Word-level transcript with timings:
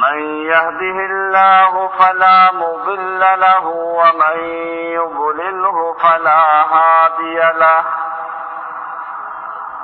من 0.00 0.18
يهده 0.44 0.98
الله 1.10 1.88
فلا 1.88 2.52
مضل 2.52 3.20
له 3.20 3.66
ومن 3.66 4.38
يضلله 4.94 5.94
فلا 5.94 6.64
هادي 6.74 7.38
له. 7.58 7.84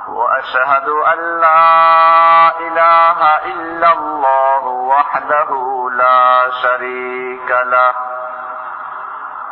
وأشهد 0.07 0.89
أن 0.89 1.39
لا 1.39 2.59
إله 2.59 3.19
إلا 3.45 3.93
الله 3.93 4.65
وحده 4.65 5.51
لا 5.91 6.49
شريك 6.63 7.51
له. 7.51 7.93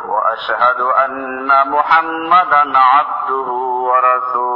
وأشهد 0.04 0.80
أن 0.80 1.48
محمدا 1.70 2.78
عبده 2.78 3.50
ورسوله. 3.88 4.55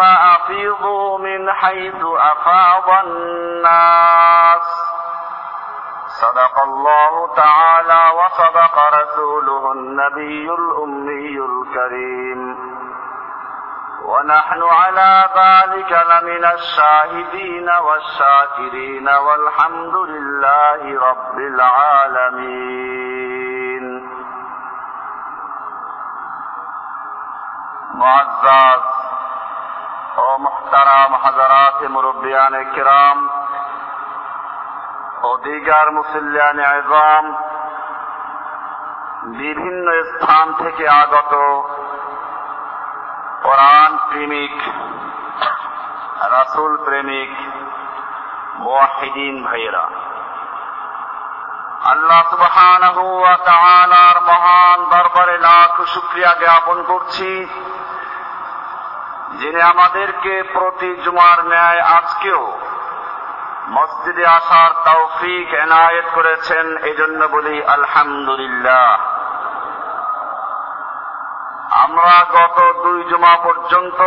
أفيضوا 0.00 1.18
من 1.18 1.52
حيث 1.52 2.04
أفاض 2.04 2.90
الناس. 3.04 4.62
صدق 6.06 6.62
الله 6.62 7.34
تعالى 7.34 8.10
وصدق 8.16 8.78
رسوله 8.94 9.72
النبي 9.72 10.50
الأمي 10.50 11.38
الكريم. 11.38 12.70
ونحن 14.04 14.62
على 14.62 15.24
ذلك 15.36 15.92
لمن 15.92 16.44
الشاهدين 16.44 17.70
والشاكرين 17.70 19.08
والحمد 19.08 19.94
لله 19.94 21.00
رب 21.10 21.38
العالمين. 21.38 22.80
معزز 27.94 28.99
ও 30.20 30.38
মুহতারাম 30.38 31.10
হাজারাত 31.24 31.78
মুরব্বিয়ান 31.84 32.54
কিরাম 32.74 33.18
ও 35.22 35.30
দিগার 35.36 35.88
মুসল্লিয়ান 35.90 36.58
আজম 36.74 37.24
বিভিন্ন 39.38 39.86
স্থান 40.10 40.46
থেকে 40.52 40.88
আগত 40.88 41.32
কোরআন 43.42 43.92
প্রেমিক, 44.08 44.56
রাসুল 46.30 46.72
প্রেমিক 46.84 47.32
মোয়াহিদিন 48.56 49.34
ভাইয়েরা। 49.44 49.84
আল্লাহ 51.84 52.20
সুবহানাহু 52.30 53.04
ওয়া 53.20 53.36
তাআলার 53.36 54.16
মহান 54.22 54.78
দরবারে 54.90 55.36
লাখ 55.38 55.74
শুকরিয়া 55.86 56.32
জ্ঞাপন 56.38 56.82
করছি। 56.82 57.30
যিনি 59.30 59.62
আমাদেরকে 59.62 60.42
প্রতি 60.42 60.96
জুমার 60.96 61.46
ন্যায় 61.46 61.80
আজকেও 61.80 62.58
মসজিদে 63.68 64.26
আসার 64.26 64.70
তৌফিক 64.84 65.54
এনায়েত 65.54 66.04
করেছেন, 66.14 66.76
এজন্য 66.76 67.24
বলি 67.24 67.64
আলহামদুলিল্লাহ। 67.64 68.98
আমরা 71.82 72.24
গত 72.32 72.82
দুই 72.82 73.04
জুমা 73.04 73.36
পর্যন্ত 73.36 74.00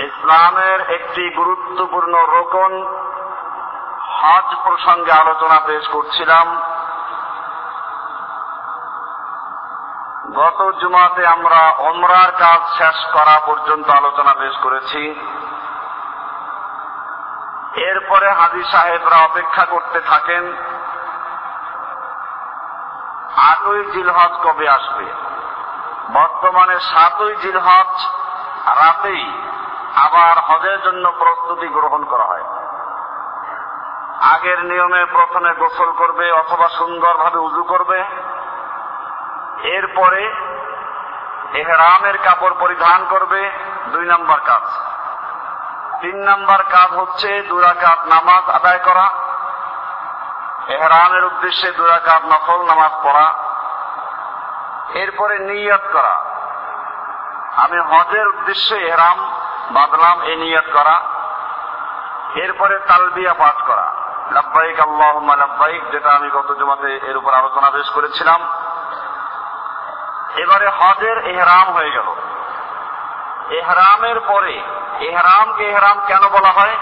ইসলামের 0.00 0.80
একটি 0.80 1.34
গুরুত্বপূর্ণ 1.36 2.14
রোকন 2.14 2.72
হজ 4.08 4.54
প্রসঙ্গে 4.64 5.12
আলোচনা 5.12 5.60
পেশ 5.66 5.88
করছিলাম। 5.88 6.71
গত 10.34 10.72
জুমাতে 10.80 11.26
আমরা 11.26 11.70
অমরার 11.70 12.32
কাজ 12.32 12.78
শেষ 12.78 13.12
করা 13.12 13.40
পর্যন্ত 13.46 13.90
আলোচনা 13.90 14.32
পেশ 14.32 14.52
করেছি। 14.62 15.20
এরপরে 17.74 18.30
হাজি 18.30 18.62
সাহেবরা 18.62 19.16
অপেক্ষা 19.16 19.64
করতে 19.64 20.00
থাকেন। 20.00 20.52
আটই 23.36 23.84
জিলহজ 23.92 24.30
কবে 24.44 24.68
আসবে? 24.68 25.04
বর্তমানে 26.12 26.80
সাতই 26.80 27.36
জিলহজ 27.36 28.06
রাতেই 28.66 29.42
আবার 29.96 30.38
হজের 30.38 30.82
জন্য 30.82 31.12
প্রস্তুতি 31.18 31.68
গ্রহণ 31.68 32.04
করা 32.04 32.24
হয়। 32.24 32.44
আগের 34.34 34.64
নিয়মে 34.64 35.04
প্রথমে 35.04 35.54
গোসল 35.54 35.92
করবে 35.92 36.32
অথবা 36.32 36.68
সুন্দরভাবে 36.68 37.38
উজু 37.38 37.62
করবে। 37.62 38.04
এরপরে 39.62 40.34
এহরামের 41.54 42.18
কাপড় 42.18 42.54
পরিধান 42.60 43.06
করবে 43.10 43.50
দুই 43.86 44.06
নম্বর 44.06 44.40
কাজ। 44.40 44.62
তিন 46.00 46.28
নম্বর 46.28 46.62
কাজ 46.62 46.90
হচ্ছে 46.90 47.42
দুরাকাত 47.42 47.98
নামাজ 48.06 48.50
আদায় 48.50 48.78
করা। 48.78 49.08
এহরামের 50.68 51.24
উদ্দেশ্যে 51.24 51.72
দুরাকাত 51.72 52.24
নফল 52.24 52.66
নামাজ 52.66 52.90
পড়া। 53.02 53.34
এরপরে 54.94 55.38
নিয়ত 55.38 55.80
করা। 55.92 56.22
আমি 57.56 57.80
হজের 57.80 58.28
উদ্দেশ্যে 58.28 58.88
এহরাম 58.88 59.18
বাদলাম 59.70 60.22
এই 60.22 60.36
নিয়ত 60.36 60.64
করা। 60.72 61.00
এরপরে 62.34 62.78
তালবিয়া 62.78 63.34
পাঠ 63.34 63.66
করা। 63.66 63.92
লাব্বাইক 64.30 64.80
আল্লাহ 64.80 65.36
লাব্বাইক, 65.36 65.90
যেটা 65.90 66.10
আমি 66.10 66.30
গত 66.30 66.54
জমাতে 66.58 67.00
এর 67.06 67.16
উপর 67.16 67.34
আলোচনা 67.34 67.70
বেশ 67.70 67.90
করেছিলাম। 67.90 68.61
এবারে 70.42 70.68
হজের 70.68 71.18
এহরাম 71.26 71.72
হয়ে 71.72 71.90
গেল। 71.90 72.14
এহরামের 73.50 74.20
পরে 74.20 74.62
এহরামকে 75.00 75.64
এহরাম 75.64 76.00
কেন 76.06 76.28
বলা 76.28 76.50
হয়? 76.50 76.76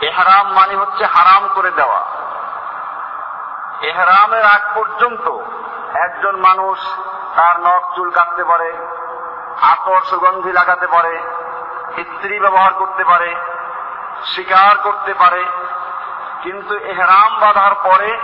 এহরাম 0.00 0.52
মানে 0.52 0.76
হচ্ছে 0.76 1.04
হারাম 1.04 1.48
করে 1.54 1.70
দেওয়া। 1.70 2.00
এহরামের 3.80 4.44
আগ 4.44 4.60
পর্যন্ত 4.74 5.38
একজন 5.94 6.36
মানুষ 6.36 6.78
তার 7.36 7.60
নখ 7.60 7.94
চুল 7.94 8.10
কাটতে 8.10 8.44
পারে, 8.44 8.72
আতর 9.62 10.00
সুগন্ধি 10.00 10.52
লাগাতে 10.52 10.86
পারে 10.86 11.22
স্ত্রী 11.98 12.40
ব্যবহার 12.40 12.72
করতে 12.72 13.04
পারে, 13.04 13.34
শিকার 14.24 14.78
করতে 14.78 15.14
পারে। 15.14 15.44
কিন্তু 16.42 16.74
এহরাম 16.74 17.40
বাঁধার 17.40 17.74
পরে 17.74 18.18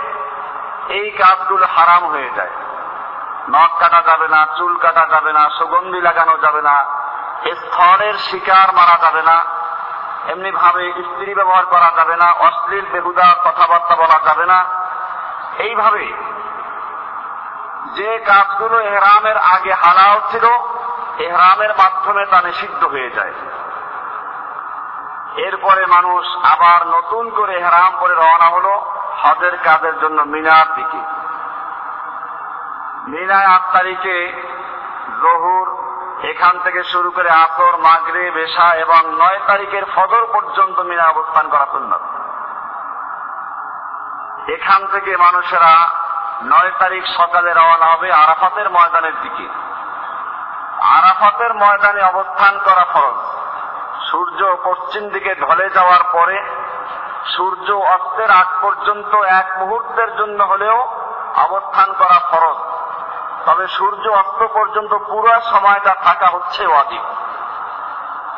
এই 0.87 1.11
কাজগুলো 1.11 1.65
হারাম 1.65 2.05
হয়ে 2.05 2.29
যায়। 2.35 2.49
নখ 3.49 3.79
কাটা 3.79 4.01
যাবে 4.05 4.27
না, 4.27 4.47
চুল 4.57 4.77
কাটা 4.77 5.07
যাবে 5.11 5.33
না, 5.33 5.49
সুগন্ধি 5.57 6.01
লাগানো 6.01 6.37
যাবে 6.37 6.61
না 6.61 6.85
স্থলের 7.41 8.13
শিকার 8.13 8.73
মারা 8.73 8.97
যাবে 9.01 9.21
না 9.21 9.45
এমনি 10.27 10.51
ভাবে 10.51 10.91
স্ত্রী 10.91 11.33
ব্যবহার 11.33 11.65
করা 11.65 11.91
যাবে 11.95 12.15
না, 12.17 12.31
অশ্লীল 12.31 12.85
বেহুদা 12.91 13.35
কথাবার্তা 13.43 13.95
বলা 13.95 14.19
যাবে 14.25 14.45
না। 14.45 14.65
এইভাবে 15.57 16.13
যে 17.93 18.19
কাজগুলো 18.19 18.79
এহরামের 18.79 19.37
আগে 19.37 19.73
হালাও 19.73 20.21
ছিল, 20.31 20.45
এহরামের 21.17 21.69
মাধ্যমে 21.69 22.25
তা 22.25 22.41
নিষিদ্ধ 22.41 22.83
হয়ে 22.83 23.09
যায়। 23.09 23.33
এরপরে 25.35 25.85
মানুষ 25.85 26.25
আবার 26.43 26.87
নতুন 26.87 27.29
করে 27.29 27.53
এহরাম 27.53 27.93
করে 27.99 28.13
রওনা 28.13 28.45
হলো 28.45 28.91
হজের 29.23 29.57
কাজের 29.63 29.99
জন্য 29.99 30.21
মিনার 30.21 30.75
দিকে। 30.75 31.20
মিনায় 33.07 33.45
আট 33.45 33.61
তারিখে 33.73 34.43
জহুর, 35.21 35.67
এখান 36.23 36.59
থেকে 36.59 36.83
শুরু 36.83 37.11
করে 37.11 37.29
আসর 37.29 37.77
মাগরে 37.77 38.31
বেশা 38.31 38.73
এবং 38.73 39.15
নয় 39.15 39.39
তারিখের 39.47 39.85
ফজর 39.95 40.25
পর্যন্ত 40.33 40.79
মিনা 40.79 41.07
অবস্থান 41.07 41.49
করা 41.49 41.65
সুন্নত। 41.71 42.01
এখান 44.51 44.87
থেকে 44.87 45.17
মানুষেরা 45.17 45.89
নয় 46.43 46.71
তারিখ 46.79 47.03
সকালে 47.17 47.53
রওনা 47.53 47.85
হবে 47.85 48.11
আরাফাতের 48.11 48.69
ময়দানের 48.69 49.21
দিকে। 49.21 49.49
আরাফাতের 50.81 51.53
ময়দানে 51.53 52.01
অবস্থান 52.01 52.59
করা 52.65 52.85
ফরজ। 52.93 53.19
সূর্য 54.11 54.55
পশ্চিম 54.63 55.09
দিকে 55.09 55.35
ঢলে 55.35 55.69
যাওয়ার 55.69 56.03
পরে 56.11 56.41
সূর্য 57.37 57.73
অস্তের 57.73 58.31
আগ 58.31 58.47
পর্যন্ত 58.61 59.15
এক 59.15 59.57
মুহূর্তের 59.57 60.15
জন্য 60.15 60.43
হলেও 60.43 60.87
অবস্থান 61.37 61.93
করা 61.93 62.19
ফরজ। 62.31 62.70
তবে 63.45 63.67
সূর্য 63.67 64.09
অস্ত 64.09 64.47
পর্যন্ত 64.53 64.93
পুরো 64.93 65.41
সময়টা 65.41 65.95
থাকা 66.03 66.27
হচ্ছে 66.27 66.67
অধিক 66.67 67.01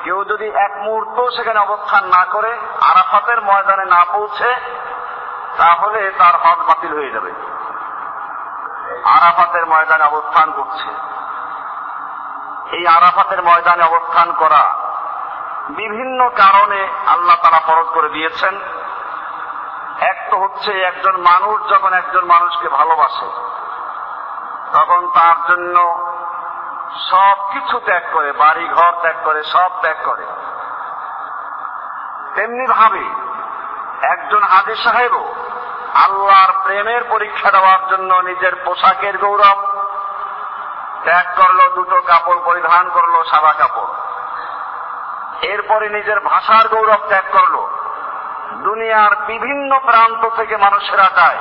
কেউ 0.04 0.24
যদি 0.24 0.48
এক 0.50 0.72
মুহূর্ত 0.78 1.36
সেখানে 1.36 1.60
অবস্থান 1.60 2.06
না 2.06 2.26
করে 2.26 2.58
আরাফাতের 2.82 3.42
ময়দানে 3.42 3.86
না 3.86 4.06
পৌঁছে, 4.12 4.56
তাহলে 5.58 6.12
তার 6.18 6.36
হজ 6.36 6.68
বাতিল 6.68 6.94
হয়ে 6.94 7.12
যাবে। 7.12 7.32
আরাফাতের 9.04 9.66
ময়দানে 9.66 10.04
অবস্থান 10.04 10.52
করছে। 10.52 10.90
এই 12.76 12.88
আরাফাতের 12.88 13.44
ময়দানে 13.44 13.84
অবস্থান 13.84 14.32
করা 14.32 14.76
বিভিন্ন 15.70 16.30
কারণে 16.30 16.88
আল্লাহ 17.08 17.36
তারা 17.36 17.60
ফরজ 17.60 17.86
করে 17.94 18.10
দিয়েছেন। 18.10 18.60
এক 20.00 20.28
তো 20.32 20.38
হচ্ছে 20.38 20.82
একজন 20.82 21.18
মানুষ 21.18 21.70
যখন 21.70 21.94
একজন 21.94 22.26
মানুষকে 22.26 22.70
ভালোবাসে 22.70 23.53
তখন 24.74 25.08
তার 25.08 25.36
জন্য 25.48 25.78
সব 27.12 27.36
কিছু 27.54 27.80
ত্যাগ 27.80 28.04
করে 28.12 28.32
বাড়ি 28.32 28.68
ঘর 28.68 28.92
ত্যাগ 29.02 29.16
করে, 29.24 29.44
সব 29.44 29.72
ত্যাগ 29.82 29.96
করে। 30.04 30.26
তেমনি 32.36 32.68
ভাবে 32.68 33.04
একজন 34.08 34.44
হাজি 34.44 34.76
সাহেবও 34.76 35.36
আল্লাহর 35.94 36.64
প্রেমের 36.64 37.02
পরীক্ষা 37.10 37.52
দেওয়ার 37.52 37.88
জন্য 37.90 38.14
নিজের 38.14 38.56
পোশাকের 38.56 39.18
গৌরব 39.18 39.58
ত্যাগ 41.04 41.26
করল, 41.42 41.70
দুটো 41.70 42.02
কাপড় 42.02 42.40
পরিধান 42.46 42.90
করল, 42.90 43.24
সাদা 43.24 43.54
কাপড়। 43.54 43.94
এরপরে 45.42 45.90
নিজের 45.90 46.20
ভাষার 46.20 46.68
গৌরব 46.68 47.00
ত্যাগ 47.08 47.24
করল। 47.32 47.68
দুনিয়ার 48.54 49.16
বিভিন্ন 49.16 49.80
প্রান্ত 49.80 50.30
থেকে 50.36 50.58
মানুষেরা 50.58 51.10
যায় 51.16 51.38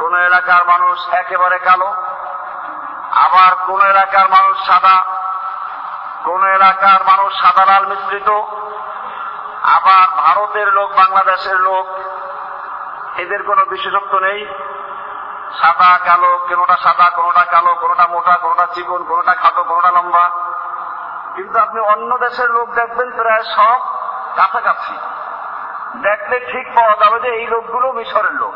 কোন 0.00 0.14
এলাকার 0.14 0.64
মানুষ 0.64 1.08
একেবারে 1.12 1.58
কালো, 1.58 1.94
আবার 3.10 3.54
কোন 3.66 3.80
এলাকার 3.86 4.28
মানুষ 4.28 4.66
সাদা, 4.66 5.04
কোন 6.24 6.46
এলাকার 6.46 7.00
মানুষ 7.04 7.32
সাদা 7.42 7.64
লাল 7.66 7.86
মিশ্রিত, 7.86 8.28
আবার 9.62 10.16
ভারতের 10.16 10.72
লোক, 10.72 10.90
বাংলাদেশের 10.92 11.60
লোক, 11.60 11.86
এদের 13.18 13.42
কোনো 13.42 13.64
বিশেষত্ব 13.64 14.18
নেই। 14.18 14.46
সাদা, 15.60 15.98
কালো, 15.98 16.46
কোনোটা 16.48 16.76
সাদা, 16.76 17.10
কোনোটা 17.10 17.44
কালো, 17.44 17.74
কোনোটা 17.74 18.06
মোটা, 18.06 18.36
কোনোটা 18.36 18.66
চিকন, 18.74 19.04
কোনোটা 19.04 19.34
খাটো, 19.34 19.64
কোনোটা 19.64 19.90
লম্বা। 19.90 20.30
কিন্তু 21.34 21.58
আপনি 21.58 21.80
অন্য 21.80 22.18
দেশের 22.18 22.50
লোক 22.50 22.70
দেখবেন 22.70 23.10
প্রায় 23.10 23.42
সব 23.42 23.80
কাছাকাছি। 24.36 24.94
দেখলে 25.98 26.40
ঠিক 26.52 26.74
পাওয়া 26.74 26.96
যাবে 27.00 27.20
যে 27.20 27.28
এই 27.28 27.46
লোকগুলো 27.46 27.92
মিশরের 27.92 28.32
লোক। 28.32 28.49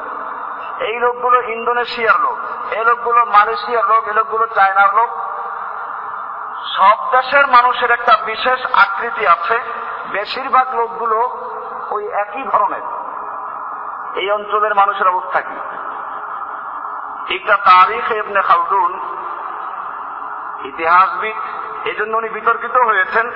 এই 0.84 1.00
লোকগুলো 1.00 1.40
ইন্দোনেশিয়ার 1.40 2.20
লোক, 2.20 2.38
এই 2.72 2.84
লোকগুলো 2.84 3.24
মালয়েশিয়ার 3.24 3.86
লোক, 3.88 4.04
এই 4.04 4.14
লোকগুলো 4.14 4.46
চায়নার 4.46 4.94
লোক। 4.94 5.10
সব 6.76 7.10
দেশের 7.10 7.46
মানুষের 7.46 7.90
একটা 7.90 8.18
বিশেষ 8.24 8.66
আকৃতি 8.72 9.26
আছে। 9.26 9.58
বেশিরভাগ 10.12 10.74
লোকগুলো 10.74 11.46
ওই 11.90 12.08
একই 12.08 12.42
ধরনের। 12.42 12.82
এই 14.18 14.30
অঞ্চলের 14.30 14.74
মানুষের 14.74 15.08
অবস্থা 15.08 15.40
কি? 15.40 15.56
একটা 17.34 17.56
তারিখ 17.56 18.12
এমনি 18.12 18.42
খালদুন, 18.42 18.92
ইতিহাসবিদ 20.64 21.36
এই 21.86 21.94
জন্য 21.94 22.16
উনি 22.16 22.28
বিতর্কিত 22.28 22.76
হয়েছেন। 22.76 23.30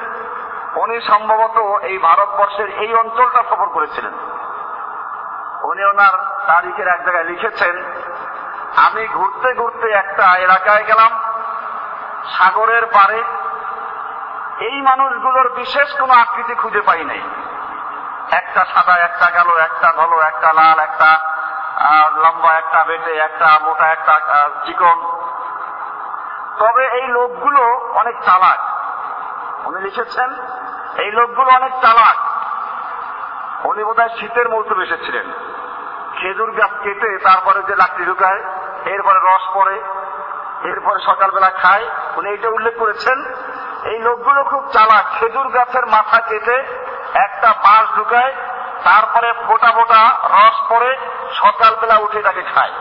উনি 0.76 1.00
সম্ভবত 1.00 1.84
এই 1.84 1.98
ভারতবর্ষের 1.98 2.68
এই 2.68 2.94
অঞ্চলটা 2.94 3.42
সফর 3.42 3.68
করেছিলেন। 3.68 4.12
উনি 5.62 5.84
ওনার 5.84 6.17
তারিখের 6.48 6.88
এক 6.88 7.00
জায়গায় 7.04 7.24
লিখেছেন, 7.24 7.74
আমি 8.76 9.02
ঘুরতে 9.08 9.54
ঘুরতে 9.54 9.88
একটা 9.92 10.36
এলাকায় 10.36 10.84
গেলাম, 10.84 11.12
সাগরের 12.38 12.86
পারে 12.86 13.22
এই 14.60 14.80
মানুষগুলোর 14.82 15.48
বিশেষ 15.52 15.88
কোনো 16.00 16.12
আকৃতি 16.12 16.54
খুঁজে 16.54 16.80
পাই 16.80 17.04
নাই। 17.04 17.20
একটা 18.30 18.64
সাদা, 18.64 18.94
একটা 18.96 19.30
কালো, 19.30 19.56
একটা 19.56 19.92
ধলো, 19.92 20.20
একটা 20.20 20.52
লাল, 20.52 20.78
একটা 20.78 21.10
লম্বা, 22.16 22.52
একটা 22.54 22.84
বেটে, 22.84 23.12
একটা 23.18 23.58
মোটা, 23.62 23.86
একটা 23.92 24.14
চিকন। 24.66 24.98
তবে 26.58 26.84
এই 26.86 27.06
লোকগুলো 27.08 27.62
অনেক 27.94 28.16
চালাক। 28.24 28.60
উনি 29.66 29.80
লিখেছেন, 29.80 30.30
এই 30.96 31.10
লোকগুলো 31.12 31.50
অনেক 31.54 31.72
চালাক। 31.82 32.16
উনি 33.66 33.84
বোধহয় 33.84 34.08
শীতের 34.20 34.48
মৌসুমে 34.48 34.84
এসেছিলেন। 34.84 35.26
খেজুর 36.18 36.50
গাছ 36.52 36.72
কেটে 36.82 37.18
তারপরে 37.18 37.62
যে 37.62 37.76
লাকড়ি 37.76 38.04
ঢুকায়, 38.04 38.40
এরপরে 38.84 39.18
রস 39.18 39.44
পড়ে, 39.54 39.76
এরপরে 40.62 40.98
সকালবেলা 41.06 41.50
খায়। 41.50 41.84
উনি 42.16 42.28
এটা 42.30 42.48
উল্লেখ 42.48 42.74
করেছেন, 42.78 43.24
এই 43.84 43.98
লোকগুলো 43.98 44.44
খুব 44.44 44.68
চালাক। 44.72 45.04
খেজুর 45.20 45.48
গাছের 45.48 45.86
মাথা 45.86 46.20
কেটে 46.20 46.56
একটা 47.14 47.52
বাঁশ 47.52 47.96
ঢুকায়, 47.96 48.32
তারপরে 48.84 49.32
ফোটা 49.46 49.72
ফোটা 49.72 50.18
রস 50.24 50.56
পরে 50.68 50.96
সকালবেলা 51.32 51.96
উঠে 51.96 52.22
তাকে 52.22 52.42
খায়। 52.42 52.72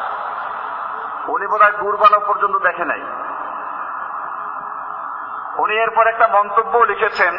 উনি 1.28 1.48
বোধ 1.48 1.62
হয় 1.62 1.72
গুড় 1.72 1.98
বানানো 1.98 2.26
পর্যন্ত 2.28 2.58
দেখে 2.58 2.86
নাই। 2.86 3.02
উনি 5.58 5.76
এরপর 5.76 6.08
একটা 6.08 6.28
মন্তব্য 6.28 6.78
লিখেছেন, 6.78 7.34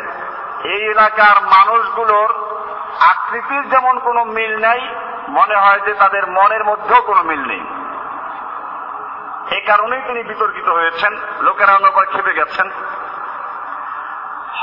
এই 0.64 0.82
এলাকার 0.90 1.36
মানুষগুলোর 1.42 2.30
আকৃতির 3.00 3.68
যেমন 3.68 3.98
কোনো 3.98 4.24
মিল 4.24 4.58
নাই 4.60 4.80
মনে 5.38 5.56
হয় 5.56 5.80
যে 5.80 5.94
তাদের 5.94 6.26
মনের 6.26 6.64
মধ্যেও 6.64 7.02
কোনো 7.02 7.22
মিল 7.22 7.42
নেই। 7.46 7.62
এই 9.56 9.60
কারণেই 9.60 10.02
তিনি 10.06 10.22
বিতর্কিত 10.22 10.68
হয়েছেন, 10.68 11.12
লোকেরা 11.40 11.74
অন্য 11.74 11.86
অন্যবার 11.86 12.06
খেপে 12.06 12.32
গেছেন। 12.32 12.70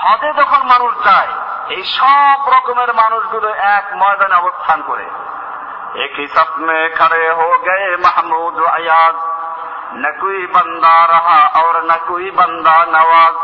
হদে 0.01 0.33
যখন 0.33 0.62
মানুষ 0.68 1.06
যায়, 1.06 1.27
এই 1.69 1.83
সব 1.83 2.39
রকমের 2.50 2.94
মানুষগুলো 2.94 3.50
এক 3.54 3.86
ময়দানে 3.94 4.36
অবস্থান 4.36 4.82
করে। 4.88 5.05
এক 6.03 6.13
হিসাব 6.15 6.48
মে 6.58 6.89
খড়ে 7.00 7.34
হো 7.34 7.48
গে 7.65 7.98
মাহমুদ 7.98 8.58
আয়াজ, 8.65 9.15
না 9.94 10.12
কুই 10.12 10.48
বান্দা 10.48 11.08
রাহা, 11.08 11.39
আর 11.60 11.84
না 11.84 11.98
কুই 11.98 12.32
বান্দা 12.32 12.86
নওয়াজ। 12.86 13.38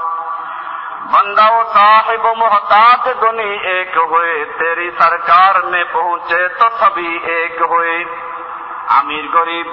बंदा 1.10 1.46
वो 1.48 1.62
साहिब 1.70 2.26
मोहताज 2.38 3.08
दुनी 3.16 3.50
एक 3.70 3.98
हुए 4.04 4.32
तेरी 4.54 4.90
सरकार 4.96 5.60
में 5.64 5.84
पहुंचे 5.92 6.46
तो 6.54 6.68
सभी 6.78 7.10
एक 7.34 7.60
हुए 7.70 7.98
আমির 8.96 9.26
গরিব 9.32 9.68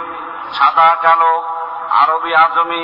সাদা 0.53 0.89
কালো 1.03 1.33
আরবি 2.01 2.31
আজমি 2.35 2.83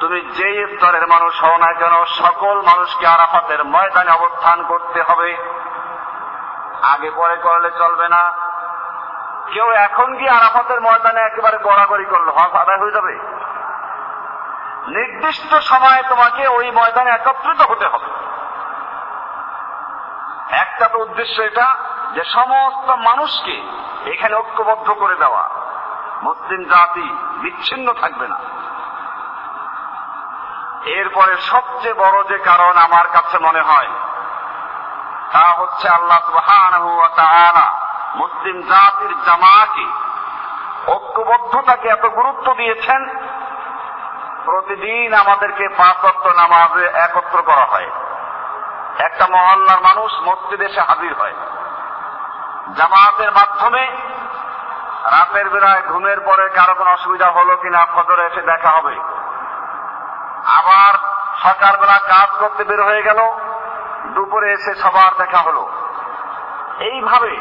তুমি 0.00 0.18
যেই 0.36 0.56
স্তরের 0.72 1.06
মানুষ 1.06 1.34
হও 1.44 1.56
না 1.64 1.70
কেন 1.72 1.94
সকল 2.18 2.56
মানুষকে 2.62 3.04
আরাফাতের 3.06 3.60
ময়দানে 3.64 4.12
অবস্থান 4.12 4.58
করতে 4.62 5.00
হবে 5.02 5.30
আগে 6.92 7.10
পরে 7.10 7.36
করলে 7.42 7.70
চলবে 7.80 8.06
না 8.08 8.22
কেউ 9.46 9.68
এখন 9.86 10.08
গিয়ে 10.18 10.32
আরাফাতের 10.32 10.80
ময়দানে 10.80 11.20
একেবারে 11.22 11.56
গড়াগড়ি 11.58 12.06
করলো 12.12 12.30
হজ 12.32 12.52
আদায় 12.54 12.80
হয়ে 12.82 12.96
যাবে 12.96 13.14
নির্দিষ্ট 14.87 15.55
সময়ে 15.55 16.03
তোমাকে 16.09 16.47
ওই 16.47 16.71
ময়দানে 16.71 17.09
একত্রিত 17.09 17.61
হতে 17.61 17.87
হবে। 17.87 18.05
একটা 20.55 20.87
তো 20.87 20.99
উদ্দেশ্য 20.99 21.41
এটা 21.41 21.77
যে 22.13 22.23
সমস্ত 22.23 22.89
মানুষকে 22.89 23.61
এখানে 24.05 24.35
ঐক্যবদ্ধ 24.35 24.91
করে 24.91 25.15
দেওয়া। 25.15 25.49
মুসলিম 26.23 26.63
জাতি 26.63 27.17
বিচ্ছিন্ন 27.35 27.93
থাকবে 27.93 28.27
না। 28.27 28.39
এরপরে 30.85 31.37
সবচেয়ে 31.37 31.93
বড় 31.93 32.23
যে 32.23 32.37
কারণ 32.37 32.77
আমার 32.77 33.07
কাছে 33.07 33.37
মনে 33.37 33.61
হয়, 33.61 33.87
তা 35.31 35.61
হচ্ছে 35.61 35.89
আল্লাহ 35.89 36.19
তাআলা 37.15 37.85
মুসলিম 38.15 38.61
জাতির 38.61 39.15
জামাকে 39.25 39.85
ঐক্যবদ্ধতাকে 40.91 41.87
এত 41.87 42.05
গুরুত্ব 42.05 42.53
দিয়েছেন 42.53 43.24
প্রতিদিন 44.45 45.13
আমাদেরকে 45.13 45.67
পাঁচ 45.67 46.05
অক্ট 46.05 46.27
নামাজে 46.27 46.85
একত্র 46.85 47.41
করা 47.41 47.65
হয়। 47.65 47.89
একটা 48.99 49.27
মহল্লার 49.27 49.81
মানুষ 49.81 50.11
মসজিদ 50.21 50.61
এসে 50.61 50.81
হাজির 50.81 51.13
হয়। 51.13 51.33
জামাতের 52.75 53.31
মাধ্যমে 53.31 53.87
রাতের 55.03 55.49
বেলায় 55.49 55.81
ঘুমের 55.81 56.19
পরে 56.19 56.49
কারও 56.49 56.73
কোনো 56.73 56.91
অসুবিধা 56.91 57.31
হলো 57.31 57.57
কিনা 57.57 57.85
ফজরে 57.85 58.25
এসে 58.25 58.41
দেখা 58.41 58.69
হবে। 58.69 58.99
আবার 60.45 60.93
সকালবেলা 61.43 61.99
কাজ 61.99 62.39
করতে 62.39 62.63
বের 62.63 62.83
হয়ে 62.83 63.01
গেল, 63.01 63.19
দুপুরে 64.13 64.51
এসে 64.51 64.75
সবার 64.75 65.17
দেখা 65.17 65.37
হলো। 65.37 65.69
এইভাবে 66.79 67.37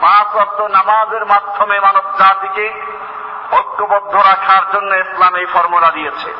পাঁচ 0.00 0.36
অক্ট 0.36 0.60
নামাজের 0.60 1.26
মাধ্যমে 1.26 1.80
মানব 1.80 2.02
জাতিকে 2.18 2.97
ঐক্যবদ্ধ 3.52 4.14
রাখার 4.14 4.62
জন্য 4.72 4.94
ইসলাম 4.94 5.34
এই 5.34 5.46
ফর্মুলা 5.46 5.90
দিয়েছে। 5.90 6.34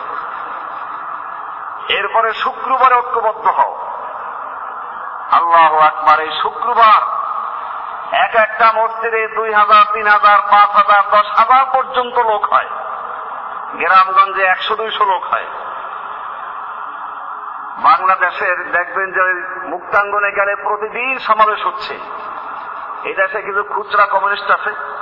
এরপরে 1.88 2.33
শুক্রবারে 2.33 2.95
ঐক্যবদ্ধ 2.95 3.47
হও। 3.47 3.87
আল্লাহ 5.31 5.79
আকবার, 5.79 6.21
এই 6.21 6.31
শুক্রবার 6.43 7.19
এক 8.15 8.35
একটা 8.35 8.73
মসজিদে 8.73 9.29
দুই 9.29 9.55
হাজার, 9.55 9.85
তিন 9.93 10.07
হাজার, 10.07 10.38
পাঁচ 10.50 10.71
হাজার, 10.71 11.03
দশ 11.11 11.31
হাজার 11.38 11.65
পর্যন্ত 11.73 12.19
লোক 12.19 12.53
হয়। 12.53 12.69
গ্রামগঞ্জে 13.75 14.43
একশো, 14.43 14.77
দুইশো 14.77 15.05
লোক 15.05 15.25
হয়। 15.25 15.45
বাংলাদেশের 17.77 18.73
দেখবেন 18.73 19.12
যে 19.12 19.21
মুক্তাঙ্গনে 19.69 20.33
গেলে 20.33 20.57
প্রতিদিন 20.57 21.19
সমাবেশ 21.19 21.67
হচ্ছে। 21.67 22.00
এই 23.03 23.15
দেশে 23.15 23.43
কিছু 23.43 23.62
খুচরা 23.62 24.07
কমিউনিস্ট 24.07 24.50
আছে। 24.50 24.98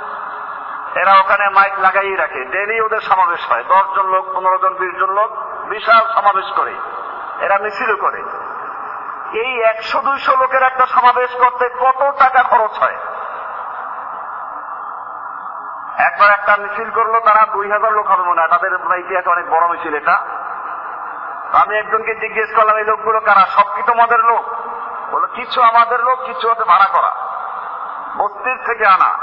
এরা 0.97 1.19
ওখানে 1.19 1.49
মাইক 1.49 1.79
লাগাই 1.79 2.15
রাখে। 2.15 2.45
ডেলি 2.45 2.81
ওদের 2.81 2.99
সমাবেশ 2.99 3.51
হয়। 3.51 3.63
দশ 3.63 3.95
জন 3.95 4.05
লোক 4.07 4.25
পনেরো 4.33 4.57
জন 4.57 4.73
বিশ 4.73 4.99
জন 4.99 5.09
লোক 5.09 5.31
বিশাল 5.69 6.07
সমাবেশ 6.13 6.45
করে। 6.55 6.73
এরা 7.39 7.57
মিছিল 7.57 7.95
করে। 7.95 8.23
এই 9.39 9.61
একশো, 9.61 10.01
দুইশো 10.01 10.35
লোকের 10.35 10.63
একটা 10.63 10.85
সমাবেশ 10.85 11.29
করতে 11.31 11.69
কত 11.69 12.11
টাকা 12.19 12.43
খরচ 12.43 12.71
হয়? 12.79 12.95
একবার 15.97 16.29
একটা 16.31 16.55
মিছিল 16.55 16.89
করল, 16.89 17.19
তারা 17.19 17.45
দুই 17.51 17.71
হাজার 17.71 17.93
লোক 17.93 18.07
হবে 18.07 18.23
মনে 18.23 18.41
হয়। 18.41 18.49
তাদের 18.49 18.99
ইতিহাসে 18.99 19.29
অনেক 19.29 19.49
বড় 19.49 19.67
মিছিল 19.67 19.95
এটা। 19.95 20.15
আমি 21.53 21.77
একজনকে 21.77 22.15
জিজ্ঞেস 22.15 22.55
করলাম, 22.55 22.77
এই 22.77 22.85
লোকগুলো 22.85 23.19
কারা? 23.19 23.45
সব 23.45 23.75
কি 23.75 23.81
তোমাদের 23.81 24.19
লোক? 24.19 24.45
বলো 25.11 25.27
কিছু 25.27 25.61
আমাদের 25.61 25.99
লোক, 25.99 26.19
কিছু 26.25 26.49
হতে 26.49 26.63
ভাড়া 26.63 26.85
করা। 26.85 27.11
বস্তির 28.17 28.57
থেকে 28.65 28.87
আনা। 28.87 29.16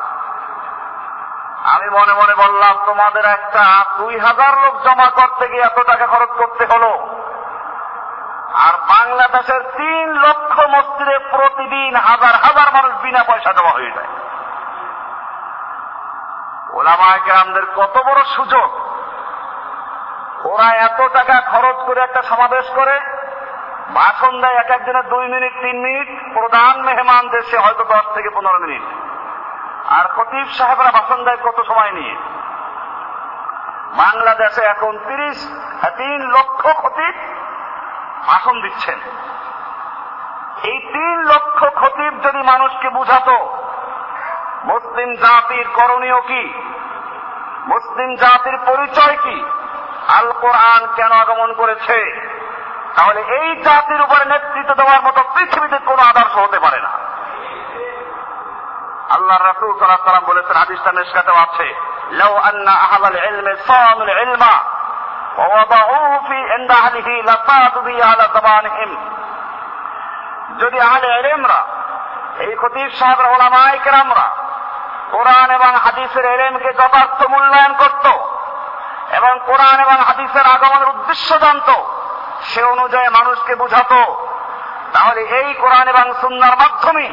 আমি 1.85 1.93
মনে 1.93 2.15
মনে 2.15 2.35
বললাম, 2.35 2.87
তোমাদের 2.87 3.25
একটা 3.25 3.85
দুই 3.99 4.19
হাজার 4.19 4.59
লোক 4.59 4.83
জমা 4.83 5.11
করতে 5.11 5.49
গিয়ে 5.49 5.63
এত 5.63 5.79
টাকা 5.79 6.07
খরচ 6.07 6.29
করতে 6.29 6.67
হলো। 6.67 7.09
আর 8.55 8.73
বাংলাদেশের 8.73 9.63
তিন 9.63 10.09
লক্ষ 10.09 10.59
মসজিদে 10.59 11.19
প্রতিদিন 11.19 11.97
হাজার 11.97 12.35
হাজার 12.35 12.75
মানুষ 12.75 13.03
বিনা 13.03 13.25
পয়সা 13.25 13.53
জমা 13.53 13.71
হয়ে 13.71 13.91
যায়। 13.91 14.07
ওলামায় 16.71 17.21
গ্রামদের 17.21 17.67
কত 17.77 17.99
বড় 18.07 18.25
সুযোগ। 18.25 18.71
ওরা 20.47 20.75
এত 20.75 21.09
টাকা 21.13 21.41
খরচ 21.41 21.77
করে 21.87 22.01
একটা 22.01 22.23
সমাবেশ 22.23 22.71
করে 22.71 23.01
ভাষণ 23.95 24.41
দেয় 24.41 24.55
এক 24.55 24.71
একজনের 24.71 25.09
দুই 25.09 25.29
মিনিট, 25.29 25.53
তিন 25.53 25.81
মিনিট, 25.81 26.35
প্রধান 26.35 26.83
মেহমান 26.83 27.29
দেশে 27.29 27.59
হয়তো 27.59 27.85
দশ 27.85 28.15
থেকে 28.15 28.31
পনেরো 28.31 28.59
মিনিট। 28.59 29.04
আর 29.95 30.05
খতিব 30.17 30.47
সাহেবরা 30.59 30.91
ভাষণ 30.91 31.25
দেয় 31.25 31.37
কত 31.37 31.63
সময় 31.63 31.93
নিয়ে? 31.93 32.15
বাংলাদেশে 33.97 34.63
এখন 34.63 34.99
তিরিশ 34.99 35.39
তিন 35.97 36.21
লক্ষ 36.31 36.63
খতিব 36.67 37.15
ভাষণ 38.27 38.61
দিচ্ছেন। 38.61 38.99
এই 40.63 40.79
তিন 40.79 41.17
লক্ষ 41.25 41.65
খতিব 41.77 42.13
যদি 42.23 42.43
মানুষকে 42.43 42.89
বুঝাতো, 42.91 43.37
মুসলিম 44.65 45.15
জাতির 45.15 45.67
করণীয় 45.75 46.21
কি? 46.21 46.43
মুসলিম 47.67 48.15
জাতির 48.15 48.59
পরিচয় 48.67 49.17
কি? 49.17 49.45
আল 50.09 50.33
কোরআন 50.33 50.87
কেন 50.97 51.13
আগমন 51.13 51.53
করেছে? 51.53 51.99
তাহলে 52.97 53.21
এই 53.21 53.63
জাতির 53.63 54.01
উপরে 54.01 54.25
নেতৃত্ব 54.25 54.75
দেওয়ার 54.75 55.03
মতো 55.03 55.21
পৃথিবীতে 55.35 55.79
কোন 55.79 55.99
আদর্শ 55.99 56.35
হতে 56.37 56.59
পারে 56.59 56.81
না। 56.81 57.04
আল্লাহ 59.17 59.39
রাসূল 59.51 59.71
সাল্লাল্লাহু 59.79 60.11
আলাইহি 60.11 60.31
বলেছেন, 60.33 60.57
হাদিসটা 60.63 60.91
মেশকাতেও 60.99 61.39
আছে 61.47 61.69
লাউ 62.21 62.35
আন্না 62.49 62.75
আহলাল 62.85 63.19
ইলমি 63.29 63.53
সানুল 63.69 64.13
ইলমা, 64.25 64.55
ওয়া 65.37 65.47
ওয়াদাউ 65.53 65.93
ফি 66.29 66.39
ইনদা 66.57 66.77
আহলিহি 66.83 67.15
লাতাদু 67.31 67.79
বি 67.89 67.95
আলা 68.11 68.25
জামানহিম 68.35 68.91
যদি 70.61 70.79
আহলে 70.89 71.09
ইলমরা, 71.21 71.61
এই 72.45 72.53
খতিব 72.61 72.91
সাহেবরা 73.01 73.29
ওলামায়ে 73.35 73.79
কেরামরা 73.85 74.27
কোরআন 75.15 75.49
এবং 75.59 75.73
হাদিসের 75.85 76.25
এলেমকে 76.35 76.71
যথার্থ 76.81 77.21
মূল্যায়ন 77.33 77.73
করত 77.83 78.07
এবং 79.19 79.33
কোরআন 79.49 79.79
এবং 79.87 79.97
হাদিসের 80.09 80.47
আগমনের 80.55 80.93
উদ্দেশ্য 80.95 81.29
জানত, 81.45 81.71
সে 82.49 82.61
অনুযায়ী 82.75 83.09
মানুষকে 83.19 83.53
বুঝাত, 83.63 83.93
তাহলে 84.95 85.21
এই 85.39 85.49
কোরআন 85.63 85.87
এবং 85.93 86.07
সুন্নার 86.21 86.55
মাধ্যমে 86.63 87.07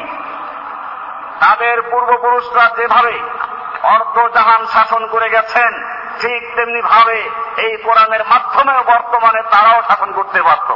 তাদের 1.42 1.76
পূর্বপুরুষরা 1.82 2.66
যেভাবে 2.76 3.14
অর্ধজাহান 3.94 4.62
শাসন 4.66 5.02
করে 5.06 5.28
গেছেন, 5.28 5.72
ঠিক 6.20 6.42
তেমনি 6.56 6.82
ভাবে 6.82 7.18
এই 7.56 7.72
কোরআনের 7.76 8.24
মাধ্যমে 8.24 8.74
বর্তমানে 8.92 9.40
তারাও 9.42 9.80
শাসন 9.88 10.10
করতে 10.12 10.40
পারত 10.42 10.70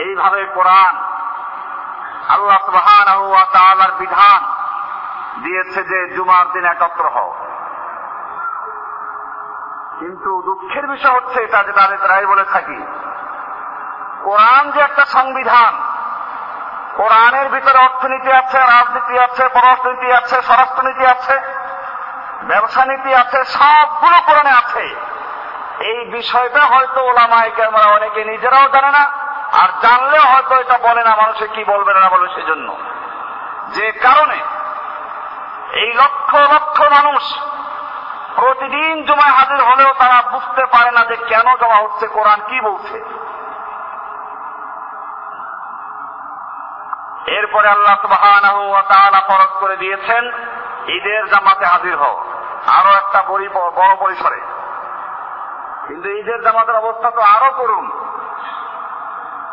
এইভাবে 0.00 0.40
কোরআন 0.54 0.94
আল্লাহ 2.28 2.58
সুবহানাহু 2.66 3.24
বিধান 3.98 4.40
দিয়েছে 5.42 5.80
যে 5.84 5.98
জুমার 6.16 6.46
দিন 6.52 6.64
একত্র 6.64 7.04
হও। 7.08 7.30
কিন্তু 9.98 10.30
দুঃখের 10.42 10.84
বিষয় 10.86 11.14
হচ্ছে 11.16 11.38
এটা 11.40 11.60
যে 11.62 11.72
তাদের 11.72 11.98
প্রায় 11.98 12.26
বলে 12.26 12.44
থাকি, 12.44 12.78
কোরআন 14.24 14.64
যে 14.70 14.80
একটা 14.80 15.04
সংবিধান 15.06 15.72
কোরআনের 17.00 17.48
ভিতরে 17.48 17.78
অর্থনীতি 17.78 18.30
আছে, 18.32 18.58
রাজনীতি 18.58 19.14
আছে, 19.18 19.48
পররাষ্ট্রনীতি 19.48 20.12
আছে, 20.12 20.42
স্বরাষ্ট্রনীতি 20.42 21.06
আছে 21.06 21.34
ব্যবসা 22.42 22.84
নীতি 22.84 23.14
আছে, 23.14 23.44
সবগুলো 23.44 24.16
কোরআনে 24.26 24.50
আছে। 24.50 24.84
এই 25.80 26.04
বিষয়টা 26.04 26.62
হয়তো 26.64 27.00
ওলামায় 27.02 27.50
ক্যামেরা 27.50 27.86
অনেকে 27.86 28.24
নিজেরাও 28.24 28.68
জানে 28.68 28.90
না, 28.90 29.04
আর 29.52 29.68
জানলেও 29.82 30.22
হয়তো 30.22 30.54
এটা 30.54 30.78
বলে 30.78 31.04
না, 31.04 31.16
মানুষে 31.16 31.46
কি 31.48 31.64
বলবে 31.64 31.94
না 31.94 32.10
বলবে 32.10 32.28
সেজন্য। 32.34 32.76
যে 33.68 33.92
কারণে 33.92 34.38
এই 35.72 35.92
লক্ষ 35.94 36.34
লক্ষ 36.34 36.80
মানুষ 36.80 37.22
প্রতিদিন 38.34 39.04
জমায় 39.04 39.30
হাজির 39.30 39.60
হলেও 39.64 39.92
তারা 39.98 40.22
বুঝতে 40.30 40.66
পারে 40.66 40.90
না 40.90 41.04
যে 41.04 41.16
কেন 41.16 41.46
জমা 41.56 41.76
হচ্ছে, 41.76 42.06
কোরআন 42.06 42.40
কি 42.48 42.60
বলছে। 42.60 42.96
এরপরে 47.40 47.68
আল্লাহ 47.68 47.94
তাআলা 48.88 49.20
ফরজ 49.28 49.60
করে 49.60 49.76
দিয়েছেন, 49.76 50.28
ঈদের 50.86 51.26
জামাতে 51.26 51.66
হাজির 51.66 51.96
হও। 51.96 52.24
আরও 52.66 52.90
একটা 52.90 53.22
বড় 53.70 53.96
পরিসরে। 53.96 54.40
কিন্তু 55.86 56.08
ঈদের 56.08 56.42
জামাতের 56.42 56.76
অবস্থা 56.76 57.10
তো 57.10 57.20
আরও 57.20 57.50
করুন 57.56 57.90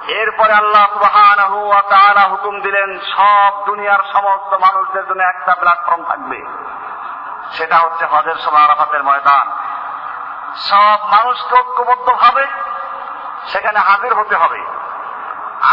এরপরে 0.07 0.53
আল্লাহ 0.53 1.01
তাআলা 1.81 2.21
হুকুম 2.21 2.61
দিলেন, 2.61 2.99
সব 2.99 3.65
দুনিয়ার 3.65 3.99
সমস্ত 4.13 4.53
মানুষদের 4.53 5.07
জন্য 5.07 5.23
একটা 5.23 5.55
প্ল্যাটফর্ম 5.55 6.03
থাকবে। 6.03 6.41
সেটা 7.51 7.77
হচ্ছে 7.77 8.05
হজের 8.05 8.35
সময় 8.35 8.63
আরাফাতের 8.63 9.03
ময়দান। 9.03 9.51
সব 10.55 10.97
মানুষকে 11.03 11.55
ঐক্যবদ্ধ 11.55 12.09
ভাবে 12.09 12.47
সেখানে 13.45 13.79
হাজির 13.79 14.13
হতে 14.13 14.35
হবে। 14.35 14.76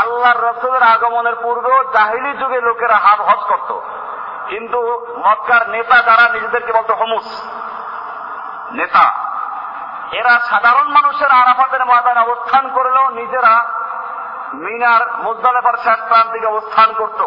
আল্লাহর 0.01 0.43
রসুলের 0.43 0.83
আগমনের 0.83 1.35
পূর্বেও 1.43 1.85
জাহিলি 1.93 2.37
যুগে 2.37 2.61
লোকেরা 2.61 2.97
হাত 2.97 3.21
হজ 3.21 3.45
করত। 3.49 3.81
কিন্তু 4.49 5.07
মক্কার 5.19 5.71
নেতা 5.71 6.03
যারা, 6.03 6.33
নিজেদেরকে 6.33 6.73
বলতো 6.73 6.95
হমুস। 6.95 7.43
নেতা। 8.73 9.25
এরা 10.13 10.39
সাধারণ 10.39 10.89
মানুষের 10.89 11.31
আরাফাতের 11.31 11.85
ময়দানে 11.85 12.21
অবস্থান 12.21 12.69
করলেও 12.69 13.09
নিজেরা 13.09 13.65
মিনার 14.55 15.19
মুজদালেফার 15.19 15.77
শেষ 15.77 16.09
প্রান্তিকে 16.09 16.47
অবস্থান 16.47 16.93
করত। 16.93 17.23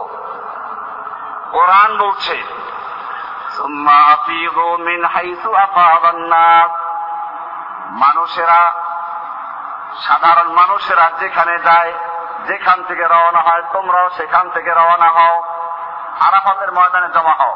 কোরআন 1.51 1.97
বলছে 1.97 2.43
মানুষেরা, 7.89 8.71
সাধারণ 10.01 10.51
মানুষেরা 10.51 11.11
যেখানে 11.19 11.59
যায় 11.59 11.93
যেখান 12.47 12.83
থেকে 12.83 13.03
রওনা 13.03 13.39
হয়, 13.39 13.63
তোমরাও 13.73 14.09
সেখান 14.09 14.49
থেকে 14.49 14.73
রওনা 14.73 15.09
হও। 15.09 15.41
আরাফাতের 16.19 16.71
ময়দানে 16.71 17.09
জমা 17.13 17.33
হও। 17.33 17.55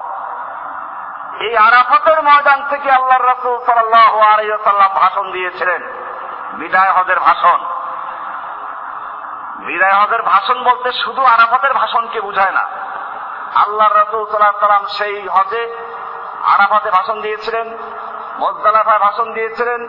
এই 1.39 1.57
আরাফাতের 1.57 2.23
ময়দান 2.23 2.69
থেকে 2.69 2.91
আল্লাহ 2.91 3.17
রসুল 3.17 3.65
সাল্লাহ 3.65 4.19
আলাইসাল্লাম 4.19 4.93
ভাষণ 4.93 5.31
দিয়েছিলেন, 5.31 5.81
বিদায় 6.53 6.91
হজের 6.91 7.19
ভাষণ। 7.19 7.59
বিদায় 9.65 9.93
হজের 9.93 10.21
ভাষণ 10.21 10.63
বলতে 10.63 10.91
শুধু 10.91 11.21
আরাফাতের 11.25 11.73
ভাষণকে 11.73 12.21
বুঝায় 12.21 12.51
না। 12.51 12.65
আল্লাহ 13.55 13.87
রসুল 13.87 14.25
সাল্লাহ 14.25 14.59
সাল্লাম 14.59 14.85
সেই 14.85 15.27
হজে 15.27 15.63
আরাফাতে 16.43 16.91
ভাষণ 16.91 17.21
দিয়েছিলেন, 17.21 17.77
মোজদালাফায় 18.39 18.99
ভাষণ 18.99 19.33
দিয়েছিলেন, 19.33 19.81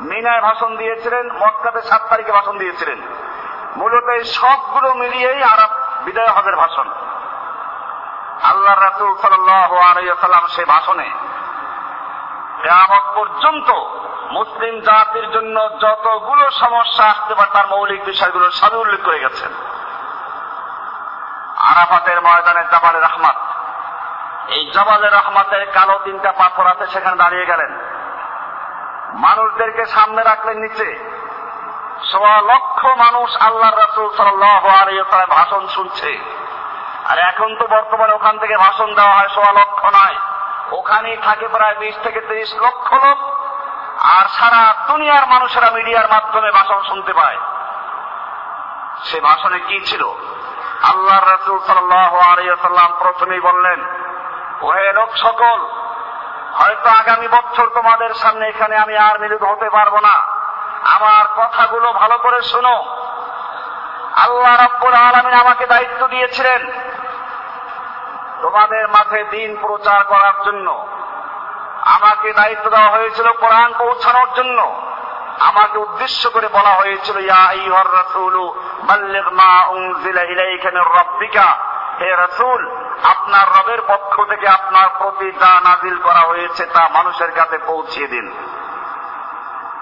মিনায় 0.00 0.40
ভাষণ 0.40 0.76
দিয়েছিলেন, 0.76 1.30
মক্কাতে 1.32 1.82
সাত 1.82 2.02
তারিখে 2.10 2.32
ভাষণ 2.32 2.58
দিয়েছিলেন। 2.58 3.27
মূলত 3.76 4.04
এই 4.04 4.24
সবগুলো 4.24 4.94
মিলিয়েই 4.94 5.42
আরব 5.42 5.70
বিদায় 6.04 6.28
হজের 6.28 6.56
ভাষণ। 6.56 6.88
আল্লাহ 8.42 8.82
রাসুল 8.82 9.16
সাল্লাম 9.16 10.46
সে 10.46 10.64
ভাষণে 10.64 11.10
পর্যন্ত 13.14 13.70
মুসলিম 14.30 14.80
জাতির 14.80 15.30
জন্য 15.30 15.60
যতগুলো 15.80 16.50
সমস্যা 16.50 17.04
আসতে 17.04 17.34
পারে 17.34 17.50
তার 17.52 17.66
মৌলিক 17.66 18.04
বিষয়গুলো 18.04 18.50
সবই 18.50 18.76
উল্লেখ 18.76 19.04
করে 19.04 19.18
গেছেন। 19.18 19.52
আরাফাতের 21.56 22.20
ময়দানে 22.20 22.64
জাবালের 22.70 23.02
রহমাত। 23.02 23.36
এই 24.48 24.70
জবালের 24.70 25.12
রহমাতের 25.12 25.72
কালো 25.72 26.00
তিনটা 26.04 26.32
পাথর 26.32 26.66
আছে, 26.66 26.86
সেখানে 26.86 27.16
দাঁড়িয়ে 27.16 27.46
গেলেন। 27.46 27.78
মানুষদেরকে 29.14 29.86
সামনে 29.86 30.22
রাখলেন 30.22 30.56
নিচে। 30.56 31.07
সোয়া 32.04 32.42
লক্ষ 32.42 32.84
মানুষ 32.84 33.36
আল্লাহ 33.36 33.70
রসুল 33.70 34.16
সাল্লাহ 34.16 34.66
ভাষণ 35.30 35.66
শুনছে। 35.66 36.18
আর 37.08 37.18
এখন 37.18 37.56
তো 37.56 37.66
বর্তমানে 37.66 38.12
ওখান 38.12 38.38
থেকে 38.38 38.56
ভাষণ 38.56 38.94
দেওয়া 38.94 39.14
হয় 39.14 39.28
সোয়া 39.28 39.52
লক্ষ 39.52 39.84
নয়। 39.84 40.16
ওখানেই 40.72 41.16
থাকে 41.16 41.48
প্রায় 41.48 41.74
বিশ 41.74 41.94
থেকে 42.02 42.20
তিরিশ 42.20 42.54
লক্ষ 42.54 42.94
লোক। 42.94 43.18
আর 44.02 44.28
সারা 44.28 44.74
দুনিয়ার 44.86 45.26
মানুষেরা 45.26 45.70
মিডিয়ার 45.70 46.08
মাধ্যমে 46.08 46.50
ভাষণ 46.50 46.82
শুনতে 46.82 47.12
পায়। 47.12 47.36
সে 49.04 49.20
ভাষণে 49.20 49.58
কি 49.58 49.80
ছিল? 49.80 50.02
আল্লাহ 50.82 51.34
রসুল 51.34 51.58
সাল্লাম 51.66 52.92
প্রথমেই 52.98 53.40
বললেন, 53.40 53.80
ওহে 54.60 54.92
লোক 54.92 55.16
সকল, 55.16 55.58
হয়তো 56.54 56.90
আগামী 56.90 57.28
বছর 57.28 57.66
তোমাদের 57.66 58.14
সামনে 58.14 58.48
এখানে 58.48 58.76
আমি 58.76 58.96
আর 58.96 59.20
মিলিত 59.20 59.42
হতে 59.42 59.70
পারব 59.70 59.98
না। 59.98 60.27
কথাগুলো 61.38 61.92
ভালো 61.92 62.18
করে 62.18 62.42
শোনো। 62.42 62.76
আল্লাহ 64.16 64.64
রব্বুল 64.64 64.92
আলমিন 64.92 65.34
আমাকে 65.34 65.66
দায়িত্ব 65.66 66.06
দিয়েছিলেন 66.06 66.70
তোমাদের 68.42 68.88
মাঝে 68.88 69.24
দিন 69.24 69.56
প্রচার 69.60 70.04
করার 70.04 70.42
জন্য। 70.44 70.86
আমাকে 71.84 72.32
দায়িত্ব 72.32 72.70
দেওয়া 72.70 72.88
হয়েছিল 72.88 73.32
কোরআন 73.32 73.74
পৌঁছানোর 73.78 74.28
জন্য। 74.34 74.82
আমাকে 75.38 75.78
উদ্দেশ্য 75.78 76.30
করে 76.30 76.48
বলা 76.48 76.70
হয়েছিল, 76.74 77.18
ইয়া 77.18 77.46
আইয়ুহার 77.46 77.92
রাসূলু, 77.92 78.54
বাল্লিগ 78.82 79.28
মা 79.28 79.66
উনজিলা 79.66 80.22
ইলাইকা 80.22 80.70
মির 80.70 80.96
রাব্বিকা। 80.96 81.56
হে 82.00 82.16
রাসূল, 82.16 82.70
আপনার 83.02 83.46
রবের 83.48 83.82
পক্ষ 83.88 84.22
থেকে 84.28 84.48
আপনার 84.48 84.88
প্রতি 84.98 85.32
যা 85.32 85.60
নাজিল 85.60 85.98
করা 86.02 86.20
হয়েছে 86.20 86.66
তা 86.66 86.88
মানুষের 86.88 87.30
কাছে 87.30 87.58
পৌঁছিয়ে 87.58 88.06
দিন। 88.06 88.47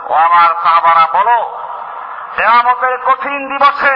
ও 0.05 0.11
আমার 0.17 0.49
সাহাবারা 0.63 1.05
বলো 1.13 1.39
কেয়ামতের 2.35 2.95
কঠিন 3.05 3.39
দিবসে 3.49 3.95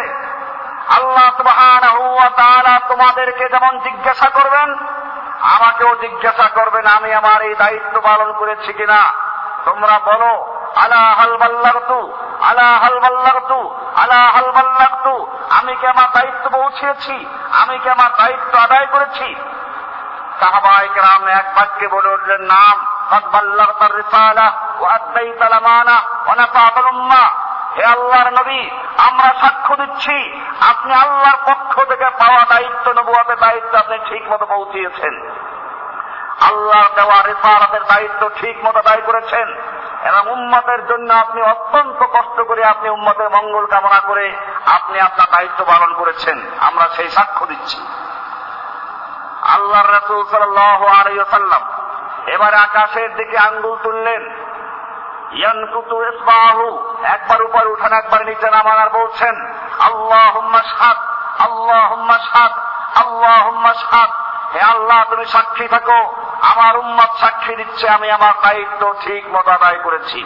আল্লাহ 0.89 1.27
সুবহানাহু 1.37 2.03
ওয়া 2.09 2.29
তাআলা 2.31 2.73
তোমাদেরকে 2.89 3.45
যেমন 3.49 3.73
জিজ্ঞাসা 3.79 4.29
করবেন 4.29 4.69
আমাকেও 5.53 5.91
জিজ্ঞাসা 5.95 6.47
করবেন 6.49 6.85
আমি 6.87 7.09
আমার 7.13 7.39
এই 7.41 7.55
দায়িত্ব 7.55 7.95
পালন 8.01 8.29
করেছি 8.33 8.71
কিনা 8.73 9.01
তোমরা 9.65 9.95
বলো 10.05 10.31
আলা 10.75 11.03
হাল 11.19 11.33
বাল্লাগতু 11.37 11.99
আলা 12.41 12.69
হাল 12.77 12.97
বাল্লাগতু 12.99 13.59
আলা 13.95 14.21
হাল 14.31 14.49
বাল্লাগতু 14.51 15.13
আমি 15.49 15.73
কি 15.75 15.85
আমার 15.87 16.09
দায়িত্ব 16.13 16.45
পৌঁছেছি 16.49 17.15
আমি 17.51 17.75
কি 17.79 17.87
আমার 17.89 18.11
দায়িত্ব 18.17 18.53
আদায় 18.57 18.87
করেছি 18.87 19.27
সাহাবাই 20.39 20.87
কেরাম 20.93 21.23
এক 21.39 21.47
বাক্যে 21.55 21.87
বলে 21.87 22.09
উঠলেন 22.09 22.41
নাম 22.53 22.77
قد 23.11 23.23
بلغت 23.31 23.81
الرسالة 23.81 24.47
হে 27.76 27.84
আল্লাহর 27.84 28.30
নবী, 28.30 28.70
আমরা 28.98 29.34
সাক্ষ্য 29.40 29.76
দিচ্ছি, 29.76 30.40
আপনি 30.60 30.94
আল্লাহর 30.94 31.52
পক্ষ 31.52 31.84
থেকে 31.84 32.04
পাওয়া 32.04 32.44
দায়িত্ব 32.44 32.92
নবুয়াদের 32.92 33.38
দায়িত্ব 33.38 33.78
আপনি 33.78 33.98
ঠিক 33.98 34.32
মতো 34.32 34.46
পৌঁছিয়েছেন। 34.46 35.30
আল্লাহ 36.40 36.94
দেওয়া 36.94 37.22
রেফারাতের 37.22 37.82
দায়িত্ব 37.82 38.28
ঠিক 38.28 38.64
মতো 38.64 38.82
দায়ী 38.82 39.02
করেছেন। 39.02 39.54
এবং 40.04 40.30
উম্মতের 40.30 40.86
জন্য 40.86 41.14
আপনি 41.14 41.42
অত্যন্ত 41.42 42.02
কষ্ট 42.02 42.40
করে 42.40 42.64
আপনি 42.64 42.90
উম্মতের 42.90 43.30
মঙ্গল 43.30 43.66
কামনা 43.66 44.00
করে 44.00 44.36
আপনি 44.66 45.00
আপনার 45.00 45.26
দায়িত্ব 45.30 45.64
পালন 45.64 45.94
করেছেন। 45.94 46.40
আমরা 46.60 46.88
সেই 46.88 47.08
সাক্ষ্য 47.08 47.46
দিচ্ছি। 47.46 47.86
আল্লাহ 49.42 49.90
রাসুল 49.90 50.26
সাল্লাহ 50.30 50.86
আলাইসাল্লাম 50.86 51.62
এবার 52.26 52.54
আকাশের 52.54 53.16
দিকে 53.16 53.38
আঙ্গুল 53.38 53.76
তুললেন। 53.82 54.49
ইয়ানকুতু 55.31 55.95
ইসবাহু 56.11 56.67
একবার 57.15 57.39
উপর 57.43 57.63
উঠান 57.67 57.93
একবার 57.93 58.21
নিচে 58.25 58.47
নামান 58.51 58.77
আর 58.77 58.89
বলছেন 58.89 59.35
আল্লাহুম্মা 59.81 60.61
শাহাদ 60.69 60.97
আল্লাহুম্মা 61.39 62.17
শাহাদ 62.19 62.53
আল্লাহুম্মা 62.95 63.71
শাহাদ 63.81 64.11
হে 64.53 64.61
আল্লাহ 64.65 64.99
তুমি 65.03 65.25
সাক্ষী 65.25 65.67
থাকো 65.67 65.99
আমার 66.41 66.73
উম্মত 66.77 67.11
সাক্ষী 67.17 67.53
দিচ্ছে 67.55 67.85
আমি 67.89 68.07
আমার 68.11 68.33
দায়িত্ব 68.43 68.81
ঠিক 69.01 69.23
মতো 69.31 69.49
আদায় 69.51 69.79
করেছি 69.83 70.19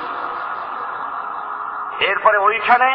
এরপরে 2.01 2.37
ওইখানে 2.39 2.89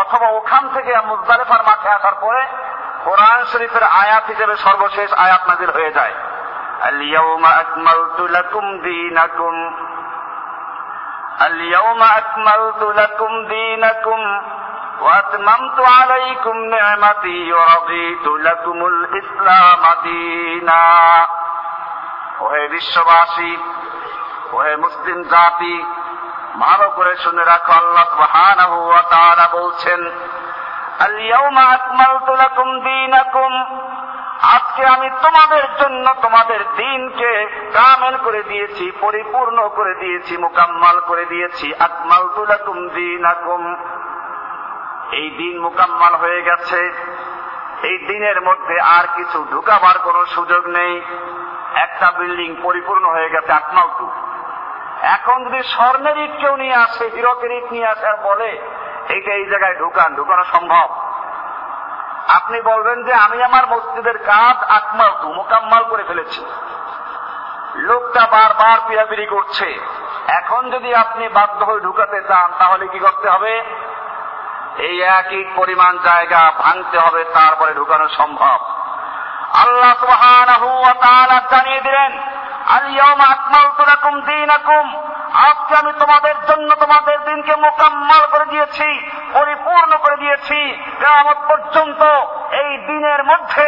অথবা 0.00 0.28
ওখান 0.30 0.64
থেকে 0.74 0.90
মুজদালিফার 1.02 1.62
মাঠে 1.66 1.88
আসার 1.88 2.16
পরে 2.20 2.42
কোরআন 3.04 3.40
শরীফের 3.44 3.84
আয়াত 4.02 4.24
হিসেবে 4.24 4.54
সর্বশেষ 4.56 5.08
আয়াত 5.16 5.42
নাজির 5.48 5.70
হয়ে 5.70 5.92
যায় 5.92 6.14
اليوم 6.82 7.44
أكملت 7.62 8.18
لكم 8.20 8.64
دينكم 8.82 9.54
اليوم 11.40 12.02
أكملت 12.02 12.82
لكم 12.82 13.46
دينكم 13.46 14.20
وأتممت 15.00 15.78
عليكم 15.80 16.56
نعمتي 16.64 17.52
ورضيت 17.52 18.26
لكم 18.26 18.78
الإسلام 18.86 19.82
دينا 20.02 20.82
ওহে 22.44 22.64
বিশ্ববাসী 22.74 23.52
ওহে 24.52 24.74
মুসলিম 24.84 25.18
জাতি 25.32 25.74
ভালো 26.64 26.86
করে 26.96 27.14
শুনে 27.16 27.42
রাখো 27.52 27.72
আল্লাহ 27.72 28.06
সুবহানাহু 28.12 28.76
ওয়া 28.88 29.02
তাআলা 29.12 29.46
বলছেন 29.58 30.00
আল-ইয়াওমা 31.06 31.64
আকমালতু 31.76 32.32
লাকুম 32.42 32.68
দীনাকুম 32.86 33.52
আজকে 34.75 34.87
আমি 34.87 35.09
তোমাদের 35.21 35.65
জন্য 35.79 36.05
তোমাদের 36.21 36.61
দিনকে 36.75 37.31
কামেল 37.73 38.15
করে 38.23 38.43
দিয়েছি, 38.43 38.91
পরিপূর্ণ 39.01 39.57
করে 39.69 39.93
দিয়েছি, 39.95 40.37
মোকাম্মাল 40.37 40.99
করে 40.99 41.25
দিয়েছি। 41.25 41.73
আকমাল 41.79 42.23
তুলাকুম 42.35 42.77
দিন 42.89 43.25
আকুম 43.25 43.63
এই 45.11 45.29
দিন 45.29 45.61
মোকাম্মাল 45.61 46.15
হয়ে 46.15 46.41
গেছে। 46.41 46.81
এই 47.83 47.97
দিনের 47.97 48.41
মধ্যে 48.41 48.79
আর 48.79 49.05
কিছু 49.15 49.37
ঢুকাবার 49.51 49.99
কোনো 49.99 50.25
সুযোগ 50.25 50.67
নেই। 50.67 51.01
একটা 51.75 52.11
বিল্ডিং 52.11 52.55
পরিপূর্ণ 52.63 53.05
হয়ে 53.09 53.29
গেছে 53.29 53.51
আকমাল 53.51 53.87
তু 53.99 54.07
এখন 55.01 55.37
যদি 55.45 55.63
স্বর্ণের 55.63 56.17
ইট 56.17 56.33
কেউ 56.39 56.55
নিয়ে 56.55 56.75
আসে, 56.75 57.05
হিরকের 57.15 57.51
ইট 57.51 57.67
নিয়ে 57.71 57.87
আসে 57.87 58.05
আর 58.07 58.17
বলে, 58.23 58.49
এইটা 59.09 59.31
এই 59.33 59.45
জায়গায় 59.45 59.75
ঢুকান, 59.75 60.15
ঢুকানো 60.15 60.43
সম্ভব। 60.43 61.04
আপনি 62.35 62.61
বলবেন 62.61 63.03
যে 63.03 63.13
আমি 63.13 63.43
আমার 63.43 63.67
মসজিদের 63.67 64.17
কাজ 64.17 64.63
আকমাল 64.63 65.11
তু, 65.21 65.33
মোকাম্মাল 65.33 65.83
করে 65.83 66.03
ফেলেছি। 66.03 66.45
লোকটা 67.75 68.27
বারবার 68.27 68.79
পিয়াপিরি 68.87 69.25
করছে। 69.25 69.79
এখন 70.27 70.69
যদি 70.71 70.95
আপনি 70.95 71.29
বাধ্য 71.29 71.65
হয়ে 71.65 71.79
ঢুকাতে 71.79 72.21
চান, 72.21 72.51
তাহলে 72.59 72.87
কি 72.87 72.99
করতে 72.99 73.29
হবে? 73.29 73.63
এই 74.77 75.01
একই 75.01 75.45
পরিমাণ 75.55 75.97
জায়গা 75.97 76.51
ভাঙতে 76.57 76.99
হবে, 76.99 77.23
তারপরে 77.23 77.73
ঢুকানো 77.73 78.07
সম্ভব। 78.07 78.57
আল্লাহ 79.53 79.93
সুবহানাহু 79.99 80.67
ওয়া 80.67 80.93
তাআলা 80.93 81.41
জানিয়ে 81.51 81.81
দিলেন 81.81 82.19
আল-ইয়াওমা 82.67 83.25
আকমালতু 83.25 83.85
লাকুম 83.85 84.21
দীনাকুম। 84.21 84.99
আজকে 85.33 85.75
আমি 85.75 85.93
তোমাদের 85.99 86.35
জন্য 86.47 86.75
তোমাদের 86.75 87.19
দিনকে 87.25 87.55
মোকাম্মাল 87.55 88.27
করে 88.31 88.45
দিয়েছি। 88.45 89.11
পরিপূর্ণ 89.35 89.91
করে 90.03 90.17
দিয়েছি 90.17 90.59
কেমন 91.01 91.37
পর্যন্ত 91.49 92.01
এই 92.63 92.71
দিনের 92.87 93.21
মধ্যে 93.23 93.67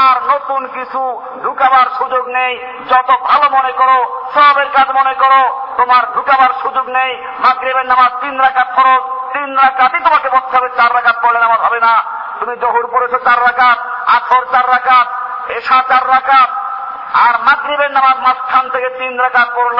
আর 0.00 0.16
নতুন 0.32 0.62
কিছু 0.66 1.00
ঢুকাবার 1.42 1.86
সুযোগ 1.98 2.24
নেই। 2.28 2.52
যত 2.90 3.10
ভালো 3.28 3.46
মনে 3.56 3.72
করো, 3.72 3.98
সবের 4.34 4.68
কাজ 4.76 4.88
মনে 4.98 5.14
করো, 5.14 5.42
তোমার 5.76 6.02
ঢুকাবার 6.14 6.52
সুযোগ 6.62 6.86
নেই। 6.88 7.12
মাগরিবের 7.44 7.86
নামাজ 7.86 8.12
তিন 8.20 8.34
রাকাত 8.40 8.68
ফরজ, 8.76 9.02
তিন 9.32 9.48
রাকাতই 9.56 10.00
তোমাকে 10.00 10.28
বলতে 10.28 10.54
হবে, 10.56 10.68
চার 10.78 10.90
রাকাত 10.94 11.16
পড়লে 11.22 11.40
নামাজ 11.40 11.60
হবে 11.66 11.80
না। 11.80 11.94
তুমি 12.38 12.54
জহুর 12.62 12.86
পড়েছো 12.92 13.18
চার 13.26 13.38
রাকাত 13.46 13.78
আখর 14.16 14.42
চার 14.52 14.66
রাকাত, 14.74 15.06
এশা 15.48 15.78
চার 15.90 16.04
রাকাত 16.08 16.48
আর 17.14 17.34
মাগরিবের 17.40 17.90
নামাজ 17.90 18.16
মাঝখান 18.16 18.70
থেকে 18.70 18.88
তিন 18.90 19.20
রাকাত 19.20 19.48
পড়ল 19.54 19.78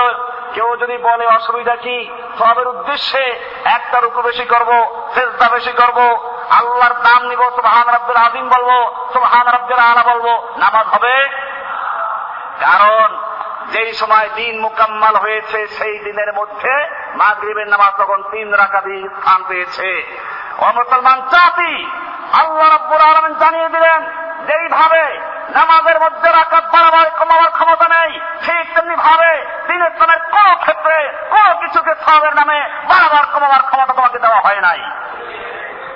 কেউ 0.55 0.77
যদি 0.77 0.97
বলে, 0.97 1.27
অসুবিধা 1.27 1.77
কি? 1.77 2.11
সবের 2.39 2.69
উদ্দেশ্যে 2.69 3.41
একটা 3.65 4.01
রুকু 4.01 4.23
বেশি 4.23 4.45
করব 4.45 4.71
চেষ্টা 5.15 5.49
বেশি 5.49 5.73
করব, 5.73 5.99
আল্লাহর 6.51 6.95
দাম 7.03 7.29
নিব, 7.29 7.41
সুবহান 7.57 7.89
রব্বুল 7.95 8.17
আজিম 8.17 8.49
বলব, 8.49 8.71
সুবহান 9.13 9.47
রব্বুল 9.49 9.79
আলা 9.79 10.03
বলব, 10.03 10.43
নামাজ 10.57 10.87
হবে? 10.87 11.29
কারণ 12.61 13.17
যেই 13.73 13.93
সময় 13.93 14.29
দিন 14.37 14.61
মুকাম্মাল 14.61 15.17
হয়েছে, 15.17 15.67
সেই 15.67 15.99
দিনের 15.99 16.33
মধ্যে 16.33 16.87
মাগরিবের 17.15 17.69
নামাজ 17.69 17.93
তখন 17.99 18.23
তিন 18.31 18.55
রাকাতি 18.55 19.09
স্থান 19.21 19.45
পেয়েছে। 19.49 20.07
ও 20.59 20.73
মুসলমান 20.73 21.21
জাতি, 21.21 21.87
আল্লাহ 22.33 22.69
রাব্বুল 22.69 23.01
আলামিন 23.01 23.35
জানিয়ে 23.35 23.69
দিলেন, 23.69 24.01
যেইভাবে 24.47 25.32
নামাজের 25.51 25.99
মধ্যে 26.01 26.29
রাকাত 26.39 26.65
বাড়াবার 26.75 27.09
কমাবার 27.19 27.51
ক্ষমতা 27.51 27.87
নেই। 27.89 28.21
ঠিক 28.45 28.65
তেমনি 28.75 28.97
ভাবে 28.97 29.33
দিন 29.69 29.81
ইসলামের 29.87 30.21
কোন 30.35 30.49
ক্ষেত্রে 30.63 30.97
কোন 31.31 31.49
কিছুকে 31.61 31.93
সবের 32.07 32.35
নামে 32.35 32.59
বাড়াবার 32.89 33.25
কমাবার 33.33 33.63
ক্ষমতা 33.69 33.93
তোমাকে 33.93 34.19
দেওয়া 34.19 34.41
হয় 34.41 34.61
নাই। 34.61 34.81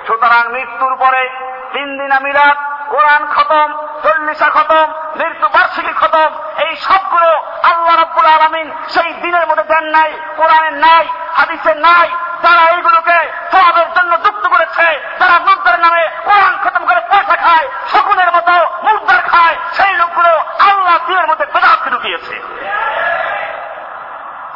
সুতরাং 0.07 0.43
মৃত্যুর 0.53 0.95
পরে 0.97 1.29
তিন 1.73 1.87
দিনা 1.99 2.19
মিলাদ, 2.19 2.57
কোরআন 2.89 3.23
খতম, 3.35 3.69
চল্লিশা 4.03 4.49
খতম, 4.49 4.87
মৃত্যু 5.15 5.47
বার্ষিকী 5.55 5.93
খতম, 6.01 6.29
এই 6.65 6.75
সবগুলো 6.75 7.31
আল্লাহ 7.69 7.95
রাব্বুল 7.95 8.25
আলমিন 8.25 8.67
সেই 8.87 9.13
দিনের 9.13 9.47
মধ্যে 9.47 9.63
দেন 9.63 9.85
নাই, 9.97 10.11
কোরআনের 10.37 10.73
নাই, 10.73 11.07
হাদিসের 11.37 11.77
নাই 11.77 12.07
তারা 12.41 12.63
এইগুলোকে 12.73 13.19
সবের 13.51 13.89
জন্য 13.95 14.11
যুক্ত 14.23 14.43
করেছে 14.67 14.87
যারা 15.19 15.37
মুদ্রার 15.47 15.79
নামে 15.85 16.03
কোরআন 16.27 16.53
খতম 16.63 16.83
করে 16.89 17.01
পয়সা 17.11 17.35
খায়, 17.45 17.67
শকুনের 17.91 18.29
মতো 18.35 18.55
মুদ্রার 18.85 19.21
খায়, 19.31 19.55
সেই 19.77 19.93
লোকগুলো 20.01 20.31
আল্লাহ 20.67 20.97
দিনের 21.07 21.27
মধ্যে 21.29 21.45
বেদাতকে 21.53 21.89
ঢুকিয়েছে। 21.89 22.35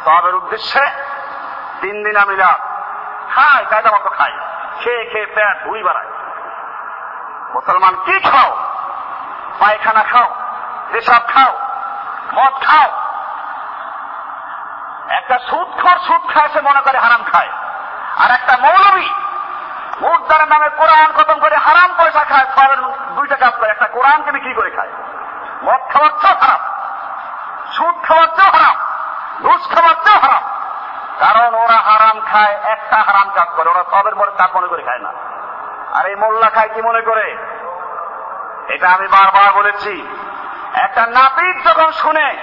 সবের 0.04 0.34
উদ্দেশ্যে 0.34 0.84
তিন 1.80 1.96
দিন 2.04 2.16
আমিলা 2.16 2.50
খায়, 3.34 3.64
কায়দা 3.70 3.90
মতো 3.96 4.10
খায়, 4.18 4.36
খেয়ে 4.80 5.04
খেয়ে 5.10 5.28
প্যাট 5.34 5.56
ধুই 5.64 5.82
বাড়ায়। 5.82 6.10
মুসলমান 7.54 7.94
কি 8.06 8.16
খাও? 8.30 8.50
পায়খানা 9.60 10.02
খাও, 10.12 10.28
পেশাব 10.92 11.22
খাও, 11.34 11.52
মদ 12.36 12.54
খাও। 12.66 12.88
একটা 15.18 15.36
সুদ 15.48 15.68
খর 15.82 15.96
সুদ 16.06 16.22
খায় 16.32 16.50
সে 16.52 16.60
মনে 16.60 16.80
করে 16.80 16.98
হারাম 16.98 17.22
খায়, 17.32 17.50
আর 18.22 18.30
একটা 18.30 18.54
মৌলবী 18.56 19.08
মুদ্রার 20.00 20.48
নামে 20.48 20.68
কোরআন 20.68 21.12
খতম 21.12 21.40
করে 21.40 21.56
হারাম 21.56 21.94
পয়সা 21.98 22.24
খায় 22.24 22.44
সবের 22.44 22.78
দুইটা 23.14 23.36
কাজ 23.36 23.54
করে। 23.54 23.70
একটা 23.70 23.86
কোরআনকে 23.86 24.32
বিক্রি 24.32 24.54
করে 24.54 24.70
খায়। 24.70 24.88
মদ 25.62 25.80
খাওয়ার 25.92 26.10
চেয়েও 26.10 26.36
হারাম। 26.38 26.58
সুদ 27.72 28.04
খাওয়ার 28.04 28.26
চেয়েও 28.26 28.50
হারাম। 28.50 28.76
ঘুষ 29.42 29.68
খাওয়ার 29.74 29.94
চেয়েও 29.94 30.20
হারাম। 30.20 30.42
কারণ 31.18 31.54
ওরা 31.54 31.76
হারাম 31.76 32.20
খায়, 32.20 32.56
একটা 32.62 32.96
হারাম 32.96 33.30
কাজ 33.34 33.48
করে। 33.56 33.70
ওরা 33.70 33.84
সবের 33.90 34.14
পরে 34.14 34.30
কাজ 34.38 34.50
মনে 34.56 34.66
করে 34.66 34.82
খায় 34.82 34.98
না। 34.98 35.12
আর 35.98 36.06
এই 36.06 36.16
মোল্লা 36.16 36.50
খায় 36.50 36.68
কি 36.68 36.82
মনে 36.82 37.00
করে? 37.00 37.36
এটা 38.68 38.90
আমি 38.90 39.08
বারবার 39.08 39.52
বলেছি। 39.52 40.06
একটা 40.74 41.06
নাপিত 41.06 41.68
যখন 41.68 41.92
শুনে, 41.92 42.36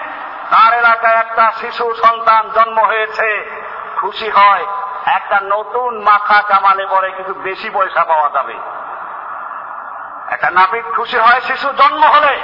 তার 0.49 0.73
এলাকায় 0.73 1.15
একটা 1.15 1.51
শিশু 1.51 1.93
সন্তান 2.03 2.49
জন্ম 2.49 2.79
হয়েছে, 2.79 3.49
খুশি 3.95 4.29
হয়। 4.29 4.65
একটা 5.15 5.39
নতুন 5.43 5.99
মাথা 5.99 6.41
কামালে 6.41 6.85
পরে 6.85 7.11
কিছু 7.11 7.33
বেশি 7.33 7.69
পয়সা 7.69 8.03
পাওয়া 8.03 8.29
যাবে। 8.29 8.53
একটা 10.27 10.49
নাপিত 10.49 10.85
খুশি 10.95 11.17
হয়, 11.17 11.41
শিশু 11.41 11.73
জন্ম 11.73 12.03
হলে। 12.03 12.39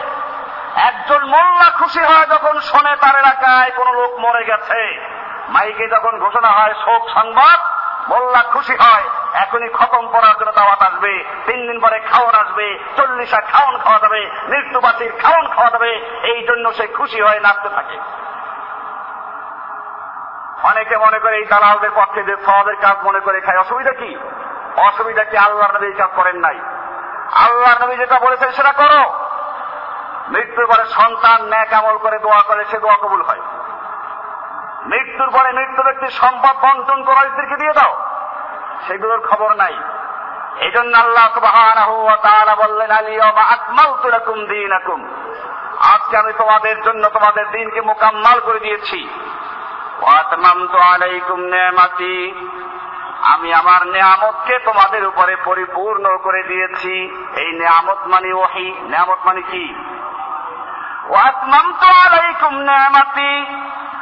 একজন 0.75 1.25
মোল্লা 1.25 1.71
খুশি 1.71 1.99
হয় 1.99 2.25
যখন 2.25 2.59
শোনে 2.59 2.95
তার 2.95 3.15
এলাকায় 3.15 3.71
কোন 3.71 3.93
লোক 3.93 4.19
মরে 4.19 4.45
গেছে। 4.45 5.09
মাইকে 5.49 5.87
যখন 5.87 6.19
ঘোষণা 6.19 6.47
হয়, 6.47 6.73
শোক 6.73 7.09
সংবাদ, 7.13 7.59
মোল্লা 8.09 8.41
খুশি 8.41 8.75
হয়। 8.75 9.03
এখনই 9.33 9.69
খতম 9.69 10.07
করার 10.07 10.39
জন্য 10.39 10.51
দাওয়াত 10.51 10.81
আসবে। 10.81 11.23
তিন 11.45 11.71
দিন 11.71 11.79
পরে 11.79 11.99
খাওয়ান 11.99 12.35
আসবে। 12.35 12.79
চল্লিশা 12.97 13.41
খাওয়ান 13.41 13.77
খাওয়া 13.77 13.99
যাবে। 13.99 14.31
মৃত্যুবাসীর 14.47 15.11
খাওয়ান 15.21 15.47
খাওয়া 15.47 15.69
যাবে। 15.69 15.91
এই 16.23 16.43
জন্য 16.43 16.73
সে 16.73 16.87
খুশি 16.87 17.21
হয়ে 17.21 17.39
নাচতে 17.39 17.69
থাকে। 17.69 17.97
অনেকে 20.69 20.97
মনে 20.97 21.19
করে 21.19 21.37
এই 21.37 21.45
দালালদের 21.45 21.89
পক্ষে 21.95 22.23
যে 22.23 22.35
সবের 22.45 22.75
কাজ 22.75 23.05
মনে 23.05 23.19
করে 23.19 23.41
খায়, 23.41 23.59
অসুবিধা 23.59 23.91
কি? 23.91 24.17
অসুবিধা 24.77 25.23
কি 25.23 25.37
আল্লাহ 25.37 25.75
নবী 25.75 25.85
এই 25.85 25.93
কাজ 25.93 26.09
করেন 26.15 26.35
নাই? 26.35 26.59
আল্লাহ 27.31 27.83
নবী 27.83 27.95
যেটা 27.95 28.19
বলেছেন 28.19 28.51
সেটা 28.51 28.71
করো। 28.71 29.13
মৃত্যুর 30.29 30.65
পরে 30.65 30.85
সন্তান 30.85 31.47
ন্যাক 31.47 31.73
আমল 31.73 31.97
করে 31.97 32.19
দোয়া 32.19 32.41
করে, 32.41 32.65
সে 32.65 32.79
দোয়া 32.79 32.97
কবুল 32.97 33.21
হয়। 33.21 33.41
মৃত্যুর 34.85 35.29
পরে 35.29 35.51
মৃত্যু 35.51 35.83
ব্যক্তির 35.83 36.09
সম্পদ 36.09 36.65
বন্টন 36.65 37.03
করা 37.03 37.15
স্ত্রীকে 37.15 37.57
দিয়ে 37.57 37.73
দাও। 37.73 37.97
সেগুলোর 38.87 39.27
খবর 39.27 39.53
নাই। 39.53 39.77
এই 40.57 40.71
জন্য 40.71 40.97
আল্লাহ 40.97 41.39
তাআলা 42.15 42.55
বললেন 42.55 42.91
আজকে 45.79 46.17
আমি 46.17 46.33
তোমাদের 46.33 46.81
জন্য 46.81 47.09
তোমাদের 47.09 47.51
দিনকে 47.51 47.81
মোকাম্মাল 47.81 48.39
করে 48.39 48.59
দিয়েছি। 48.59 49.09
আমি 53.21 53.53
আমার 53.53 53.87
নিয়ামতকে 53.87 54.59
তোমাদের 54.59 55.05
উপরে 55.05 55.35
পরিপূর্ণ 55.35 56.17
করে 56.17 56.43
দিয়েছি। 56.43 57.25
এই 57.35 57.51
নিয়ামত 57.51 57.97
মানে 58.05 58.33
ওহি। 58.33 58.71
নিয়ামত 58.81 59.17
মানে 59.25 59.41
কি? 59.41 59.75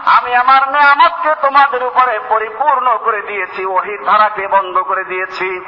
আমি 0.05 0.35
আমার 0.35 0.69
নিয়ামতকে 0.69 1.35
তোমাদের 1.41 1.83
উপরে 1.83 2.19
পরিপূর্ণ 2.29 2.97
করে 2.97 3.21
দিয়েছি। 3.21 3.65
ওহি 3.65 3.97
ধারাকে 4.05 4.47
বন্ধ 4.47 4.77
করে 4.77 5.03
দিয়েছি। 5.03 5.65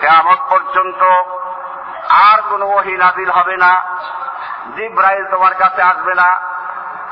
কেয়ামত 0.00 0.38
পর্যন্ত 0.50 1.02
আর 2.08 2.42
কোন 2.48 2.62
ওহি 2.62 2.96
নাজিল 2.96 3.30
হবে 3.30 3.56
না। 3.56 3.82
জিব্রাইল 4.76 5.30
তোমার 5.30 5.54
কাছে 5.54 5.82
আসবে 5.82 6.14
না। 6.14 6.56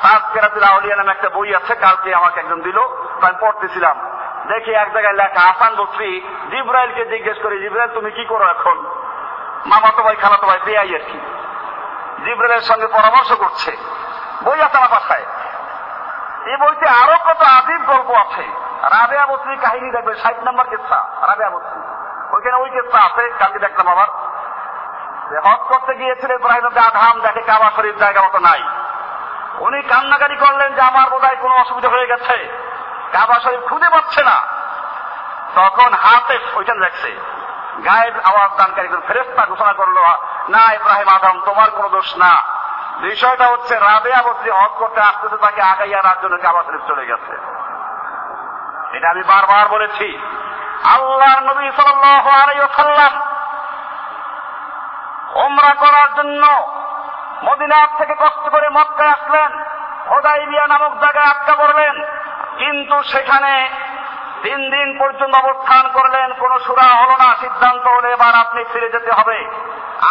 আউলিয়া 0.02 0.96
নামে 0.96 1.10
একটা 1.10 1.28
বই 1.28 1.54
আছে, 1.54 1.74
কালকে 1.74 2.14
আমাকে 2.14 2.40
একজন 2.40 2.60
দিল 2.60 2.78
আমি 3.22 3.34
পড়তেছিলাম। 3.40 3.96
দেখি 4.48 4.72
এক 4.72 4.92
জায়গায় 4.92 5.14
লেখা 5.14 5.48
আসান 5.48 5.74
বসরি, 5.76 6.28
জিব্রাইলকে 6.50 7.04
জিজ্ঞেস 7.04 7.38
করি, 7.42 7.60
জিব্রাইল, 7.60 7.94
তুমি 7.94 8.10
কি 8.10 8.24
করো 8.24 8.44
এখন? 8.44 8.78
মামাতো 9.66 10.02
ভাই, 10.02 10.16
খালাতো 10.16 10.46
ভাই 10.46 10.58
বেয়াই 10.64 10.94
আর 10.94 11.00
কি। 11.00 11.18
জিব্রাইলের 12.24 12.60
সঙ্গে 12.60 12.86
পরামর্শ 12.86 13.32
করছে। 13.32 13.76
বই 14.44 14.62
আছে 14.62 14.76
আমার 14.76 14.88
বাসায়। 14.88 15.24
এই 16.46 16.56
বইতে 16.56 16.88
আরও 16.88 17.16
কত 17.24 17.42
আদিব 17.42 17.80
গল্প 17.86 18.10
আছে। 18.10 18.42
রাবেয়া 18.82 19.26
বস্তির 19.26 19.58
কাহিনী 19.62 19.90
দেখবে, 19.90 20.14
ষাট 20.14 20.44
নম্বর 20.44 20.64
কেসা, 20.64 21.26
রাবেয়া 21.26 21.50
বস্তি 21.50 21.80
ওইখানে 22.34 22.56
ওই 22.56 22.70
কেসা 22.70 22.98
আছে, 22.98 23.32
কালকে 23.38 23.58
দেখলাম 23.58 23.88
আবার। 23.88 24.08
হজ 25.44 25.68
করতে 25.68 25.94
গিয়েছিল 25.94 26.30
ইব্রাহিম 26.30 26.66
আধাম 26.66 27.20
দেখে 27.20 27.40
কাবা 27.40 27.70
শরীফ 27.76 27.96
জায়গা 27.96 28.22
মতো 28.22 28.38
নাই। 28.38 28.62
উনি 29.58 29.82
কান্নাকারি 29.82 30.36
করলেন 30.36 30.74
যে 30.74 30.80
আমার 30.80 31.10
বোধহয় 31.10 31.36
কোনো 31.36 31.54
অসুবিধা 31.54 31.88
হয়ে 31.88 32.06
গেছে। 32.06 32.60
কাবা 33.12 33.40
শরীফ 33.40 33.60
খুঁজে 33.68 33.88
পাচ্ছে 33.88 34.24
না। 34.24 34.42
তখন 35.54 35.94
হাতে 35.94 36.38
ওইখানে 36.54 36.80
দেখছে। 36.80 37.20
গায়েব 37.84 38.14
আওয়াজ 38.24 38.50
দানকারী 38.56 38.88
ফেরেস্তা 38.88 39.46
ঘোষণা 39.46 39.72
করল, 39.72 39.98
না, 40.48 40.72
ইব্রাহিম 40.72 41.08
আদম, 41.08 41.40
তোমার 41.44 41.70
কোনো 41.70 41.88
দোষ 41.88 42.16
না। 42.16 42.42
বিষয়টা 43.00 43.46
হচ্ছে 43.46 43.74
রাবেয়া 43.74 44.22
বস্তি 44.22 44.50
হজ 44.50 44.70
করতে 44.78 45.00
আসতেছে, 45.00 45.36
তাকে 45.36 45.62
আগাইয়া 45.62 46.02
রাত 46.02 46.22
জন্য 46.22 46.36
কাবা 46.42 46.62
শরীফ 46.62 46.80
চলে 46.88 47.06
গেছে। 47.06 47.32
এটা 48.96 49.10
আমি 49.10 49.22
বারবার 49.22 49.68
বলেছি। 49.68 50.18
আল্লাহর 50.84 51.42
নবী 51.42 51.70
সাল্লাম 51.70 53.20
ওমরা 55.34 55.74
করার 55.74 56.14
জন্য 56.14 56.46
মদিনার 57.44 57.88
থেকে 57.98 58.14
কষ্ট 58.14 58.48
করে 58.48 58.68
মক্কায় 58.68 59.10
আসলেন। 59.10 59.64
হোদাইবিয়া 60.10 60.66
নামক 60.66 61.00
জায়গায় 61.00 61.26
আটকা 61.26 61.54
পড়লেন। 61.54 62.04
কিন্তু 62.58 63.02
সেখানে 63.02 63.70
তিন 64.42 64.70
দিন 64.70 64.98
পর্যন্ত 64.98 65.36
অবস্থান 65.36 65.90
করলেন, 65.92 66.32
কোন 66.32 66.58
সুরা 66.58 66.82
হলো 66.82 67.12
না, 67.12 67.36
সিদ্ধান্ত 67.40 67.86
হলে 67.86 68.12
এবার 68.12 68.34
আপনি 68.34 68.64
ফিরে 68.72 68.88
যেতে 68.88 69.10
হবে। 69.12 69.50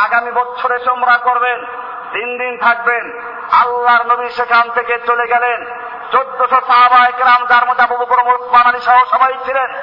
আগামী 0.06 0.32
বছরে 0.32 0.80
সোমরা 0.80 1.18
করবেন 1.18 1.66
তিন 2.12 2.38
দিন 2.38 2.58
থাকবেন। 2.58 3.34
আল্লাহর 3.52 4.06
নবী 4.06 4.30
সেখান 4.30 4.70
থেকে 4.70 5.00
চলে 5.00 5.28
গেলেন। 5.28 5.66
চোদ্দশো 6.12 6.62
সাহাবা 6.68 7.08
একরাম 7.08 7.46
যার 7.46 7.66
মধ্যে 7.68 7.84
আবু 7.84 7.98
বকর 7.98 8.20
ওসমান 8.20 8.66
আলী 8.66 8.80
সহ 8.80 9.04
সবাই 9.12 9.34
ছিলেন, 9.46 9.74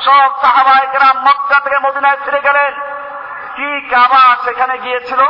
সব 0.00 0.30
সাহাবা 0.42 0.82
একরাম 0.82 1.22
মক্কা 1.22 1.60
থেকে 1.60 1.78
মদিনায় 1.78 2.16
ফিরে 2.24 2.40
গেলেন। 2.40 2.72
কি 3.56 3.88
কাবা 3.88 4.36
সেখানে 4.44 4.78
গিয়েছিল? 4.78 5.20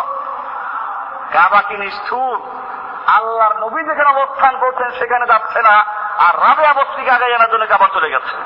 কাবা 1.33 1.63
কি 1.63 1.77
নিষ্ঠুর? 1.77 2.39
আল্লাহর 3.07 3.59
নবী 3.59 3.83
যেখানে 3.83 4.11
অবস্থান 4.11 4.59
করছেন, 4.59 4.91
সেখানে 4.91 5.27
যাচ্ছে 5.27 5.63
না। 5.63 5.85
আর 6.19 6.35
রাবে 6.41 6.67
আবস্তিকে 6.67 7.11
আগে 7.11 7.31
জানার 7.31 7.51
জন্য 7.51 7.67
কাবা 7.67 7.89
চলে 7.95 8.11
গেছে। 8.11 8.37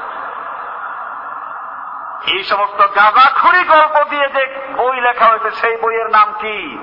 এই 2.30 2.44
সমস্ত 2.44 2.80
গাঁজাখুরি 2.80 3.64
গল্প 3.64 4.04
দিয়ে 4.10 4.28
যে 4.28 4.74
বই 4.76 5.00
লেখা 5.00 5.24
হয়েছে, 5.24 5.50
সেই 5.50 5.76
বইয়ের 5.76 6.10
নাম 6.10 6.32
কি? 6.32 6.78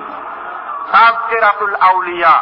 তাজকেরাতুল 0.92 1.74
আউলিয়া। 1.74 2.36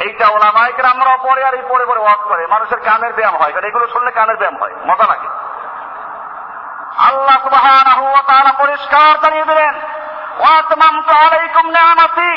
এইটা 0.00 0.28
ওলামাইকের 0.28 0.84
আমরা 0.84 1.16
পরে 1.16 1.44
আর 1.44 1.54
এই 1.54 1.62
পরে 1.68 1.86
পরে 1.86 2.00
ওয়াজ 2.00 2.20
করে। 2.24 2.46
মানুষের 2.46 2.80
কানের 2.80 3.12
ব্যায়াম 3.12 3.36
হয়, 3.36 3.52
কারণ 3.52 3.64
এগুলো 3.64 3.86
শুনলে 3.86 4.10
কানের 4.10 4.36
ব্যায়াম 4.36 4.62
হয়, 4.62 4.74
মজা 4.86 5.06
লাগে। 5.06 5.28
আল্লাহ 6.98 7.38
ওয়া 8.02 8.52
পরিষ্কার 8.52 9.20
জানিয়ে 9.20 9.44
দিলেন 9.44 9.74
ওয়াতমামতু 10.41 11.13
আলাইকুম 11.23 11.65
নিয়ামাতি 11.69 12.33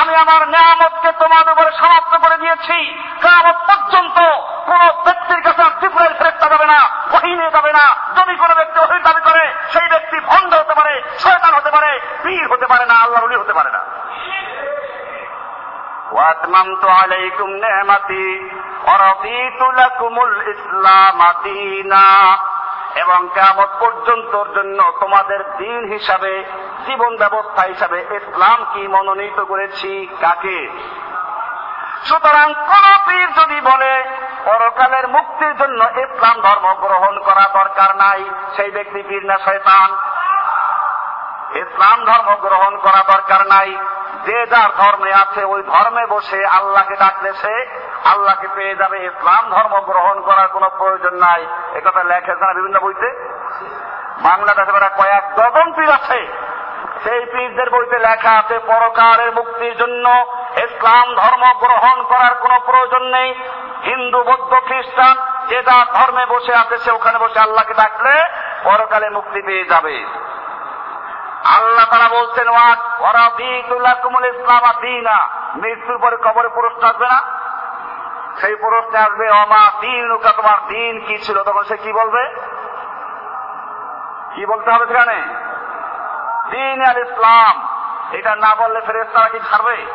আমি 0.00 0.12
আমার 0.14 0.42
নিয়ামতকে 0.48 1.10
তোমাদের 1.20 1.52
উপরে 1.52 1.70
সমাপ্ত 1.80 2.12
করে 2.16 2.36
দিয়েছি 2.42 2.78
কিয়ামত 3.22 3.58
পর্যন্ত 3.68 4.16
কোন 4.66 4.80
ব্যক্তি 5.06 5.20
ব্যক্তির 5.32 5.46
কাছে 5.46 5.62
আর 5.62 5.74
ত্রিপুরের 5.80 6.14
ফেরতটা 6.18 6.46
যাবে 6.52 6.66
না 6.66 6.80
ওহি 7.14 7.32
নিয়ে 7.34 7.54
যাবে 7.56 7.72
না 7.78 7.84
যদি 8.16 8.34
কোনো 8.36 8.54
ব্যক্তি 8.54 8.78
ওহির 8.78 9.02
দাবি 9.02 9.22
করে 9.28 9.44
সেই 9.72 9.88
ব্যক্তি 9.88 10.16
ভণ্ড 10.28 10.50
হতে 10.54 10.74
পারে 10.74 10.94
শয়তান 11.18 11.52
হতে 11.54 11.70
পারে 11.70 11.90
পীর 12.22 12.44
হতে 12.52 12.66
পারে 12.66 12.84
না 12.90 12.94
আল্লাহর 13.04 13.26
উলি 13.26 13.36
হতে 13.36 13.54
পারে 13.58 13.70
না 13.76 13.82
واتممت 16.12 16.84
عليكم 17.00 17.48
نعمتي 17.64 18.28
ورضيت 18.86 19.60
لكم 19.80 20.14
الاسلام 20.20 21.18
دينا 21.44 22.08
এবং 22.95 23.29
কেমন 23.33 23.65
পর্যন্তর 23.79 24.47
জন্য 24.55 24.93
তোমাদের 24.99 25.57
দিন 25.57 25.85
হিসাবে, 25.85 26.43
জীবন 26.85 27.17
ব্যবস্থা 27.17 27.61
হিসাবে 27.61 27.99
ইসলাম 27.99 28.65
কি 28.73 28.87
মনোনীত 28.87 29.39
করেছি 29.39 30.07
কাকে? 30.21 30.69
সুতরাং 32.05 32.53
কোন 32.53 32.97
পীর 33.07 33.33
যদি 33.33 33.61
বলে, 33.61 34.03
পরকালের 34.45 35.07
মুক্তির 35.07 35.57
জন্য 35.57 35.83
ইসলাম 35.83 36.41
ধর্ম 36.41 36.73
গ্রহণ 36.73 37.19
করা 37.19 37.63
দরকার 37.63 37.95
নাই, 37.95 38.29
সেই 38.55 38.71
ব্যক্তি 38.71 39.03
পীর 39.03 39.25
না 39.25 39.37
শয়তান? 39.37 39.95
ইসলাম 41.57 42.05
ধর্ম 42.05 42.35
গ্রহণ 42.35 42.77
করা 42.77 43.03
দরকার 43.13 43.47
নাই। 43.47 43.77
যে 44.25 44.45
যার 44.45 44.69
ধর্মে 44.77 45.13
আছে, 45.13 45.43
ওই 45.43 45.63
ধর্মে 45.63 46.05
বসে 46.05 46.45
আল্লাহকে 46.45 46.95
ডাকলে 46.95 47.33
সে 47.33 47.81
আল্লাহকে 48.05 48.47
পেয়ে 48.55 48.75
যাবে 48.75 49.05
ইসলাম। 49.05 49.49
ধর্ম 49.49 49.79
গ্রহণ 49.79 50.21
করার 50.21 50.47
কোনো 50.47 50.69
প্রয়োজন 50.77 51.15
নাই। 51.15 51.45
একথা 51.75 52.03
লেখে 52.03 52.31
না 52.31 52.53
বিভিন্ন 52.53 52.79
বইতে। 52.79 53.35
বাংলাদেশে 54.23 54.71
বেড়া 54.71 54.89
কয়েক 54.89 55.35
ডজন 55.35 55.71
পীর 55.71 55.91
আছে। 55.91 56.27
সেই 57.03 57.25
পীরদের 57.25 57.69
বইতে 57.69 57.99
লেখা 57.99 58.39
আছে 58.39 58.59
পরকারের 58.59 59.31
মুক্তির 59.35 59.77
জন্য 59.77 60.25
ইসলাম 60.57 61.15
ধর্ম 61.15 61.59
গ্রহণ 61.59 62.03
করার 62.03 62.35
কোনো 62.35 62.59
প্রয়োজন 62.59 63.03
নেই। 63.03 63.35
হিন্দু, 63.83 64.23
বৌদ্ধ, 64.23 64.53
খ্রিস্টান, 64.67 65.15
যে 65.47 65.63
যার 65.63 65.85
ধর্মে 65.93 66.25
বসে 66.25 66.55
আছে, 66.55 66.77
সে 66.77 66.91
ওখানে 66.91 67.17
বসে 67.17 67.39
আল্লাহকে 67.39 67.73
ডাকলে 67.73 68.25
পরকালে 68.63 69.09
মুক্তি 69.09 69.41
পেয়ে 69.41 69.65
যাবে। 69.65 70.05
আল্লাহ 71.45 71.85
তারা 71.85 72.09
বলছেন 72.09 72.47
ইসলাম 74.25 74.81
দিনা। 74.81 75.29
মৃত্যুর 75.55 75.97
পরে 75.97 76.17
কবরে 76.17 76.49
প্রশ্ন 76.49 76.87
আসবে 76.87 77.07
না? 77.07 77.21
সেই 78.41 78.55
প্রশ্নে 78.55 78.99
আসবে 78.99 79.29
অমা 79.29 79.71
দিন 79.79 80.17
তোমার 80.17 80.67
দিন 80.67 81.05
কি 81.07 81.17
ছিল? 81.17 81.43
তখন 81.43 81.63
সে 81.63 81.77
কি 81.77 81.93
বলবে? 81.93 82.35
কি 84.35 84.45
বলতে 84.45 84.71
হবে 84.71 84.87
সেখানে? 84.87 85.21
দিন 86.49 86.81
আর 86.81 86.97
ইসলাম। 86.97 87.67
এটা 88.11 88.35
না 88.35 88.55
বললে 88.55 88.81
ফেরেস 88.81 89.07
তারা 89.13 89.29
কি 89.29 89.39
ছাড়বে? 89.39 89.85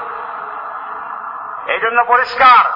এই 1.67 1.81
জন্য 1.81 2.05
পরিষ্কার, 2.05 2.71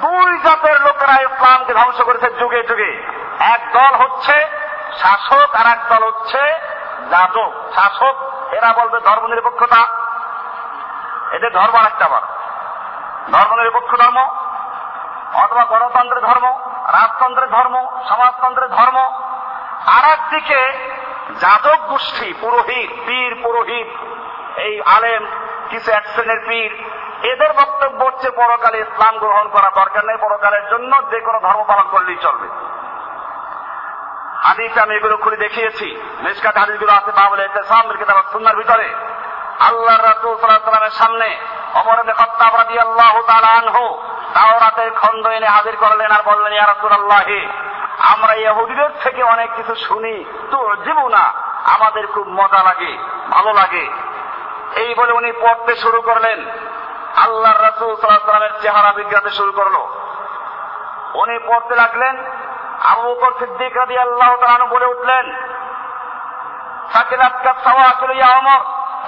দুই 0.00 0.38
জাতের 0.38 0.80
লোকেরা 0.80 1.20
ইসলামকে 1.20 1.74
ধ্বংস 1.74 2.00
করেছে 2.00 2.30
যুগে 2.30 2.62
যুগে। 2.62 3.06
এক 3.40 3.60
দল 3.72 3.96
হচ্ছে 3.98 4.46
শাসক 4.98 5.54
আর 5.54 5.66
এক 5.66 5.78
দল 5.88 6.06
হচ্ছে 6.06 6.77
যাজক 7.10 7.52
শাসক, 7.74 8.16
এরা 8.52 8.72
বলবে 8.72 9.00
ধর্ম 9.00 9.26
নিরপেক্ষতা। 9.26 9.86
এদের 11.34 11.52
ধর্ম 11.52 11.74
আরেকটা 11.74 12.04
আবার। 12.04 12.22
ধর্ম 13.32 13.62
নিরপেক্ষ 13.62 13.96
ধর্ম 13.96 14.18
অথবা 15.34 15.64
গণতন্ত্রের 15.64 16.22
ধর্ম, 16.22 16.58
রাজতন্ত্রের 16.86 17.50
ধর্ম, 17.50 17.86
সমাজতন্ত্রের 18.08 18.70
ধর্ম। 18.70 18.98
আর 19.86 20.10
একদিকে 20.10 20.72
যাদব 21.40 21.76
গোষ্ঠী, 21.88 22.34
পুরোহিত, 22.40 22.90
পীর, 23.06 23.40
পুরোহিত, 23.42 23.88
এই 24.58 24.82
আলেম 24.82 25.26
কিছু 25.70 25.92
এক 25.92 26.06
শ্রেণির 26.06 26.40
পীর, 26.48 26.84
এদের 27.22 27.52
বক্তব্য 27.52 28.04
হচ্ছে 28.04 28.30
পরকালে 28.30 28.78
ইসলাম 28.78 29.18
গ্রহণ 29.18 29.48
করা 29.48 29.70
দরকার 29.70 30.04
নেই। 30.04 30.16
পরকালের 30.16 30.68
জন্য 30.70 31.10
যে 31.10 31.20
কোনো 31.20 31.40
ধর্ম 31.40 31.64
পালন 31.68 31.88
করলেই 31.90 32.16
চলবে। 32.16 32.48
হাদিস 34.48 34.78
আমি 34.78 34.94
এগুলো 34.94 35.16
খুলে 35.16 35.36
দেখিয়েছি। 35.36 36.00
মেসকাত 36.20 36.56
হাদিসগুলো 36.58 36.92
আছে, 36.92 37.12
বাবুল 37.12 37.40
ইসলামের 37.40 37.96
কিতাব 37.96 38.16
সুন্নার 38.32 38.56
ভিতরে। 38.56 38.94
আল্লাহ 39.58 39.96
রাসূল 39.96 40.34
সাল্লাল্লাহু 40.40 40.76
আলাইহি 40.76 40.98
সামনে 40.98 41.36
ওমর 41.74 41.98
ইবনে 41.98 42.12
খাত্তাব 42.12 42.56
রাদিয়াল্লাহু 42.56 43.22
তাআলা 43.26 43.48
আনহু 43.48 43.84
তাওরাতের 44.34 44.90
খণ্ড 44.94 45.26
এনে 45.26 45.46
হাজির 45.46 45.76
করলেন 45.76 46.10
আর 46.10 46.22
বললেন, 46.22 46.52
ইয়া 46.52 46.66
রাসূলুল্লাহ, 46.66 47.28
আমরা 48.12 48.34
ইহুদিদের 48.34 48.90
থেকে 49.02 49.22
অনেক 49.22 49.50
কিছু 49.56 49.74
শুনি। 49.74 50.24
তো 50.50 50.76
জীবু 50.84 51.08
না, 51.08 51.32
আমাদের 51.64 52.06
খুব 52.06 52.28
মজা 52.28 52.62
লাগে, 52.62 52.98
ভালো 53.30 53.52
লাগে। 53.52 53.90
এই 54.76 54.94
বলে 54.94 55.12
উনি 55.12 55.32
পড়তে 55.32 55.76
শুরু 55.76 56.00
করলেন। 56.00 56.38
আল্লাহ 57.16 57.52
রাসূল 57.52 57.96
সাল্লাল্লাহু 57.96 58.08
আলাইহি 58.08 58.26
সাল্লামের 58.26 58.60
চেহারা 58.62 58.92
বিজ্ঞাতে 58.92 59.30
শুরু 59.30 59.52
করল। 59.52 59.76
উনি 61.14 61.38
পড়তে 61.38 61.74
লাগলেন 61.74 62.14
আবু 62.90 63.02
বকর 63.02 63.32
সিদ্দিক 63.38 63.76
রাদি 63.76 63.98
আল্লাহ 63.98 64.36
তাআলা 64.40 64.66
বলে 64.66 64.86
উঠলেন 64.86 65.26
সাকিলাতকা 66.92 67.54
সাওয়াকিল 67.64 68.10
ইয়া 68.10 68.38
ওমর 68.38 68.60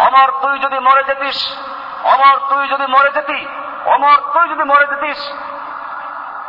অমর 0.07 0.31
তুই 0.43 0.59
যদি 0.59 0.79
মরে 0.79 1.05
যেতিস 1.05 1.59
অমর 2.05 2.39
তুই 2.49 2.69
যদি 2.69 2.87
মরে 2.87 3.11
যেতি 3.11 3.49
অমর 3.87 4.17
তুই 4.33 4.49
যদি 4.49 4.65
মরে 4.65 4.87
যেতিস। 4.87 5.33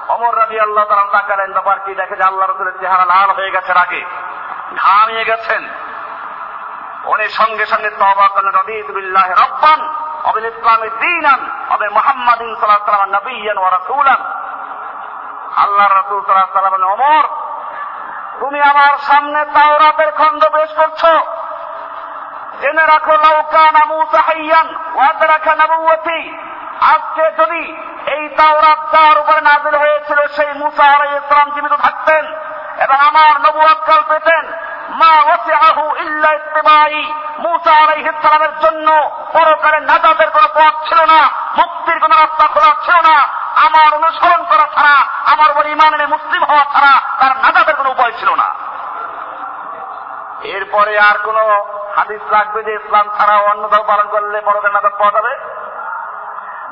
অমর 0.08 0.38
রাজি 0.38 0.60
আল্লাহ 0.60 0.86
তারা 0.86 1.04
তাকালেন, 1.12 1.54
ব্যাপার 1.54 1.80
কি? 1.80 1.96
দেখে 1.96 2.16
যে 2.16 2.24
আল্লাহ 2.24 2.50
রসুলের 2.50 2.80
চেহারা 2.80 3.06
লাল 3.06 3.30
হয়ে 3.32 3.52
গেছে 3.52 3.72
আগে 3.72 4.06
ঘামিয়ে 4.78 5.26
গেছেন। 5.26 5.70
উনি 7.06 7.30
সঙ্গে 7.30 7.66
সঙ্গে 7.66 7.90
তবা 7.90 8.28
করলেন 8.28 8.54
রদিত 8.54 8.92
বিল্লাহ 8.92 9.30
রব্বান, 9.30 9.94
অবিল 10.24 10.46
ইসলামে 10.46 10.90
দিনান, 10.90 11.50
অবে 11.70 11.90
মোহাম্মদিন 11.90 12.56
সাল্লাহ 12.56 12.86
সাল্লাম 12.86 13.16
নবীন 13.16 13.58
ওয়া 13.58 13.72
রাসূলান। 13.72 14.41
আল্লাহ 15.64 15.88
রাসূল 15.88 16.20
আলাইহি 16.20 16.50
ওয়াসাল্লাম 16.50 16.76
ওমর, 16.96 17.26
তুমি 18.40 18.62
আমার 18.62 18.94
সামনে 18.98 19.46
তাওরাতের 19.46 20.12
খণ্ড 20.12 20.42
পেশ 20.56 20.70
করছ। 20.80 21.02
জেনে 22.62 22.86
রাখো 22.86 23.14
লাউকানা 23.26 23.86
মুসা 23.86 24.22
হাইয়ান 24.28 24.68
ওয়াদরাকা 24.96 25.56
নবুয়তি 25.56 26.20
আজকে 26.94 27.24
যদি 27.40 27.64
এই 28.16 28.24
তাওরাত 28.40 28.80
যার 28.94 29.18
উপরে 29.22 29.42
নাজিল 29.42 29.76
হয়েছিল, 29.84 30.20
সেই 30.36 30.52
মুসা 30.54 30.84
আলাইহিস 30.96 31.24
সালাম 31.30 31.50
জীবিত 31.56 31.74
থাকতেন 31.74 32.24
এবং 32.84 32.98
আমার 33.10 33.34
নবুয়ত 33.46 33.80
কাল 33.88 34.02
পেতেন। 34.10 34.44
মা 34.90 35.14
ওয়াসিআহু 35.28 35.86
ইল্লা 36.04 36.30
ইত্তিবাই 36.40 36.96
মুসা 37.46 37.74
আলাইহিস 37.84 38.16
সালামের 38.24 38.54
জন্য 38.64 38.88
পরকালে 39.34 39.80
নাজাতের 39.80 40.30
কোনো 40.32 40.48
পথ 40.58 40.74
ছিল 40.88 41.00
না, 41.14 41.20
মুক্তির 41.58 42.00
কোনো 42.00 42.16
রাস্তা 42.16 42.48
খোলা 42.48 42.72
ছিল 42.86 42.98
না। 43.10 43.41
আমার 43.56 43.94
অনুসরণ 43.94 44.44
করা 44.44 44.68
ছাড়া, 44.76 45.00
আমার 45.34 45.52
উপর 45.52 45.66
ইমান 45.66 45.94
এনে 45.94 46.06
মুসলিম 46.06 46.44
হওয়া 46.44 46.64
ছাড়া 46.64 47.02
তার 47.20 47.38
নাজাতের 47.38 47.76
কোনো 47.76 47.90
উপায় 47.90 48.12
ছিল 48.12 48.36
না। 48.36 48.56
এরপরে 50.42 51.00
আর 51.00 51.18
কোন 51.24 51.36
হাদিস 51.96 52.22
লাগবে 52.32 52.64
যে 52.64 52.74
ইসলাম 52.74 53.10
ছাড়া 53.18 53.38
অন্য 53.38 53.70
ধর্ম 53.70 53.84
পালন 53.88 54.08
করলে 54.08 54.42
পরকালে 54.42 54.74
নাজাত 54.74 54.94
পাওয়া 54.98 55.12
যাবে? 55.12 55.36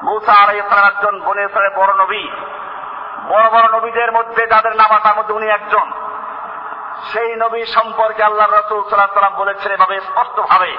মুসা 0.04 0.34
আর 0.34 0.56
ইসলাম 0.56 0.86
একজন 0.86 1.20
বনে 1.20 1.44
ইসলামের 1.44 1.72
বড় 1.76 1.94
নবী। 1.94 2.28
বড় 3.28 3.50
বড় 3.50 3.78
নবীদের 3.78 4.12
মধ্যে 4.12 4.48
যাদের 4.48 4.76
নাম 4.76 4.98
তার 4.98 5.16
মধ্যে 5.18 5.34
উনি 5.34 5.48
একজন। 5.48 5.92
সেই 7.04 7.36
নবী 7.36 7.66
সম্পর্কে 7.66 8.24
আল্লাহ 8.24 8.48
রসুল 8.48 8.90
সাল্লাহ 8.90 9.08
সাল্লাম 9.08 9.36
বলেছেন 9.36 9.72
এভাবে 9.72 10.00
স্পষ্ট 10.00 10.40
ভাবে 10.40 10.78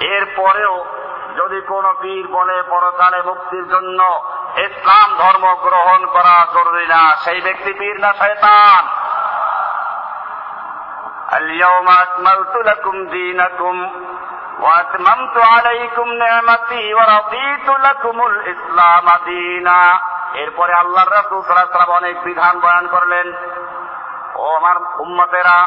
এরপরেও 0.00 0.84
যদি 1.36 1.60
কোন 1.60 1.94
পীর 2.00 2.28
বলে 2.28 2.62
পরকালে 2.62 3.22
মুক্তির 3.22 3.68
জন্য 3.68 4.24
ইসলাম 4.57 5.09
ধর্ম 5.17 5.45
গ্রহণ 5.63 6.01
করা 6.05 6.35
জরুরি 6.53 6.87
না 6.87 7.03
সেই 7.23 7.39
ব্যক্তি 7.41 7.71
পীর 7.73 7.95
না 7.99 8.11
শয়তান 8.13 8.83
اليوم 11.33 11.87
أكملت 11.97 12.53
لكم 12.65 12.95
دينكم 13.07 13.75
وأتممت 14.59 15.35
عليكم 15.45 16.07
نعمتي 16.15 16.93
ورضيت 16.93 17.67
لكم 17.79 18.17
الإسلام 18.23 19.05
دينا 19.25 19.81
এরপরে 20.35 20.73
আল্লাহ 20.73 21.05
রাসূল 21.09 21.39
সাল্লাল্লাহু 21.41 21.99
অনেক 22.01 22.15
বিধান 22.23 22.55
বয়ান 22.59 22.85
করলেন 22.87 23.27
ও 24.35 24.45
আমার 24.57 24.77
উম্মতেরা 24.99 25.57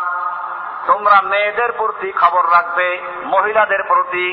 তোমরা 0.86 1.18
মেয়েদের 1.22 1.70
প্রতি 1.72 2.08
খবর 2.12 2.44
রাখবে 2.52 2.88
মহিলাদের 3.24 3.82
প্রতি 3.82 4.26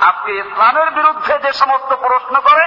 আজকে 0.00 0.30
ইসলামের 0.34 0.88
বিরুদ্ধে 0.90 1.34
যে 1.44 1.50
সমস্ত 1.52 1.90
প্রশ্ন 2.04 2.34
করে 2.40 2.64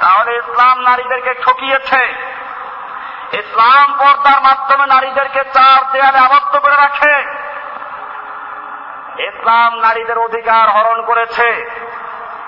তাহলে 0.00 0.36
ইসলাম 0.36 0.80
নারীদেরকে 0.80 1.34
ঠকিয়েছে। 1.34 2.14
ইসলাম 3.32 3.94
পর্দার 3.98 4.40
মাধ্যমে 4.42 4.86
নারীদেরকে 4.86 5.44
চার 5.44 5.92
দেয়ালে 5.92 6.18
আবদ্ধ 6.18 6.58
করে 6.58 6.76
রাখে। 6.76 7.16
ইসলাম 9.22 9.74
নারীদের 9.74 10.18
অধিকার 10.18 10.68
হরণ 10.68 11.02
করেছে। 11.02 11.70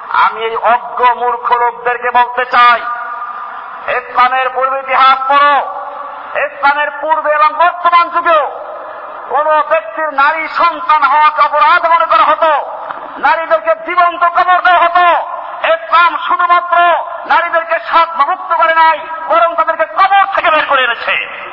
আমি 0.09 0.45
এই 0.45 0.57
অজ্ঞ 0.57 1.15
মূর্খ 1.15 1.53
লোকদেরকে 1.53 2.11
বলতে 2.11 2.45
চাই, 2.45 2.81
ইসলামের 3.93 4.49
পূর্বে 4.55 4.79
ইতিহাস 4.79 5.19
পড়ো, 5.29 5.55
ইসলামের 6.47 6.91
পূর্বে 7.01 7.31
এবং 7.31 7.53
বর্তমান 7.53 8.09
যুগেও 8.09 8.61
কোন 9.29 9.63
ব্যক্তির 9.69 10.13
নারী 10.13 10.49
সন্তান 10.49 11.03
হওয়াকে 11.03 11.43
অপরাধ 11.43 11.87
মনে 11.87 12.07
করা 12.07 12.25
হতো, 12.25 12.53
নারীদেরকে 13.19 13.75
জীবন্ত 13.87 14.25
কবর 14.25 14.61
দেওয়া 14.61 14.85
হতো। 14.85 15.07
ইসলাম 15.67 16.17
শুধুমাত্র 16.17 16.77
নারীদেরকে 17.27 17.79
সাত 17.79 18.09
মুক্ত 18.29 18.55
করে 18.55 18.75
নাই, 18.75 18.99
বরং 19.29 19.55
তাদেরকে 19.55 19.85
কবর 19.85 20.35
থেকে 20.35 20.51
বের 20.51 20.65
করে 20.69 20.85
এনেছে। 20.85 21.47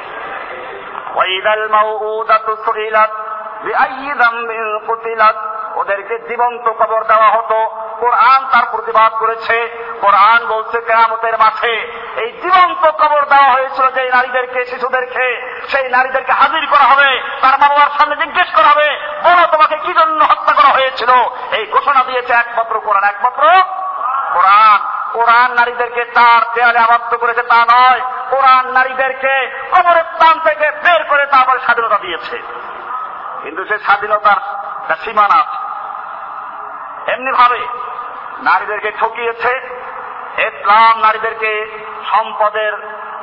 ওদেরকে 5.75 6.19
জীবন্ত 6.19 6.69
কবর 6.69 7.03
দেওয়া 7.03 7.29
হতো। 7.29 7.87
কোরআন 7.99 8.45
তার 8.51 8.63
প্রতিবাদ 8.71 9.13
করেছে। 9.13 9.69
কোরআন 10.01 10.47
বলছে 10.47 10.81
কেরামতের 10.81 11.33
মাঠে 11.37 12.03
এই 12.17 12.31
জীবন্ত 12.31 12.85
কবর 12.85 13.25
দেওয়া 13.25 13.49
হয়েছিল 13.49 13.91
যে 13.91 14.09
নারীদেরকে, 14.09 14.65
শিশুদেরকে। 14.65 15.57
সেই 15.67 15.89
নারীদেরকে 15.89 16.31
হাজির 16.31 16.67
করা 16.69 16.83
হবে। 16.83 17.21
তার 17.41 17.59
মা 17.59 17.67
বাবার 17.67 17.99
সামনে 17.99 18.15
জিজ্ঞেস 18.15 18.55
করা 18.55 18.65
হবে, 18.65 18.99
বলো 19.23 19.47
তোমাকে 19.51 19.77
কি 19.77 19.93
জন্য 19.93 20.23
হত্যা 20.23 20.53
করা 20.53 20.73
হয়েছিল? 20.73 21.09
এই 21.51 21.65
ঘোষণা 21.71 22.03
দিয়েছে 22.03 22.33
একমাত্র 22.33 22.79
কোরআন। 22.79 23.03
একমাত্র 23.03 23.41
কোরআন। 24.33 24.72
কোরআন 25.13 25.51
নারীদেরকে 25.51 26.05
তার 26.05 26.53
দেয়ালে 26.53 26.79
আবদ্ধ 26.79 27.15
করেছে 27.15 27.43
তা 27.43 27.65
নয়, 27.65 28.01
কোরআন 28.29 28.71
নারীদেরকে 28.71 29.63
কবরের 29.71 30.03
স্থান 30.03 30.39
থেকে 30.39 30.71
বের 30.71 31.03
করে 31.03 31.25
তারপরে 31.25 31.59
স্বাধীনতা 31.59 31.97
দিয়েছে। 31.97 32.37
কিন্তু 33.43 33.65
সেই 33.65 33.79
স্বাধীনতার 33.79 34.95
সীমানা 34.95 35.35
আছে। 35.35 35.57
এমনি 37.11 37.31
ভাবে 37.31 37.67
নারীদেরকে 38.39 38.91
ঠকিয়েছে, 38.99 39.81
ইসলাম 40.37 40.99
নারীদেরকে 40.99 41.51
সম্পদের 42.11 42.73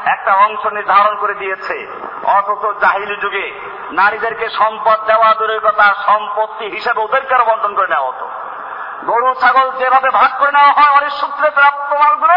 একটা 0.05 0.35
অংশ 0.35 0.67
নির্ধারণ 0.67 1.17
করে 1.17 1.35
দিয়েছে। 1.35 1.87
অথচ 2.25 2.81
জাহিলি 2.81 3.17
যুগে 3.17 3.61
নারীদেরকে 3.93 4.49
সম্পদ 4.49 5.01
দেওয়া 5.07 5.35
দূরের 5.35 5.61
কথা, 5.61 5.95
সম্পত্তি 6.07 6.65
হিসেবে 6.65 7.03
ওদেরকে 7.03 7.35
আরও 7.35 7.45
বন্টন 7.45 7.75
করে 7.75 7.89
নেওয়া 7.89 8.09
হতো। 8.09 8.29
গরু, 9.05 9.35
ছাগল 9.35 9.71
যেভাবে 9.71 10.11
ভাগ 10.11 10.31
করে 10.39 10.53
নেওয়া 10.53 10.73
হয়, 10.73 10.97
অনেক 10.97 11.11
সূত্রে 11.11 11.51
প্রাপ্ত 11.91 12.07
মালগুলো 12.07 12.35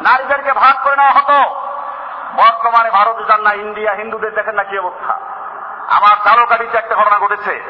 নারীদেরকে 0.00 0.52
ভাগ 0.52 0.84
করে 0.84 0.96
নেওয়া 0.96 1.12
হতো। 1.12 1.54
বর্তমানে 2.36 2.90
ভারতে 2.90 3.24
যান 3.24 3.40
না, 3.40 3.52
ইন্ডিয়া, 3.52 3.92
হিন্দুদের 3.92 4.34
দেখেন 4.34 4.54
না 4.54 4.62
কি 4.62 4.78
অবস্থা। 4.78 5.12
আমার 5.88 6.16
তালকাটিতে 6.24 6.78
একটা 6.78 6.94
ঘটনা 6.94 7.18
ঘটেছে। 7.18 7.62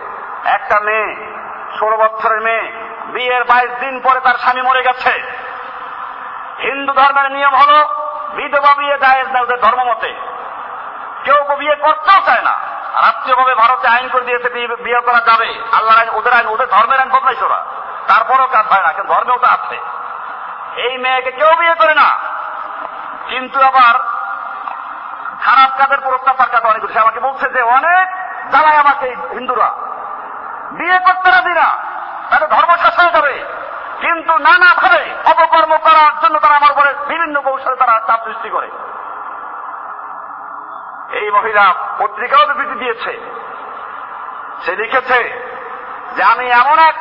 একটা 0.44 0.80
মেয়ে, 0.80 1.36
ষোলো 1.78 1.96
বছরের 1.96 2.40
মেয়ে, 2.40 2.72
বিয়ের 3.04 3.44
বাইশ 3.44 3.70
দিন 3.80 4.00
পরে 4.00 4.20
তার 4.20 4.34
স্বামী 4.34 4.62
মরে 4.62 4.82
গেছে। 4.82 5.10
হিন্দু 6.58 6.92
ধর্মের 6.92 7.32
নিয়ম 7.32 7.54
হলো, 7.54 7.88
বিধবা 8.34 8.74
বিয়ে 8.74 8.98
জায়েজ 8.98 9.28
না 9.28 9.40
ওদের 9.40 9.58
ধর্ম 9.60 9.90
মতে। 9.90 10.14
কেউ 11.24 11.56
বিয়ে 11.56 11.76
করতেও 11.76 12.20
চায় 12.26 12.42
না। 12.42 12.52
রাষ্ট্রীয়ভাবে 12.94 13.54
ভারতে 13.54 13.88
আইন 13.88 14.08
করে 14.08 14.24
দিয়েছে, 14.24 14.48
বিয়ে- 14.48 15.00
করা 15.00 15.20
যাবে। 15.20 15.62
আল্লাহ 15.72 15.98
আইন, 15.98 16.08
ওদের 16.08 16.32
আইন, 16.32 16.46
ওদের 16.46 16.68
ধর্মের 16.68 17.00
আইন 17.00 17.10
বদলাইছে 17.10 17.44
ওরা। 17.44 17.64
তারপরও 18.08 18.46
কাজ 18.46 18.66
হয় 18.66 18.82
না, 18.82 18.92
কিন্তু 18.92 19.14
ধর্মেও 19.14 19.38
তো 19.38 19.46
আছে। 19.46 19.78
এই 20.76 20.98
মেয়েকে 20.98 21.30
কেউ 21.30 21.56
বিয়ে 21.58 21.74
করে 21.74 21.94
না। 21.94 22.18
কিন্তু 23.28 23.60
আবার 23.60 23.98
খারাপ 25.40 25.70
কাজের 25.78 25.98
প্রস্তাব 26.00 26.36
তার 26.36 26.48
কাছে 26.48 26.66
অনেক 26.66 26.90
সে 26.90 26.98
আমাকে 26.98 27.20
বলছে 27.20 27.48
যে, 27.48 27.62
অনেক 27.62 28.08
জ্বালায় 28.50 28.76
আমাকে 28.76 29.16
হিন্দুরা। 29.30 29.70
বিয়ে 30.70 30.98
করতে 30.98 31.30
রাজি 31.30 31.54
না। 31.54 31.76
তাদের 32.30 32.48
ধর্ম 32.48 32.76
শেষ 32.76 32.98
হয়ে 32.98 33.10
যাবে 33.10 33.44
কিন্তু 34.00 34.38
নানা 34.38 34.74
ভাবে 34.74 35.14
অপকর্ম 35.24 35.76
করার 35.76 36.20
জন্য 36.22 36.38
তারা 36.38 36.56
আমার 36.56 36.70
উপরে 36.70 36.94
বিভিন্ন 37.08 37.40
কৌশলে 37.40 37.76
তারা 37.76 38.00
চাপ 38.06 38.24
সৃষ্টি 38.24 38.50
করে। 38.50 38.70
এই 41.18 41.30
মহিলা 41.30 41.74
পত্রিকাও 41.98 42.46
বিবৃতি 42.46 42.78
দিয়েছে। 42.78 43.20
সে 44.62 44.76
লিখেছে 44.76 45.48
যে, 46.16 46.22
আমি 46.22 46.50
এমন 46.50 46.78
এক 46.78 46.94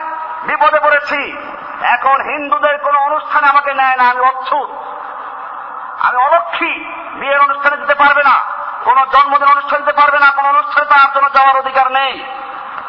বিপদে 0.44 0.80
পড়েছি 0.80 1.49
এখন 1.82 2.22
হিন্দুদের 2.22 2.78
কোন 2.78 2.96
অনুষ্ঠানে 2.96 3.48
আমাকে 3.48 3.74
নেয় 3.74 3.96
না, 3.96 4.10
আমি 4.10 4.22
অচ্ছুত। 4.22 4.70
আমি 6.00 6.18
অলক্ষী, 6.18 6.86
বিয়ের 7.14 7.42
অনুষ্ঠানে 7.42 7.78
যেতে 7.78 7.96
পারবে 7.96 8.24
না, 8.24 8.44
কোন 8.84 9.06
জন্মদিন 9.06 9.48
অনুষ্ঠান 9.48 9.80
দিতে 9.80 9.92
পারবে 9.92 10.20
না, 10.20 10.32
কোন 10.32 10.46
অনুষ্ঠানে 10.46 10.86
তার 10.86 11.14
জন্য 11.16 11.34
যাওয়ার 11.34 11.58
অধিকার 11.58 11.92
নেই। 11.92 12.24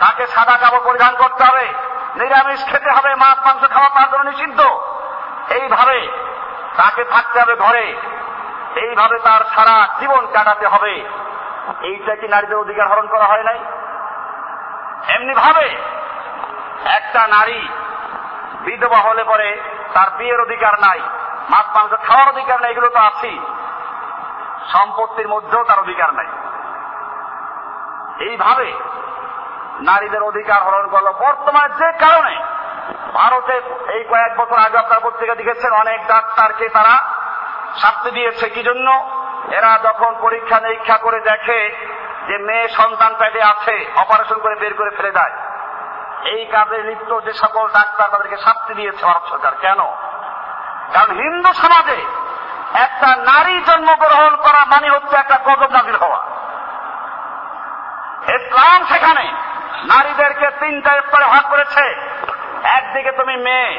তাকে 0.00 0.26
সাদা 0.26 0.56
কাপড় 0.56 0.80
পরিধান 0.84 1.16
করতে 1.16 1.44
হবে, 1.44 1.74
নিরামিষ 2.16 2.64
খেতে 2.64 2.90
হবে, 2.90 3.14
মাছ, 3.14 3.38
মাংস 3.46 3.72
খাওয়া 3.72 3.88
তার 3.88 4.10
জন্য 4.10 4.30
নিষিদ্ধ। 4.30 4.60
এইভাবে 5.50 6.08
তাকে 6.76 7.04
থাকতে 7.04 7.40
হবে 7.40 7.54
ঘরে। 7.56 7.96
এইভাবে 8.74 9.18
তার 9.18 9.40
সারা 9.44 9.88
জীবন 10.00 10.26
কাটাতে 10.26 10.66
হবে। 10.66 11.08
এইটা 11.80 12.16
কি 12.16 12.28
নারীদের 12.28 12.56
অধিকার 12.56 12.88
হরণ 12.88 13.06
করা 13.06 13.24
হয় 13.24 13.42
নাই? 13.42 13.58
এমনি 15.08 15.34
ভাবে 15.34 15.76
একটা 16.84 17.26
নারী 17.26 17.68
বিধবা 18.64 18.96
হলে 18.96 19.24
পরে 19.24 19.60
তার 19.94 20.10
বিয়ের 20.10 20.40
অধিকার 20.40 20.74
নাই, 20.80 21.00
মাছ 21.50 21.76
মাংস 21.76 21.92
খাওয়ার 22.08 22.28
অধিকার 22.28 22.60
নাই, 22.60 22.70
এগুলো 22.70 22.88
তো 22.88 22.98
আছেই। 22.98 23.40
সম্পত্তির 24.72 25.28
মধ্যেও 25.28 25.64
তার 25.64 25.78
অধিকার 25.78 26.14
নাই। 26.14 26.26
এইভাবে 28.24 28.72
নারীদের 29.80 30.22
অধিকার 30.22 30.62
হরণ 30.62 30.88
করল। 30.88 31.06
বর্তমানে 31.06 31.74
যে 31.74 31.92
কারণে 31.92 32.36
ভারতে 33.14 33.60
এই 33.92 34.04
কয়েক 34.04 34.36
বছর 34.36 34.56
আগে 34.56 34.78
আপনার 34.78 35.00
পত্রিকা 35.02 35.34
দেখেছেন, 35.34 35.72
অনেক 35.72 36.06
ডাক্তারকে 36.06 36.68
তারা 36.68 36.94
শাস্তি 37.82 38.10
দিয়েছে। 38.10 38.48
কি 38.48 38.62
জন্য? 38.62 39.10
এরা 39.50 39.78
যখন 39.82 40.14
পরীক্ষা 40.20 40.60
নিরীক্ষা 40.60 40.96
করে 40.98 41.20
দেখে 41.20 41.76
যে 42.26 42.38
মেয়ে 42.38 42.68
সন্তান 42.68 43.14
পেটে 43.18 43.42
আছে, 43.42 43.84
অপারেশন 43.96 44.38
করে 44.38 44.54
বের 44.54 44.74
করে 44.74 44.90
ফেলে 44.90 45.10
দেয়। 45.10 45.49
এই 46.24 46.46
কাজে 46.46 46.82
লিপ্ত 46.82 47.20
যে 47.20 47.32
সকল 47.32 47.68
ডাক্তার 47.68 48.08
তাদেরকে 48.10 48.36
শাস্তি 48.36 48.74
দিয়েছে 48.74 49.06
ভারত 49.06 49.30
সরকার। 49.30 49.52
কেন? 49.54 49.84
কারণ 50.92 51.12
হিন্দু 51.12 51.52
সমাজে 51.52 52.06
একটা 52.74 53.16
নারী 53.16 53.60
জন্মগ্রহণ 53.60 54.36
করা 54.36 54.64
মানে 54.64 54.90
হচ্ছে 54.90 55.16
একটা 55.16 55.38
গজব 55.44 55.70
নাজির 55.70 55.96
হওয়া। 55.96 56.24
ইসলাম 58.34 58.84
সেখানে 58.84 59.32
নারীদেরকে 59.84 60.50
তিনটা 60.50 60.90
স্তরে 60.90 61.24
ভাগ 61.24 61.50
করেছে। 61.50 62.10
একদিকে 62.62 63.12
তুমি 63.12 63.36
মেয়ে 63.36 63.78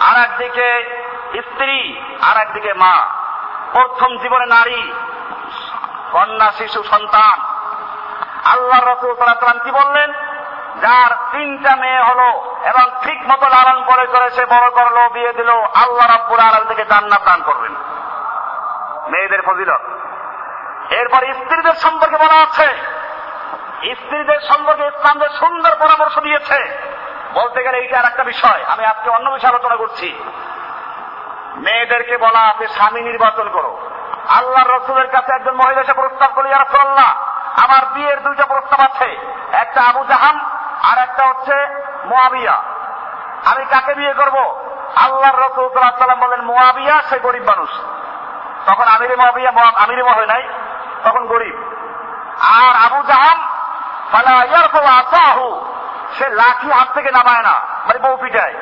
আর 0.00 0.24
একদিকে 0.24 0.98
স্ত্রী 1.42 2.02
আর 2.22 2.36
একদিকে 2.36 2.74
মা। 2.74 3.06
প্রথম 3.72 4.18
জীবনে 4.18 4.46
নারী, 4.46 4.92
কন্যা, 6.12 6.52
শিশু, 6.52 6.82
সন্তান। 6.82 7.40
আল্লাহ 8.44 8.88
রসুল 8.88 9.16
সাল্লাম 9.16 9.58
কি 9.64 9.70
বললেন? 9.70 10.27
যার 10.82 11.14
তিনটা 11.32 11.76
মেয়ে 11.76 12.00
হলো 12.00 12.56
এবং 12.64 12.90
ঠিক 13.02 13.22
মতো 13.28 13.48
লালন 13.48 13.84
করে 13.84 14.06
করে 14.06 14.30
সে 14.30 14.46
বড় 14.46 14.70
করল, 14.70 15.08
বিয়ে 15.08 15.32
দিল, 15.32 15.50
আল্লাহ 15.50 16.06
রাব্বুল 16.10 16.40
আলম 16.40 16.68
থেকে 16.68 16.84
জান্নাত 16.84 17.22
দান 17.24 17.42
করবেন। 17.42 17.74
মেয়েদের 19.08 19.42
ফজিলত। 19.42 19.80
এরপর 20.92 21.44
স্ত্রীদের 21.44 21.72
সম্পর্কে 21.72 22.16
বলা 22.16 22.42
আছে 22.42 22.68
স্ত্রীদের 23.94 24.40
সম্পর্কে 24.40 24.86
ইসলামদের 24.86 25.28
সুন্দর 25.28 25.76
পরামর্শ 25.78 26.18
দিয়েছে। 26.18 26.78
বলতে 27.34 27.62
গেলে 27.62 27.78
এইটা 27.78 27.98
আর 27.98 28.04
একটা 28.04 28.24
বিষয়, 28.24 28.64
আমি 28.68 28.84
আজকে 28.84 29.10
অন্য 29.10 29.30
বিষয়ে 29.30 29.50
আলোচনা 29.50 29.76
করছি। 29.76 30.18
মেয়েদেরকে 31.56 32.16
বলা 32.16 32.40
আছে, 32.40 32.68
স্বামী 32.68 33.00
নির্বাচন 33.00 33.48
করো। 33.48 33.90
আল্লাহ 34.28 34.64
রসুলের 34.68 35.10
কাছে 35.10 35.32
একজন 35.32 35.54
মহিলা 35.54 35.80
এসে 35.80 35.92
প্রস্তাব 35.92 36.30
করে 36.34 36.50
রাসুল্লাহ 36.50 37.14
আমার 37.62 37.86
বিয়ের 37.86 38.22
দুইটা 38.22 38.46
প্রস্তাব 38.46 38.80
আছে। 38.80 39.16
একটা 39.52 39.82
আবু 39.82 40.04
জাহান 40.04 40.57
আর 40.82 40.98
একটা 40.98 41.26
হচ্ছে 41.26 41.66
মোয়াবিয়া। 42.04 42.62
আমি 43.44 43.64
কাকে 43.64 43.94
বিয়ে 43.94 44.14
করব? 44.14 44.36
আল্লাহ 44.96 45.36
রসুল 45.36 45.80
সাল্লাম 45.80 46.20
বলেন, 46.20 46.40
মোয়াবিয়া 46.40 47.02
সে 47.02 47.18
গরিব 47.18 47.42
মানুষ। 47.42 47.70
তখন 48.66 48.84
আমিরে 48.84 49.16
মহাবিয়া 49.16 49.52
আমিরে 49.84 50.02
হয় 50.02 50.26
নাই, 50.26 50.48
তখন 51.04 51.26
গরিব। 51.26 51.56
আর 52.40 52.76
আবু 52.86 53.02
জাহান 53.02 53.38
সে 56.18 56.28
লাঠি 56.28 56.70
হাত 56.70 56.88
থেকে 56.94 57.10
নামায় 57.10 57.42
না 57.42 57.52
মানে 57.86 57.98
বউ 57.98 58.16
পিটায়। 58.16 58.54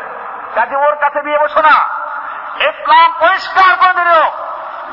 কাজে 0.54 0.76
ওর 0.76 0.96
কাছে 0.96 1.22
বিয়ে 1.22 1.38
বসো 1.38 1.62
না। 1.62 1.88
ইসলাম 2.60 3.12
পরিষ্কার 3.20 3.76
করে 3.76 3.92
দিল 3.92 4.12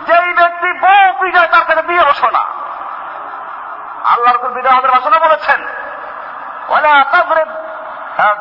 যেই 0.05 0.33
ব্যক্তি 0.33 0.79
বউ 0.79 1.21
পিটায় 1.21 1.47
তার 1.47 1.65
কাছে 1.65 1.81
বিয়ে 1.81 2.03
বসো 2.03 2.29
না। 2.31 2.43
আল্লাহ 4.03 4.33
রসুল 4.33 4.53
বিদায় 4.53 4.73
আমাদের 4.73 4.91
ভাষণে 4.91 5.19
বলেছেন। 5.19 5.67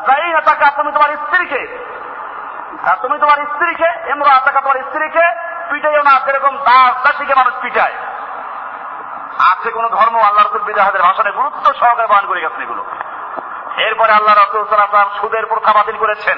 যাই 0.07 0.23
তুমি 0.77 0.91
তোমার 0.91 1.09
স্ত্রীকে 1.23 1.61
আর 2.89 2.95
তুমি 3.01 3.19
তোমার 3.19 3.37
স্ত্রীকে 3.37 3.89
এমরা 4.11 4.41
টাকা 4.45 4.61
তোমার 4.61 4.79
স্ত্রীকে 4.83 5.25
পিটাইও 5.69 6.03
না, 6.03 6.19
যেরকম 6.25 6.57
দাস 6.57 6.93
দাসীকে 7.03 7.35
মানুষ 7.35 7.53
পিটায়। 7.61 7.93
আছে 9.51 9.71
কোন 9.71 9.87
ধর্ম 9.87 10.15
আল্লাহ 10.19 10.45
রসুল 10.45 10.63
বিদাহাদের 10.63 11.01
ভাষণে 11.01 11.31
গুরুত্ব 11.31 11.73
সহকারে 11.73 12.07
বহন 12.07 12.25
করে 12.25 12.41
গেছেন 12.41 12.61
এগুলো। 12.61 12.85
এরপরে 13.77 14.11
আল্লাহ 14.13 14.33
রসুল 14.33 14.67
সাল্লাম 14.69 15.09
সুদের 15.21 15.45
প্রথা 15.45 15.71
বাতিল 15.73 15.97
করেছেন। 15.97 16.37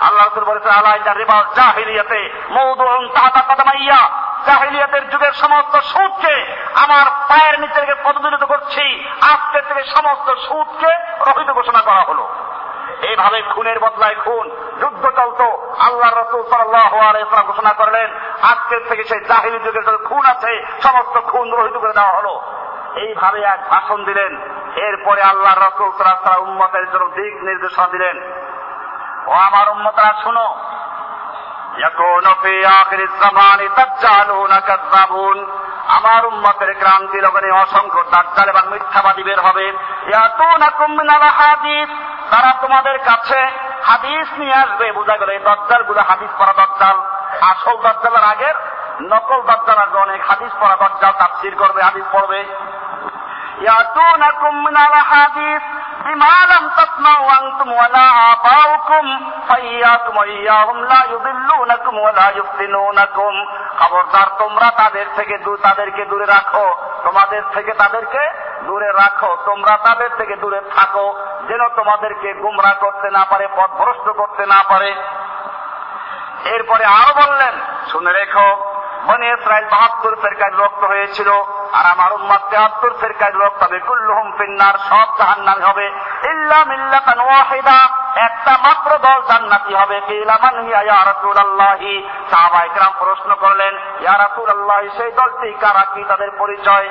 আল্লাহ 0.00 0.26
রসুল 0.26 0.44
বলেছেন 0.44 0.72
আল্লাহ 0.72 1.12
রিবা 1.12 1.44
জাহিলিয়াতে 1.54 2.20
মৌদুন 2.50 3.08
তাহাতা 3.14 3.40
কাদামাইয়া 3.40 4.25
জাহিলিয়াতের 4.46 5.10
যুগের 5.10 5.32
সমস্ত 5.32 5.76
সুদকে 5.76 6.56
আমার 6.74 7.10
পায়ের 7.28 7.60
নিচে 7.60 7.80
থেকে 7.80 7.94
পদদলিত 8.04 8.44
করছি। 8.44 9.08
আজকের 9.32 9.62
থেকে 9.68 9.82
সমস্ত 9.84 10.34
সুদকে 10.34 10.94
রহিত 11.20 11.50
ঘোষণা 11.50 11.80
করা 11.80 12.00
হলো। 12.00 12.28
এইভাবে 13.02 13.42
খুনের 13.42 13.80
বদলায় 13.80 14.14
খুন, 14.14 14.50
যুদ্ধ 14.80 15.04
চলতো। 15.04 15.74
আল্লাহ 15.78 16.18
রসুল 16.18 16.42
সাল্লাহ 16.50 17.42
ঘোষণা 17.46 17.72
করলেন, 17.72 18.10
আজকের 18.42 18.80
থেকে 18.88 19.04
সেই 19.04 19.20
জাহিলি 19.20 19.58
যুগের 19.58 19.96
খুন 19.96 20.24
আছে, 20.24 20.66
সমস্ত 20.82 21.20
খুন 21.20 21.54
রহিত 21.54 21.76
করে 21.76 21.92
দেওয়া 21.92 22.12
হলো। 22.12 22.42
এইভাবে 22.96 23.42
এক 23.42 23.60
ভাষণ 23.70 24.04
দিলেন। 24.04 24.40
এরপরে 24.76 25.22
আল্লাহ 25.22 25.58
রসুল 25.58 25.90
সাল্লাহ 25.90 26.42
উম্মতের 26.42 26.90
জন্য 26.90 27.08
দিক 27.08 27.44
নির্দেশনা 27.44 27.86
দিলেন। 27.86 28.16
ও 29.26 29.32
আমার 29.32 29.68
উম্মতরা, 29.70 30.14
শুনো 30.22 30.56
يكون 31.77 32.25
في 32.35 32.67
آخر 32.81 32.99
الزمان 32.99 33.59
دجالون 33.69 34.53
كذابون 34.59 35.37
আমার 35.97 36.23
উম্মতের 36.25 36.71
ক্রান্তি 36.73 37.19
লগনে 37.25 37.49
অসংখ্য 37.63 38.01
দাজ্জাল 38.13 38.47
এবং 38.49 38.63
মিথ্যাবাদী 38.71 39.23
বের 39.23 39.39
হবে 39.39 39.65
ইয়াতুনাকুম 40.11 40.89
মিনাল 40.99 41.25
হাদিস 41.39 41.89
তারা 42.31 42.51
তোমাদের 42.61 42.97
কাছে 42.99 43.39
হাদিস 43.83 44.27
নিয়ে 44.39 44.55
আসবে 44.55 44.85
বোঝা 44.91 45.15
গেল 45.19 45.29
এই 45.29 45.41
দজ্জাল 45.49 45.81
গুলো 45.89 46.01
হাদিস 46.09 46.31
পড়া 46.39 46.53
দজ্জাল 46.53 46.97
আসল 47.51 47.75
দজ্জালের 47.85 48.25
আগের 48.31 48.55
নকল 49.11 49.39
দজ্জাল 49.49 49.77
আসবে 49.77 49.99
অনেক 49.99 50.21
হাদিস 50.29 50.51
পড়া 50.61 50.75
দজ্জাল 50.83 51.13
তাফসির 51.21 51.55
করবে 51.61 51.81
হাদিস 51.83 52.05
পড়বে 52.11 52.39
ইয়াতুনাকুম 53.61 54.53
মিনাল 54.65 54.95
হাদিস 55.11 55.63
بما 56.05 56.35
لم 56.45 56.63
تسمعوا 56.71 57.31
أنتم 57.41 57.71
ولا 57.71 58.07
آباؤكم 58.31 59.05
فإياكم 59.49 60.17
وإياهم 60.17 60.77
لا 60.83 61.01
يضلونكم 61.05 61.93
ولا 61.97 62.27
يفتنونكم 62.31 63.33
খবরদার 63.79 64.27
তোমরা 64.37 64.69
তাদের 64.77 65.07
থেকে 65.15 65.35
তাদেরকে 65.63 66.03
দূরে 66.05 66.25
রাখো 66.25 66.67
তোমাদের 67.03 67.43
থেকে 67.53 67.71
তাদেরকে 67.73 68.21
দূরে 68.63 68.89
রাখো 68.93 69.31
তোমরা 69.45 69.73
তাদের 69.77 70.11
থেকে 70.17 70.35
দূরে 70.35 70.59
থাকো 70.75 71.05
যেন 71.47 71.61
তোমাদেরকে 71.75 72.29
গুমরা 72.33 72.73
করতে 72.73 73.07
না 73.11 73.23
পারে 73.25 73.45
পথভ্রষ্ট 73.57 74.07
করতে 74.11 74.43
না 74.45 74.59
পারে 74.69 74.91
এরপরে 76.45 76.83
আরো 76.93 77.11
বললেন 77.21 77.53
শুনে 77.91 78.11
রেখো 78.11 78.47
বনে 79.07 79.27
ইসরায়েল 79.33 79.65
বাহাত্তর 79.65 80.13
ফেরকায় 80.21 80.55
রক্ত 80.57 80.81
হয়েছিল 80.83 81.29
আর 81.73 81.85
আমার 81.85 82.11
উম্মাদ 82.13 82.41
তেহাত্তর 82.49 82.91
ফেরকায় 82.99 83.35
রক্ত 83.35 83.61
হবে 83.63 83.79
কুল্লুহুম 83.79 84.27
ফিন্নার 84.37 84.77
সব 84.89 85.07
জাহান্নামি 85.17 85.63
হবে 85.63 85.85
ইল্লা 86.23 86.59
মিল্লাতান 86.65 87.19
ওয়াহিদা 87.19 87.79
একটা 88.17 88.53
মাত্র 88.63 88.89
দল 88.97 89.19
জান্নাতি 89.27 89.73
হবে 89.75 89.97
কিলা 90.01 90.37
মান 90.43 90.55
হিয়া 90.65 90.81
ইয়া 90.81 90.99
রাসূলুল্লাহি 91.05 91.93
সাহাবায়ে 92.31 92.71
کرام 92.75 92.93
প্রশ্ন 92.99 93.29
করলেন 93.35 93.73
ইয়া 93.99 94.15
রাসূলুল্লাহ 94.17 94.79
সেই 94.97 95.11
দলটি 95.11 95.49
কারা 95.61 95.83
কি 95.93 96.01
তাদের 96.03 96.31
পরিচয় 96.37 96.87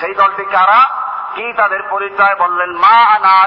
সেই 0.00 0.14
দলটি 0.14 0.44
কারা 0.44 0.80
কি 1.35 1.53
তাদের 1.53 1.79
পরিচয় 1.89 2.35
বললেন? 2.35 2.71
মা 2.71 3.05
আনা 3.05 3.45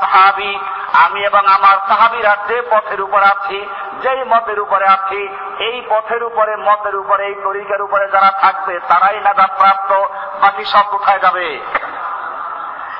সাহাবি। 0.00 0.58
আমি 0.92 1.24
এবং 1.24 1.46
আমার 1.46 1.76
সাহাবিরা 1.88 2.36
যে 2.48 2.62
পথের 2.70 3.00
উপর 3.00 3.22
আছি, 3.22 3.68
যেই 4.02 4.24
মতের 4.24 4.60
উপরে 4.60 4.86
আছি, 4.86 5.28
এই 5.58 5.82
পথের 5.88 6.22
উপরে, 6.22 6.56
মতের 6.56 6.96
উপরে, 6.96 7.26
এই 7.26 7.34
তরিকার 7.44 7.82
উপরে 7.82 8.08
যারা 8.08 8.30
থাকবে, 8.40 8.80
তারাই 8.88 9.20
নাজাত 9.20 9.50
প্রাপ্ত। 9.58 9.92
বাকি 10.40 10.64
সব 10.64 10.82
কোথায় 10.90 11.18
যাবে? 11.18 11.60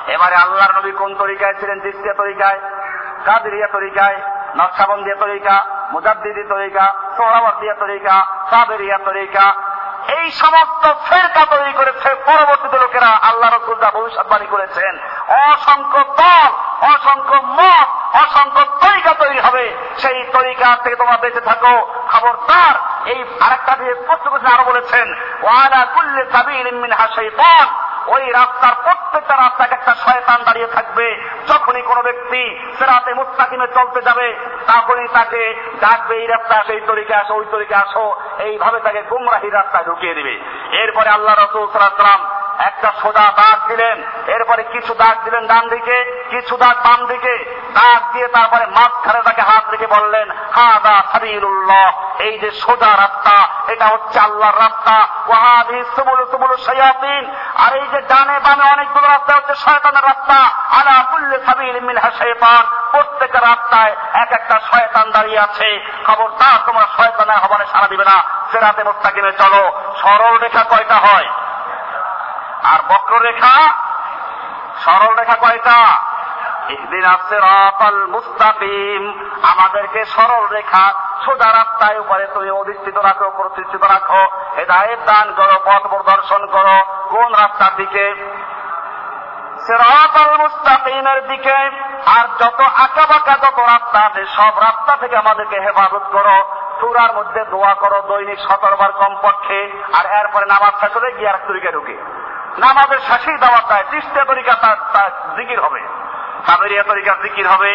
এবারে 0.07 0.35
আল্লাহর 0.35 0.79
নবী 0.79 0.91
কোন 0.91 1.15
তরিকায় 1.15 1.53
ছিলেন? 1.53 1.79
দ্বিতীয় 1.79 2.13
তরিকায়, 2.13 2.59
কাদিরিয়া 3.25 3.67
তরিকায়, 3.67 4.21
নকশাবন্দিয়া 4.55 5.15
তরিকা, 5.15 5.65
মুজাদ্দিদি 5.91 6.43
তরিকা 6.43 6.93
সোহরাবর্দিয়া 7.17 7.73
তরিকা, 7.73 8.25
সাবেরিয়া 8.49 8.97
তরিকা 8.97 9.74
এই 10.07 10.31
সমস্ত 10.31 10.93
ফেরকা 11.09 11.45
তৈরি 11.45 11.73
করেছে 11.73 12.15
পরবর্তীতে 12.15 12.77
লোকেরা 12.77 13.07
আল্লাহ 13.07 13.55
রসুল 13.55 13.79
যা 13.79 13.91
ভবিষ্যৎবাণী 13.91 14.45
করেছেন। 14.45 14.99
অসংখ্য 15.27 16.03
দল, 16.03 16.51
অসংখ্য 16.81 17.35
মত, 17.35 18.15
অসংখ্য 18.15 18.65
তরিকা 18.65 19.13
তৈরি 19.13 19.39
হবে। 19.39 19.77
সেই 19.97 20.23
তরিকা 20.23 20.77
থেকে 20.83 20.95
তোমরা 20.95 21.17
বেঁচে 21.17 21.41
থাকো। 21.41 21.93
খবরদার, 22.11 23.07
এই 23.09 23.25
আরেকটা 23.39 23.75
দিয়ে 23.75 23.95
স্পষ্ট 23.95 24.45
আরও 24.45 24.63
বলেছেন, 24.63 25.13
ওয়ালা 25.41 25.85
কুল্লে 25.85 26.25
সাবিল 26.31 26.71
মিন 26.71 26.91
হাসাইতান 26.91 27.67
ওই 28.07 28.31
রাস্তার 28.31 28.73
প্রত্যেকটা 28.83 29.35
রাস্তায় 29.35 29.69
একটা 29.71 29.95
শয়তান 29.95 30.43
দাঁড়িয়ে 30.43 30.67
থাকবে। 30.67 31.21
যখনই 31.47 31.81
কোনো 31.81 32.01
ব্যক্তি 32.03 32.59
সেরাতে 32.77 33.13
মুস্তাকিমে 33.13 33.67
চলতে 33.67 34.01
যাবে, 34.01 34.35
তখনই 34.67 35.07
তাকে 35.07 35.71
ডাকবে, 35.79 36.15
এই 36.15 36.27
রাস্তা 36.27 36.63
সেই 36.63 36.75
এই 36.75 36.81
তরিকে 36.87 37.15
আসো, 37.15 37.33
ওই 37.33 37.45
তরিকে 37.51 37.75
আসো। 37.75 38.21
এইভাবে 38.39 38.79
তাকে 38.79 39.01
গুমরাহি 39.01 39.49
রাস্তায় 39.49 39.83
ঢুকিয়ে 39.83 40.13
দিবে। 40.13 40.39
এরপরে 40.71 41.09
আল্লাহ 41.09 41.35
রসুল 41.35 41.71
সাল্লাম 41.71 42.44
একটা 42.59 42.93
সোজা 43.01 43.31
দাগ 43.35 43.67
দিলেন, 43.67 44.03
এরপরে 44.27 44.63
কিছু 44.63 44.93
দাগ 44.93 45.23
দিলেন 45.23 45.47
ডান 45.47 45.69
দিকে, 45.69 46.27
কিছু 46.29 46.57
দাগ 46.57 46.75
বাম 46.77 47.05
দিকে। 47.05 47.65
দাগ 47.73 48.13
দিয়ে 48.13 48.27
তারপরে 48.27 48.65
মাঝখানে 48.65 49.21
তাকে 49.23 49.41
হাত 49.41 49.69
রেখে 49.69 49.87
বললেন 49.87 50.31
হা 50.31 50.79
দা 50.83 51.03
সাবিরুল্লাহ 51.11 52.21
এই 52.21 52.39
যে 52.39 52.51
সোজা 52.51 52.97
রাস্তা, 52.97 53.47
এটা 53.67 53.85
হচ্ছে 53.85 54.19
আল্লাহর 54.19 54.59
রাস্তা। 54.59 55.07
ওয়াহাদি 55.27 55.83
সুবুল 55.95 56.25
সুবুল 56.31 56.55
শায়াতিন, 56.55 57.35
আর 57.55 57.73
এই 57.73 57.87
যে 57.87 58.01
ডানে 58.01 58.39
বামে 58.39 58.71
অনেকগুলো 58.71 59.07
রাস্তা 59.07 59.35
হচ্ছে 59.35 59.55
শয়তানের 59.55 60.03
রাস্তা। 60.03 60.37
আলা 60.79 61.03
কুল্লি 61.11 61.37
সাবিল 61.45 61.79
মিনহা 61.81 62.11
শাইতান 62.11 62.63
প্রত্যেকের 62.91 63.41
রাস্তায় 63.41 63.95
এক 64.13 64.31
একটা 64.31 64.59
শয়তান 64.59 65.11
দাঁড়িয়ে 65.11 65.39
আছে। 65.39 65.85
খবরদার 66.07 66.59
তোমরা 66.65 66.87
শয়তানের 66.97 67.37
হবানে 67.37 67.65
সারা 67.71 67.87
দিবে 67.87 68.05
না। 68.05 68.23
সেরাতে 68.51 68.83
মুস্তাকিমে 68.83 69.31
চলো। 69.31 69.71
সরল 70.01 70.37
রেখা 70.37 70.63
কয়টা 70.63 70.95
হয়? 70.95 71.44
বক্ররেখা 72.89 73.73
সরল 74.85 75.15
রেখা 75.15 75.35
কয়টা? 75.35 75.97
ইহদিন 76.69 77.05
সিরাতাল 77.29 78.07
মুস্তাকিম। 78.07 79.29
আমাদেরকে 79.43 80.05
সরল 80.05 80.47
রেখা 80.47 80.93
সোজা 81.25 81.51
রাস্তায় 81.51 81.99
উপরে 81.99 82.27
তুমি 82.33 82.49
অধিষ্ঠিত 82.49 82.97
রাখো, 82.97 83.29
প্রতিষ্ঠিত 83.29 83.83
রাখো। 83.83 84.27
হেদায়েত 84.57 84.99
দান 84.99 85.33
করো, 85.33 85.59
পথ 85.65 85.87
প্রদর্শন 85.87 86.45
করো। 86.45 86.85
কোন 87.09 87.31
রাস্তার 87.31 87.75
দিকে? 87.75 88.15
সিরাতাল 89.67 90.37
মুস্তাকিমের 90.37 91.27
দিকে। 91.27 91.53
আর 92.05 92.27
যত 92.39 92.61
আঁকা 92.61 93.05
বাঁকা 93.05 93.37
যত 93.37 93.59
রাস্তা 93.59 93.99
আছে, 93.99 94.25
সব 94.25 94.59
রাস্তা 94.59 94.95
থেকে 94.95 95.17
আমাদেরকে 95.17 95.59
হেফাজত 95.59 96.01
করো। 96.11 96.45
সুরার 96.79 97.13
মধ্যে 97.13 97.45
দোয়া 97.45 97.73
করো, 97.73 98.01
দৈনিক 98.01 98.39
সতরবার 98.39 98.91
কমপক্ষে। 98.91 99.83
আর 99.93 100.05
এরপরে 100.05 100.45
নামাজ 100.45 100.73
শেষ 100.79 100.97
হলে 100.97 101.11
গিয়ে 101.11 101.29
আর 101.29 101.37
তরিকা 101.47 101.71
ঢুকে। 101.71 102.24
নামাজের 102.57 102.99
শেষেই 103.07 103.37
দাওয়াত 103.37 103.65
দেয় 103.69 103.83
তিস্তিয়া 103.91 104.25
তরিকা 104.25 104.53
তার 104.93 105.09
জিকির 105.35 105.59
হবে। 105.59 105.81
সাবেরিয়া 106.47 106.83
তরিকা 106.83 107.15
জিকির 107.23 107.47
হবে। 107.47 107.71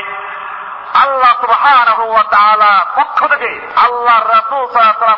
আল্লাহ 0.95 2.23
তাআলা 2.31 2.87
পক্ষ 2.97 3.27
থেকে 3.27 3.51
আল্লাহর 3.77 4.29
রাসূল 4.29 4.65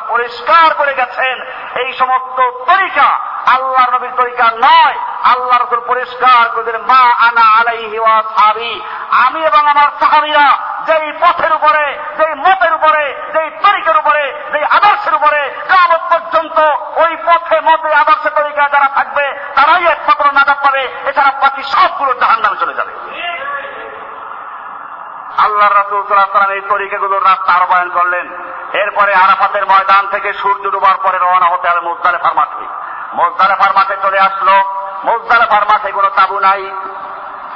পরিষ্কার 0.09 0.75
করে 0.75 0.95
গেছেন, 0.95 1.37
এই 1.81 1.93
সমস্ত 1.93 2.39
তরিকা 2.71 3.09
আল্লাহর 3.55 3.95
নবীর 3.95 4.11
তরিকা 4.17 4.45
নয় 4.45 4.99
আল্লাহ 5.25 5.57
রসুল 5.63 5.81
পরিষ্কার 5.87 6.49
করে 6.49 6.79
মা 6.79 7.03
আনা 7.27 7.45
আলাইহি 7.61 7.99
ওয়া 7.99 8.23
সাহাবি 8.37 8.81
আমি 9.11 9.41
এবং 9.47 9.67
আমার 9.67 9.89
সাহাবীরা 10.01 10.49
যেই 10.87 11.13
পথের 11.13 11.53
উপরে, 11.53 11.99
যেই 12.17 12.35
মতের 12.35 12.75
উপরে, 12.75 13.15
যেই 13.33 13.51
তরিকার 13.51 13.97
উপরে, 13.97 14.43
যেই 14.53 14.65
আদর্শের 14.65 15.15
উপরে 15.15 15.55
কামত 15.69 16.01
পর্যন্ত 16.13 16.59
ওই 16.99 17.17
পথে, 17.17 17.61
মতে, 17.61 17.95
আদর্শে 17.95 18.31
তরিকা 18.31 18.69
যারা 18.69 18.89
থাকবে, 18.95 19.39
তারাই 19.55 19.87
একমাত্র 19.87 20.33
নাজাত 20.33 20.59
পাবে, 20.65 20.89
এছাড়া 21.05 21.31
বাকি 21.31 21.63
সবগুলো 21.63 22.15
জাহান্নামে 22.15 22.57
চলে 22.57 22.75
যাবে। 22.75 22.93
আল্লাহ 25.39 25.73
রাসুল 25.73 26.09
সাল্লাম 26.09 26.51
এই 26.51 26.61
তরিকাগুলোর 26.69 27.25
রাস্তা 27.25 27.53
আহ্বায়ন 27.53 27.91
করলেন। 27.91 28.27
এরপরে 28.73 29.15
আরাফাতের 29.15 29.67
ময়দান 29.67 30.07
থেকে 30.07 30.33
সূর্য 30.33 30.71
ডুবার 30.71 30.97
পরে 31.03 31.19
রওনা 31.19 31.47
হতে 31.47 31.69
হবে 31.69 31.81
মুজদালেফার 31.81 32.35
মাঠে 32.35 32.67
মোজদালেফার 33.13 33.75
মাঠে 33.75 33.97
চলে 34.03 34.19
আসলো। 34.19 34.63
মোজদালেফার 35.05 35.63
মাঠে 35.69 35.93
কোনো 35.93 36.11
তাবু 36.11 36.39
নাই। 36.39 36.71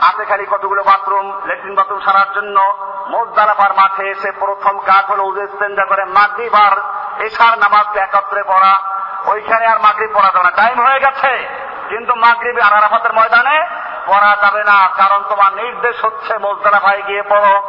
আছে 0.01 0.24
খালি 0.24 0.47
কতগুলো 0.47 0.83
বাথরুম, 0.83 1.41
লেট্রিন 1.45 1.74
বাথরুম 1.74 2.01
সারার 2.01 2.33
জন্য। 2.35 2.77
মোজদালেফার 3.07 3.75
মাঠে 3.75 4.11
এসে 4.11 4.33
প্রথম 4.33 4.79
কাজ 4.79 5.05
হলো 5.05 5.25
উজেস্তেঞ্জা 5.25 5.85
করে 5.85 6.05
মাগরিব 6.05 6.55
আর 6.55 6.73
এশার 7.21 7.59
নামাজকে 7.59 7.99
একত্রে 7.99 8.43
পড়া। 8.43 8.81
ওইখানে 9.27 9.67
আর 9.67 9.79
মাগরিব 9.79 10.11
পড়া 10.15 10.31
যাবে 10.35 10.45
না। 10.45 10.51
টাইম 10.51 10.87
হয়ে 10.87 11.01
গেছে। 11.01 11.49
কিন্তু 11.89 12.15
মাগরিব 12.15 12.59
আর 12.67 12.73
আরাফাতের 12.73 13.13
ময়দানে 13.13 13.69
পড়া 14.07 14.37
যাবে 14.43 14.65
না। 14.65 14.89
কারণ 14.97 15.23
তোমার 15.29 15.55
নির্দেশ 15.55 16.05
হচ্ছে 16.05 16.39
মোজদালেফায় 16.39 17.03
গিয়ে 17.03 17.23
পড়ো। 17.23 17.63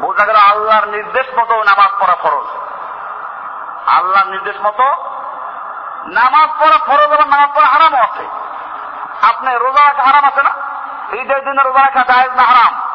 বোঝা 0.00 0.24
গেল 0.24 0.36
আল্লাহর 0.36 0.88
নির্দেশ 0.88 1.26
মতো 1.38 1.62
নামাজ 1.62 2.00
পড়া 2.00 2.16
ফরজ। 2.22 2.46
আল্লাহর 3.88 4.26
নির্দেশ 4.26 4.56
মতো 4.62 4.82
নামাজ 6.06 6.50
পড়া 6.58 6.78
ফরজ 6.86 7.12
এবং 7.12 7.28
নামাজ 7.28 7.48
পড়া 7.54 7.66
হারামও 7.66 8.02
আছে। 8.02 8.28
আপনি 9.22 9.54
রোজা 9.54 9.86
রাখা 9.86 10.02
হারাম 10.02 10.24
আছে 10.24 10.42
না? 10.42 10.50
ঈদের 11.12 11.44
দিনে 11.44 11.62
রোজা 11.62 11.84
রাখা 11.84 12.14
জায়েজ 12.14 12.30
না 12.30 12.42
হারাম? 12.42 12.87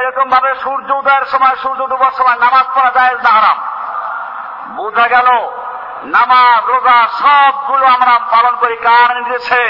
এরকম 0.00 0.26
ভাবে 0.30 0.50
সূর্য 0.54 0.88
উদয়ের 0.92 1.26
সময়, 1.32 1.56
সূর্য 1.62 1.80
ডুবার 1.86 2.14
সময় 2.18 2.38
নামাজ 2.44 2.66
পড়া 2.74 2.90
যায় 2.96 3.14
না, 3.24 3.30
হারাম। 3.36 3.58
বোঝা 4.76 5.06
গেল, 5.08 5.28
নামাজ, 6.16 6.60
রোজা, 6.70 6.98
সবগুলো 7.20 7.84
আমরা 7.86 8.14
পালন 8.32 8.54
করি 8.56 8.76
কার 8.76 9.08
নির্দেশে? 9.16 9.64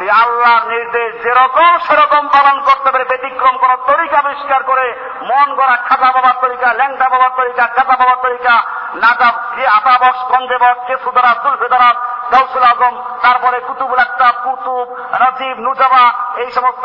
পাচ্ছি 0.00 0.06
আল্লাহর 0.22 0.64
নির্দেশ 0.68 1.10
যেরকম 1.22 1.70
সেরকম 1.78 2.22
পালন 2.28 2.56
করতে 2.60 2.88
পারে, 2.90 3.04
ব্যতিক্রম 3.04 3.54
কোন 3.58 3.72
তরিকা 3.86 4.18
আবিষ্কার 4.18 4.62
করে, 4.62 4.86
মন 5.22 5.48
গড়া 5.54 5.76
খাতা 5.88 6.08
বাবার 6.12 6.36
তরিকা, 6.40 6.68
ল্যাংটা 6.72 7.06
বাবার 7.08 7.32
তরিকা 7.36 7.64
কাতা 7.66 7.94
বাবার 7.96 8.18
তরিকা 8.22 8.54
নাটা 8.94 9.28
যে 9.56 9.64
আটা 9.66 9.94
বস 10.02 10.18
গন্ধে 10.30 10.56
বস 10.58 10.78
কেসু 10.86 11.10
দ্বারা 11.10 11.32
সুলফে 11.42 11.68
দ্বারা 11.68 11.90
গৌসুল 12.32 12.64
আজম, 12.72 12.94
তারপরে 13.22 13.58
কুতুবুল 13.60 13.98
আক্তাব 13.98 14.34
কুতুব, 14.44 14.86
রাজীব, 15.20 15.56
নুজাবা, 15.66 16.04
এই 16.36 16.48
সমস্ত 16.52 16.84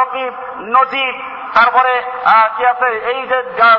রকিব, 0.00 0.32
নজিব 0.76 1.14
তারপরে 1.54 1.92
কি 2.56 2.66
আছে? 2.66 2.88
এই 3.12 3.26
যে 3.26 3.38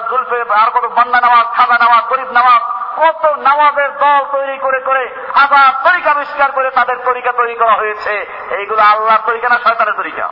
জুলফে, 0.09 0.53
আর 0.53 0.70
কত 0.70 0.86
বান্না 0.86 1.20
নামাজ 1.22 1.45
খাজা 1.57 1.78
নামাজ, 1.86 2.03
গরিব 2.09 2.32
নামাজ, 2.32 2.61
কত 2.97 3.26
নামাজের 3.38 3.91
দল 3.97 4.22
তৈরি 4.32 4.57
করে 4.57 4.80
করে 4.80 5.03
আবার 5.36 5.67
তরিকা 5.84 6.11
আবিষ্কার 6.11 6.51
করে 6.51 6.70
তাদের 6.72 6.97
তরিকা 7.05 7.32
তৈরি 7.32 7.55
করা 7.55 7.74
হয়েছে। 7.74 8.13
এইগুলো 8.51 8.82
আল্লাহর 8.84 9.22
তরিকা 9.26 9.49
না 9.49 9.57
শয়তানের 9.63 9.93
তরিকা? 9.93 10.30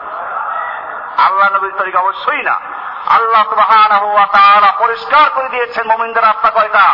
আল্লাহ 1.17 1.47
নবীর 1.55 1.75
তরিকা 1.77 1.99
অবশ্যই 1.99 2.43
না। 2.43 2.55
আল্লাহ 3.07 3.43
তাআলা 4.31 4.73
পরিষ্কার 4.79 5.29
করে 5.35 5.49
দিয়েছেন 5.49 5.87
মোমিনদের 5.87 6.23
রাস্তা 6.23 6.49
কয়টা? 6.49 6.87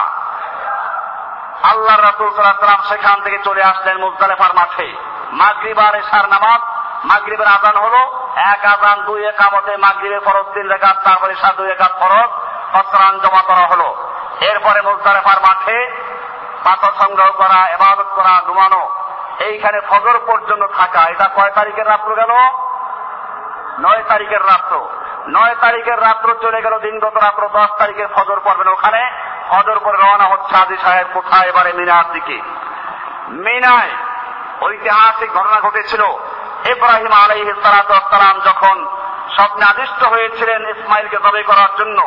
আল্লাহ 1.63 1.95
রাতুল 1.99 2.29
সাল্লাম 2.35 2.81
সেখান 2.89 3.21
থেকে 3.21 3.37
চলে 3.43 3.63
আসলেন 3.63 3.97
মুজদালেফার 3.97 4.53
মাঠে। 4.55 4.87
মাগরিবার 5.31 5.95
এশার 5.95 6.25
নামাজ, 6.29 6.61
মাগরিবের 7.05 7.47
আজান 7.47 7.77
হলো 7.77 8.22
এক 8.35 8.65
আজান 8.65 9.01
দুই 9.01 9.25
একামতে 9.25 9.77
মাগরিবের 9.77 10.19
ফরজ, 10.19 10.45
তিন 10.53 10.69
রেখাত, 10.69 10.97
তারপরে 11.03 11.31
এশার 11.31 11.55
দুই 11.55 11.71
একাত 11.71 11.91
ফরজ 11.99 12.29
ফসরান 12.73 13.19
জমা 13.19 13.41
করা 13.41 13.67
হলো। 13.67 13.95
এরপরে 14.41 14.81
মুজদালেফার 14.81 15.41
মাঠে 15.41 15.91
পাথর 16.63 16.91
সংগ্রহ 17.05 17.31
করা, 17.31 17.69
এবাদত 17.69 18.05
করা, 18.15 18.41
ঘুমানো। 18.41 18.89
এইখানে 19.39 19.81
ফজর 19.81 20.19
পর্যন্ত 20.25 20.63
থাকা। 20.77 21.05
এটা 21.05 21.29
কয় 21.35 21.51
তারিখের 21.55 21.87
রাত্র 21.87 22.15
গেল? 22.15 22.31
নয় 23.79 24.03
তারিখের 24.07 24.41
রাত্র। 24.41 24.89
নয় 25.27 25.55
তারিখের 25.61 26.01
রাত্র 26.01 26.35
চলে 26.41 26.61
গেল 26.61 26.79
দিনগত 26.79 27.17
রাত্র, 27.17 27.49
দশ 27.53 27.69
তারিখের 27.77 28.07
ফজর 28.15 28.39
পড়বেন 28.39 28.67
ওখানে। 28.67 29.11
ফজর 29.49 29.79
পরে 29.79 29.97
রওনা 29.97 30.23
হচ্ছে 30.23 30.55
আদি 30.55 30.77
সাহেব 30.77 31.07
কোথায় 31.13 31.49
এবারে 31.49 31.73
মিনার 31.73 32.11
দিকে। 32.11 32.41
মিনায় 33.27 33.89
ঐতিহাসিক 34.61 35.33
ঘটনা 35.33 35.59
ঘটেছিল। 35.59 36.01
ইব্রাহিম 36.71 37.13
আলাই 37.23 37.41
সালাম 37.63 38.35
যখন 38.47 38.77
স্বপ্নে 39.35 39.63
আদিষ্ট 39.73 40.01
হয়েছিলেন 40.13 40.61
ইসমাইলকে 40.73 41.17
জবে 41.25 41.41
করার 41.49 41.71
জন্য, 41.79 41.99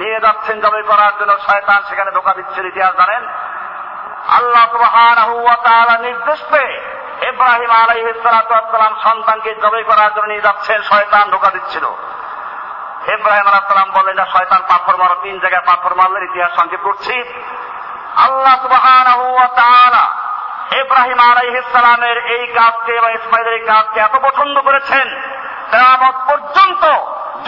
নিয়ে 0.00 0.18
যাচ্ছেন 0.24 0.56
জবে 0.64 0.82
করার 0.90 1.12
জন্য 1.18 1.32
শয়তান 1.46 1.80
সেখানে 1.88 2.10
ধোকা 2.16 2.32
দিচ্ছেন, 2.38 2.64
ইতিহাস 2.72 2.92
জানেন। 3.00 3.22
আল্লাহ 4.38 4.64
সুবহানাহু 4.74 5.34
নির্দেশ 6.06 6.40
পেয়ে 6.52 6.74
ইব্রাহিম 7.30 7.72
আলাইহিস 7.82 8.18
সালাম 8.24 8.94
সন্তানকে 9.06 9.50
জবে 9.62 9.82
করার 9.90 10.10
জন্য 10.14 10.28
নিয়ে 10.32 10.46
যাচ্ছেন, 10.48 10.78
শয়তান 10.90 11.24
ধোকা 11.34 11.50
দিচ্ছিল। 11.56 11.86
ইব্রাহিম 13.16 13.46
আলাহ 13.50 13.62
সালাম 13.72 13.90
বললেন 13.96 14.16
না 14.20 14.26
শয়তান 14.34 14.62
পাথর 14.70 14.96
মারো, 15.00 15.16
তিন 15.24 15.36
জায়গায় 15.42 15.64
পাথর 15.70 15.92
মারলেন, 15.98 16.22
ইতিহাস 16.28 16.52
সংক্ষেপ 16.58 16.82
করছি 16.88 17.14
আল্লাহ 18.26 18.56
তাআলা 19.60 20.04
ইব্রাহিম 20.76 21.18
আলাইহিস 21.18 21.72
সালামের 21.72 22.26
এই 22.26 22.46
কাজকে 22.46 23.00
বা 23.00 23.10
ইসমাইলের 23.10 23.52
এই 23.52 23.60
কাজকে 23.60 24.00
এত 24.00 24.16
পছন্দ 24.16 24.60
করেছেন 24.60 25.08
কেয়ামত 25.70 26.14
পর্যন্ত 26.30 26.84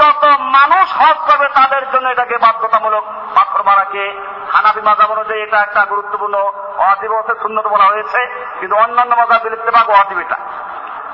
যত 0.00 0.24
মানুষ 0.40 0.96
হজ 0.96 1.30
করবে 1.30 1.48
তাদের 1.48 1.90
জন্য 1.90 2.08
এটাকে 2.08 2.36
বাধ্যতামূলক 2.36 3.04
পাথর 3.34 3.62
মারাকে 3.62 4.20
হানাফি 4.52 4.80
মাজাব 4.80 5.10
অনুযায়ী 5.10 5.42
এটা 5.42 5.60
একটা 5.60 5.84
গুরুত্বপূর্ণ 5.84 6.36
অজিব 6.78 7.22
শূন্যত 7.42 7.66
বলা 7.66 7.84
হয়েছে, 7.84 8.50
কিন্তু 8.60 8.76
অন্যান্য 8.76 9.14
মাজাব 9.14 9.46
লিখতে 9.46 9.70
পারব 9.70 9.90
অজিব 9.90 10.18
এটা। 10.18 10.36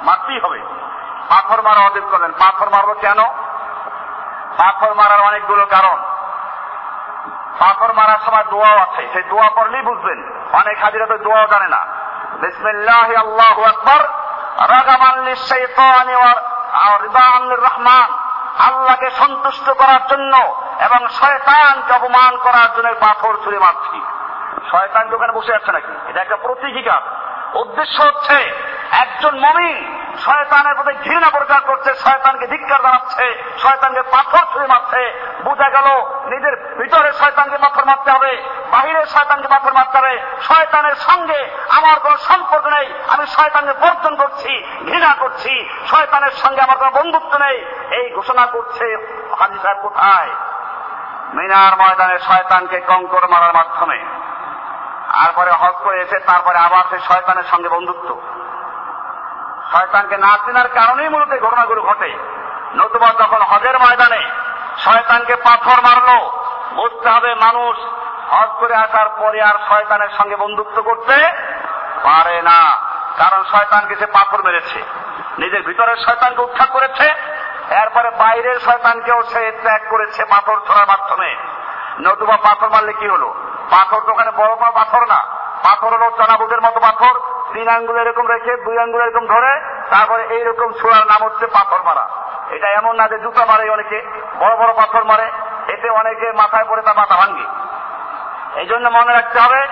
মারতেই 0.03 0.41
হবে। 0.41 0.59
পাথর 1.29 1.63
মারা 1.63 1.87
অজিব 1.87 2.03
করলেন। 2.11 2.31
পাথর 2.31 2.71
মারবো 2.71 2.95
কেন? 2.95 3.25
পাথর 4.57 4.95
মারার 4.95 5.21
অনেকগুলো 5.21 5.67
কারণ। 5.67 5.97
পাথর 7.59 7.93
মারার 7.93 8.19
সময় 8.27 8.45
দোয়াও 8.51 8.79
আছে। 8.79 9.09
সেই 9.13 9.23
দোয়া 9.23 9.51
পড়লেই 9.51 9.83
বুঝবেন। 9.83 10.49
অনেক 10.53 10.79
হাজিরা 10.83 11.07
তো 11.07 11.19
দোয়াও 11.19 11.47
জানে 11.47 11.69
না। 11.69 11.95
বিসমিল্লাহ 12.41 13.09
الله 13.11 13.68
الله 13.68 14.01
রাগামান 14.66 15.14
رغبا 15.18 15.30
للشيطان 15.30 16.09
রিদান 17.03 17.53
রহমান 17.53 18.12
আল্লাহকে 18.59 19.11
সন্তুষ্ট 19.11 19.70
করার 19.70 20.07
জন্য 20.11 20.37
এবং 20.80 21.09
শয়তানকে 21.09 21.93
অপমান 21.93 22.37
করার 22.37 22.76
জন্য 22.76 22.95
পাথর 23.01 23.37
ছুঁড়ে 23.45 23.59
মারছি। 23.59 24.01
শয়তান 24.70 25.09
দোকানে 25.09 25.32
বসে 25.32 25.53
যাচ্ছে 25.53 25.72
নাকি? 25.72 26.11
এটা 26.11 26.20
একটা 26.22 26.37
প্রতীকিকা 26.37 27.01
উদ্দেশ্য 27.55 28.03
হচ্ছে 28.03 28.53
একজন 28.91 29.39
মমিন 29.39 29.95
শয়তানের 30.25 30.75
প্রতি 30.75 31.09
ঘৃণা 31.09 31.31
প্রচার 31.31 31.61
করছে, 31.61 31.95
শয়তানকে 31.95 32.47
ধিক্কার 32.47 32.83
জানাচ্ছে, 32.83 33.45
শয়তানকে 33.59 34.03
পাথর 34.03 34.47
ছুঁড়ে 34.53 34.67
মারছে। 34.67 35.33
বোঝা 35.45 35.69
গেল, 35.69 35.87
নিজের 36.27 36.77
ভিতরে 36.79 37.12
শয়তানকে 37.12 37.57
পাথর 37.57 37.85
মারতে 37.85 38.11
হবে 38.11 38.43
বাহিরের 38.71 39.07
শয়তানকে 39.07 39.49
পাথর 39.49 39.73
মারতে 39.73 39.99
হবে। 39.99 40.21
শয়তানের 40.49 40.95
সঙ্গে 40.95 41.51
আমার 41.69 42.01
কোন 42.01 42.17
সম্পর্ক 42.17 42.67
নেই, 42.67 42.93
আমি 43.09 43.27
শয়তানকে 43.27 43.73
বর্জন 43.73 44.17
করছি, 44.17 44.64
ঘৃণা 44.85 45.14
করছি। 45.21 45.69
শয়তানের 45.91 46.31
সঙ্গে 46.31 46.61
আমার 46.61 46.79
কোন 46.79 46.91
বন্ধুত্ব 46.91 47.39
নেই। 47.39 47.64
এই 47.91 48.11
ঘোষণা 48.14 48.47
করছে 48.47 48.97
হাজি 49.39 49.59
সাহেব 49.62 49.79
কোথায়? 49.83 50.31
মিনার 51.35 51.77
ময়দানে 51.79 52.19
শয়তানকে 52.19 52.81
কঙ্কর 52.81 53.29
মারার 53.29 53.55
মাধ্যমে। 53.55 54.05
তারপরে 55.12 55.51
হজ 55.51 55.75
করে 55.85 56.01
এসে 56.01 56.19
তারপরে 56.19 56.59
আবার 56.59 56.85
সে 56.91 56.99
শয়তানের 56.99 57.45
সঙ্গে 57.45 57.69
বন্ধুত্ব। 57.69 58.21
শয়তানকে 59.73 60.17
না 60.17 60.39
চেনার 60.47 60.69
কারণেই 60.69 61.09
মূলত 61.09 61.43
ঘটনাগুলো 61.43 61.83
ঘটে। 61.83 62.19
নতুবা 62.75 63.11
যখন 63.19 63.43
হজের 63.43 63.79
ময়দানে 63.79 64.23
শয়তানকে 64.85 65.37
পাথর 65.37 65.79
মারলো, 65.83 66.31
বুঝতে 66.75 67.09
হবে 67.09 67.35
মানুষ 67.35 67.77
হজ 68.31 68.51
করে 68.61 68.75
আসার 68.75 69.09
পরে 69.09 69.43
আর 69.43 69.55
শয়তানের 69.69 70.09
সঙ্গে 70.19 70.37
বন্ধুত্ব 70.37 70.83
করতে 70.83 71.33
পারে 72.03 72.43
না, 72.43 72.61
কারণ 73.19 73.45
শয়তানকে 73.45 73.97
সে 73.97 74.07
পাথর 74.07 74.43
মেরেছে। 74.43 74.83
নিজের 75.39 75.62
ভিতরের 75.62 75.97
শয়তানকে 75.97 76.43
উৎখাত 76.43 76.71
করেছে, 76.71 77.07
এরপরে 77.83 78.11
বাইরের 78.11 78.59
শয়তানকেও 78.61 79.23
সে 79.23 79.53
ত্যাগ 79.62 79.83
করেছে 79.91 80.25
পাথর 80.25 80.57
ছোড়ার 80.67 80.87
মাধ্যমে। 80.89 81.37
নতুবা 82.01 82.37
পাথর 82.37 82.69
মারলে 82.69 82.93
কি 82.93 83.09
হলো? 83.09 83.35
পাথর 83.71 84.01
তো 84.01 84.12
ওখানে 84.12 84.31
বড় 84.31 84.57
বড় 84.57 84.73
পাথর 84.75 85.07
না। 85.07 85.21
পাথর 85.62 85.91
হলো 85.95 86.11
চনাবুদের 86.17 86.61
মতো 86.61 86.81
পাথর। 86.81 87.36
তিন 87.57 87.69
আঙ্গুল 87.69 87.97
এরকম 87.97 88.27
রেখে, 88.27 88.57
দুই 88.57 88.79
আঙ্গুল 88.79 89.01
এরকম 89.01 89.27
ধরে, 89.27 89.61
তারপরে 89.91 90.23
এইরকম 90.25 90.73
ছোড়ার 90.73 91.07
নাম 91.07 91.25
হচ্ছে 91.25 91.47
পাথর 91.47 91.83
মারা। 91.83 92.09
এটা 92.51 92.69
এমন 92.71 92.97
না 92.97 93.09
যে 93.09 93.19
জুতা 93.19 93.45
মারে 93.45 93.71
অনেকে, 93.71 93.99
বড় 94.39 94.57
বড় 94.57 94.73
পাথর 94.73 95.05
মারে, 95.05 95.31
এতে 95.69 95.91
অনেকে 95.91 96.33
মাথায় 96.33 96.65
পড়ে 96.69 96.83
তার 96.83 96.97
মাথা 96.97 97.17
ভাঙ্গে। 97.17 97.47
এই 98.61 98.67
জন্য 98.67 98.89
মনে 98.89 99.13
রাখতে 99.13 99.39
হবে, 99.41 99.67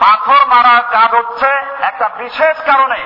পাথর 0.00 0.46
মারার 0.46 0.82
কাজ 0.92 1.14
হচ্ছে 1.14 1.46
একটা 1.80 2.08
বিশেষ 2.18 2.56
কারণে 2.66 3.00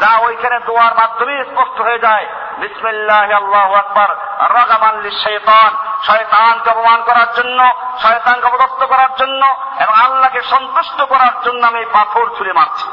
যা 0.00 0.18
ওইখানে 0.18 0.58
দোয়ার 0.58 0.94
মাধ্যমে 0.94 1.44
স্পষ্ট 1.44 1.80
হয়ে 1.80 1.98
যায়। 1.98 2.26
বিসমিল্লাহ 2.58 3.30
আল্লাহ 3.30 3.74
আকবর, 3.74 4.14
রাগামান 4.54 5.10
শৈতান 5.10 5.72
শয়তানকে 6.02 6.70
অপমান 6.70 7.02
করার 7.02 7.32
জন্য, 7.34 7.72
শয়তানকে 8.02 8.46
অবদত্ত 8.46 8.86
করার 8.86 9.12
জন্য 9.16 9.42
এবং 9.80 9.94
আল্লাহকে 9.94 10.42
সন্তুষ্ট 10.42 11.02
করার 11.02 11.34
জন্য 11.44 11.66
আমি 11.66 11.84
পাথর 11.92 12.26
ছুঁড়ে 12.36 12.52
মারছি। 12.52 12.88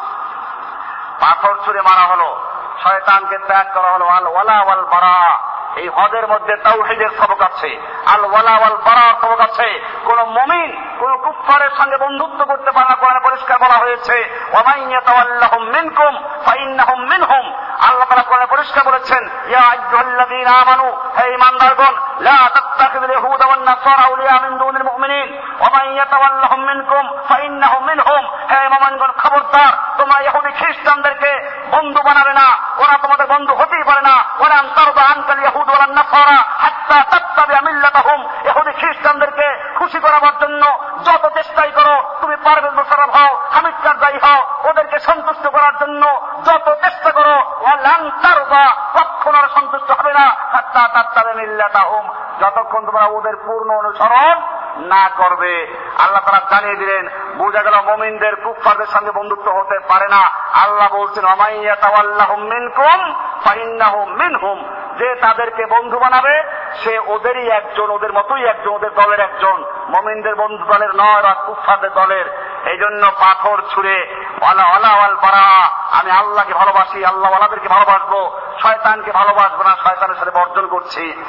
পাথর 1.20 1.56
ছুড়ে 1.66 1.82
মারা 1.82 2.02
হলো। 2.02 2.40
শয়তানকে 2.84 3.38
ত্যাগ 3.38 3.68
করা 3.74 3.92
হলো 3.92 4.06
আল 4.06 4.28
ওয়ালা 4.28 4.62
ওয়াল 4.62 4.86
বারা। 4.86 5.40
এই 5.76 5.90
হজের 5.90 6.28
মধ্যে 6.28 6.56
তাও 6.56 6.74
তাওহিদের 6.74 7.10
সবক 7.10 7.42
আছে। 7.42 7.82
আল 8.06 8.26
ওয়ালা 8.26 8.58
ওয়াল 8.58 8.76
বারার 8.76 9.14
সবক 9.22 9.40
আছে। 9.40 9.82
কোন 10.06 10.24
মুমিন, 10.24 10.96
কোন 11.00 11.18
কুফফারের 11.18 11.70
সঙ্গে 11.78 11.98
বন্ধুত্ব 11.98 12.46
করতে 12.46 12.72
পারে 12.72 12.90
না, 12.90 12.96
কোরআনে 12.96 13.20
পরিষ্কার 13.20 13.58
বলা 13.58 13.78
হয়েছে, 13.78 14.40
ওয়ামান 14.54 14.90
ইয়াতাওয়াল্লাহুম 14.90 15.64
মিনকুম 15.64 16.24
ফাইন্নাহুম 16.46 17.00
মিনহুম। 17.00 17.54
আল্লাহ 17.90 18.08
তাআলা 18.10 18.24
কোরআনে 18.24 18.46
পরিষ্কার 18.46 18.84
বলেছেন, 18.84 19.30
ইয়া 19.48 19.60
আইয়ুহাল্লাযীনা 19.60 20.52
আমানু, 20.52 20.92
হে 21.20 21.34
ঈমানদারগণ, 21.34 21.96
লা 22.20 22.50
তাত্তাখিযুল 22.54 23.12
ইয়াহুদা 23.12 23.46
ওয়ান 23.46 23.60
নাসারা 23.60 24.04
আউলিয়া 24.04 24.40
মিন 24.42 24.58
দুনিল 24.58 24.84
মুমিনিন। 24.84 25.42
ওয়ামান 25.60 25.92
ইয়াতাওয়াল্লাহুম 25.92 26.62
মিনকুম 26.62 27.20
ফাইন্নাহুম 27.30 27.86
মিনহুম। 27.86 28.26
হে 28.52 28.70
মুমিনগণ, 28.70 29.12
খবরদার 29.12 29.85
তোমরা 30.06 30.22
ইহুদি 30.22 30.52
খ্রিস্টানদেরকে 30.52 31.62
বন্ধু 31.72 32.02
বানাবে 32.02 32.34
না। 32.34 32.58
ওরা 32.78 32.98
তোমাদের 32.98 33.28
বন্ধু 33.28 33.56
হতেই 33.56 33.84
পারে 33.84 34.02
না। 34.02 34.24
ওরা 34.40 34.56
আনতারদা 34.56 35.02
আনকাল 35.02 35.40
ইয়াহুদ 35.40 35.70
ওয়ান 35.70 35.92
নাসারা, 35.92 36.36
হাত্তা 36.36 37.04
তাত্তাবিআ 37.04 37.62
মিল্লাতাহুম। 37.62 38.22
ইহুদি 38.46 38.72
খ্রিস্টানদেরকে 38.72 39.76
খুশি 39.76 40.00
করাবার 40.00 40.38
জন্য 40.42 40.80
যত 41.06 41.34
চেষ্টাই 41.34 41.72
করো, 41.72 42.16
তুমি 42.22 42.36
পারভেজ 42.36 42.74
মোশাররফ 42.74 43.10
হও 43.10 43.40
হামিদ 43.52 43.74
কারজাই 43.84 44.20
হও। 44.24 44.70
ওদেরকে 44.70 45.00
সন্তুষ্ট 45.00 45.48
করার 45.48 45.78
জন্য 45.78 46.22
যত 46.46 46.74
চেষ্টা 46.74 47.12
করো, 47.12 47.36
ওয়ালান 47.62 48.10
তারদা, 48.10 48.76
কখনো 48.94 49.48
সন্তুষ্ট 49.56 49.92
হবে 49.92 50.14
না। 50.14 50.36
হাত্তা 50.52 50.88
তাত্তাবে 50.88 51.34
মিল্লাতাহুম। 51.34 52.10
যতক্ষণ 52.40 52.86
তোমরা 52.86 53.06
ওদের 53.06 53.36
পূর্ণ 53.36 53.76
অনুসরণ 53.76 54.42
না 54.78 55.10
করবে। 55.18 55.78
আল্লাহ 55.98 56.22
তারা 56.26 56.42
জানিয়ে 56.52 56.76
দিলেন, 56.76 57.10
বোঝা 57.38 57.64
গেল 57.64 57.74
মোমিনদের 57.82 58.36
কুফারদের 58.36 58.86
সঙ্গে 58.86 59.12
বন্ধুত্ব 59.12 59.52
হতে 59.52 59.80
পারে 59.80 60.08
না। 60.08 60.30
আল্লাহ 60.52 60.96
বলছেন 60.96 61.26
অমাইয়া 61.26 61.76
তাওয়াল্লাহ 61.76 62.36
মিনকুম 62.36 63.16
ফাইন্নাহু 63.44 64.06
মিনহুম। 64.06 64.76
যে 64.98 65.16
তাদেরকে 65.16 65.66
বন্ধু 65.66 66.00
বানাবে, 66.00 66.44
সে 66.84 67.00
ওদেরই 67.00 67.50
একজন, 67.50 67.92
ওদের 67.92 68.14
মতোই 68.14 68.46
একজন, 68.46 68.72
ওদের 68.72 68.94
দলের 68.94 69.20
একজন। 69.20 69.64
মমিনদের 69.90 70.36
বন্ধু 70.36 70.66
দলের 70.66 70.96
নয়, 70.96 71.24
আর 71.24 71.36
কুফাদের 71.46 71.94
দলের। 71.94 72.26
এই 72.66 72.78
জন্য 72.78 73.12
পাথর 73.12 73.62
ছুঁড়ে, 73.70 74.26
ওয়ালা 74.42 74.64
ওয়ালা, 74.64 74.96
ওয়াল 74.96 75.16
বারা, 75.16 75.66
আমি 76.00 76.12
আল্লাহকে 76.12 76.54
ভালোবাসি 76.54 77.06
আল্লাহ 77.06 77.30
ওয়ালাদেরকে 77.30 77.68
ভালোবাসবো, 77.68 78.40
শয়তানকে 78.62 79.12
ভালোবাসবো 79.12 79.64
না, 79.64 79.76
শয়তানের 79.84 80.16
সাথে 80.16 80.32
বর্জন 80.32 80.68
করছি। 80.68 81.24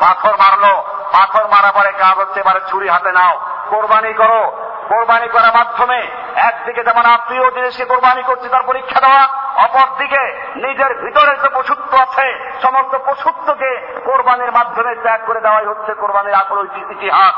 পাথর 0.00 0.36
মারলো 0.36 0.84
পাথর 1.12 1.44
মারা 1.48 1.70
পরে 1.72 1.92
কাজ 1.92 2.14
হচ্ছে 2.18 2.40
এবারে 2.40 2.60
ছুরি 2.70 2.88
হাতে 2.88 3.12
নাও। 3.12 3.34
কোরবানি 3.70 4.12
করো। 4.12 4.42
কোরবানি 4.88 5.28
করার 5.28 5.54
মাধ্যমে 5.56 5.98
একদিকে 6.34 6.84
যেমন 6.84 7.04
আত্মীয় 7.06 7.50
জিনিসকে 7.50 7.84
কোরবানি 7.84 8.22
করছে 8.22 8.48
তার 8.48 8.62
পরীক্ষা 8.62 9.00
দেওয়া, 9.00 9.22
অপরদিকে 9.64 10.22
নিজের 10.56 10.92
ভিতরে 10.94 11.32
যে 11.42 11.48
পশুত্ব 11.54 11.92
আছে, 11.98 12.26
সমস্ত 12.62 12.94
পশুত্বকে 13.06 13.70
কোরবানির 14.04 14.52
মাধ্যমে 14.52 14.94
ত্যাগ 14.94 15.20
করে 15.26 15.40
দেওয়াই 15.40 15.66
হচ্ছে 15.66 15.94
কোরবানির 15.94 16.34
আসল 16.34 16.58
ইতিহাস। 16.92 17.34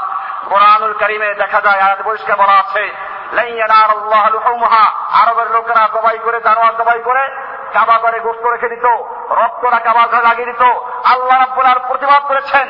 কোরআনুল 0.48 0.92
করিমে 0.92 1.34
দেখা 1.34 1.60
যায়, 1.60 1.80
আয়াত 1.80 2.00
পরিষ্কার 2.04 2.36
বলা 2.36 2.56
আছে 2.58 2.84
আরবের 5.20 5.48
লোকেরা 5.50 5.88
দবাই 5.94 6.18
করে, 6.24 6.40
জানোয়ার 6.40 6.76
দবাই 6.76 7.00
করে, 7.04 7.24
কাবা 7.72 7.98
করে 7.98 8.20
গোস্ত 8.20 8.44
রেখে 8.46 8.68
দিত, 8.68 8.86
রক্তরা 9.30 9.78
কাবা 9.78 10.06
ঘরে 10.06 10.22
লাগিয়ে 10.22 10.52
দিত। 10.52 10.62
আল্লাহ 11.12 11.36
রাব্বুল 11.38 11.66
আর 11.66 11.78
প্রতিবাদ 11.88 12.22
করেছেন 12.28 12.66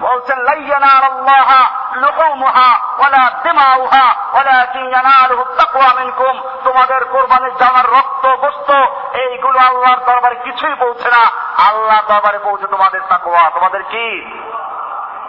বলছেন 0.00 0.38
লাইয়ানার 0.38 1.04
আল্লাহ 1.04 1.48
লুহুমুহা 1.94 2.80
ওয়ালা 2.98 3.30
দিমাউহা 3.42 4.14
ওয়ালাকিন 4.32 4.88
ইয়ানালুহু 4.88 5.44
তাকওয়া 5.44 5.94
মিনকুম 5.94 6.40
তোমাদের 6.64 7.04
কোরবানির 7.04 7.56
জানার 7.56 7.90
রক্ত 7.90 8.26
গোস্ত 8.26 8.70
এইগুলো 9.14 9.58
আল্লাহর 9.58 9.98
দরবারে 9.98 10.34
কিছুই 10.34 10.74
পৌঁছে 10.74 11.08
না। 11.08 11.30
আল্লাহর 11.68 12.02
দরবারে 12.08 12.38
পৌঁছে 12.38 12.66
তোমাদের 12.66 13.00
তাকওয়া। 13.08 13.50
তোমাদের 13.50 13.82
কি? 13.82 14.32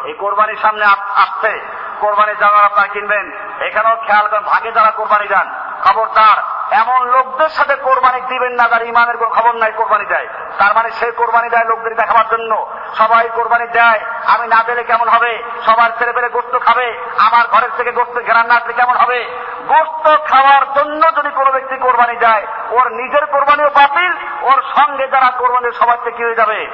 এই 0.03 0.13
কোরবানির 0.13 0.57
সামনে 0.61 0.85
আসছে। 1.15 1.67
কোরবানির 1.99 2.37
জানার 2.37 2.65
আপনারা 2.65 2.87
কিনবেন। 2.87 3.31
এখানেও 3.61 3.95
খেয়াল 3.95 4.27
করেন, 4.27 4.43
ভাগে 4.43 4.71
যারা 4.71 4.91
কোরবানি 4.91 5.27
যান 5.27 5.53
খবরদার 5.83 6.58
এমন 6.71 7.07
লোকদের 7.07 7.49
সাথে 7.49 7.75
কোরবানি 7.75 8.21
দিবেন 8.21 8.51
না 8.51 8.67
যার 8.67 8.81
ইমানের 8.81 9.17
কোন 9.17 9.29
খবর 9.29 9.55
নাই 9.55 9.71
কোরবানি 9.71 10.05
দেয়। 10.05 10.27
তার 10.59 10.75
মানে 10.75 10.91
সে 10.91 11.11
কোরবানি 11.11 11.49
দেয় 11.49 11.65
লোকদের 11.65 11.95
দেখাবার 11.95 12.29
জন্য। 12.31 12.67
সবাই 12.97 13.29
কোরবানি 13.35 13.67
দেয়। 13.67 13.99
আমি 14.25 14.47
না 14.47 14.63
দিলে 14.63 14.83
কেমন 14.83 15.09
হবে? 15.09 15.43
সবার 15.65 15.89
ছেলে 15.97 16.11
পেলে 16.13 16.29
গোস্ত 16.29 16.59
খাবে? 16.59 16.99
আমার 17.17 17.47
ঘরের 17.47 17.69
থেকে 17.77 17.91
গোস্ত 17.91 18.21
ঘেরান 18.21 18.45
না 18.45 18.55
আসলে 18.55 18.73
কেমন 18.73 18.95
হবে? 18.95 19.29
গোস্ত 19.67 20.31
খাওয়ার 20.31 20.73
জন্য 20.73 21.11
যদি 21.17 21.29
কোনো 21.29 21.51
ব্যক্তি 21.51 21.77
কোরবানি 21.77 22.15
দেয়, 22.15 22.47
ওর 22.69 22.87
নিজের 22.91 23.25
কোরবানিও 23.25 23.69
বাতিল, 23.69 24.13
ওর 24.41 24.63
সঙ্গে 24.75 25.07
যারা 25.07 25.31
কোরবানি 25.31 25.71
সবার 25.71 25.97
থেকে 26.03 26.17
কি 26.17 26.23
হয়ে 26.23 26.35
যাবে? 26.35 26.67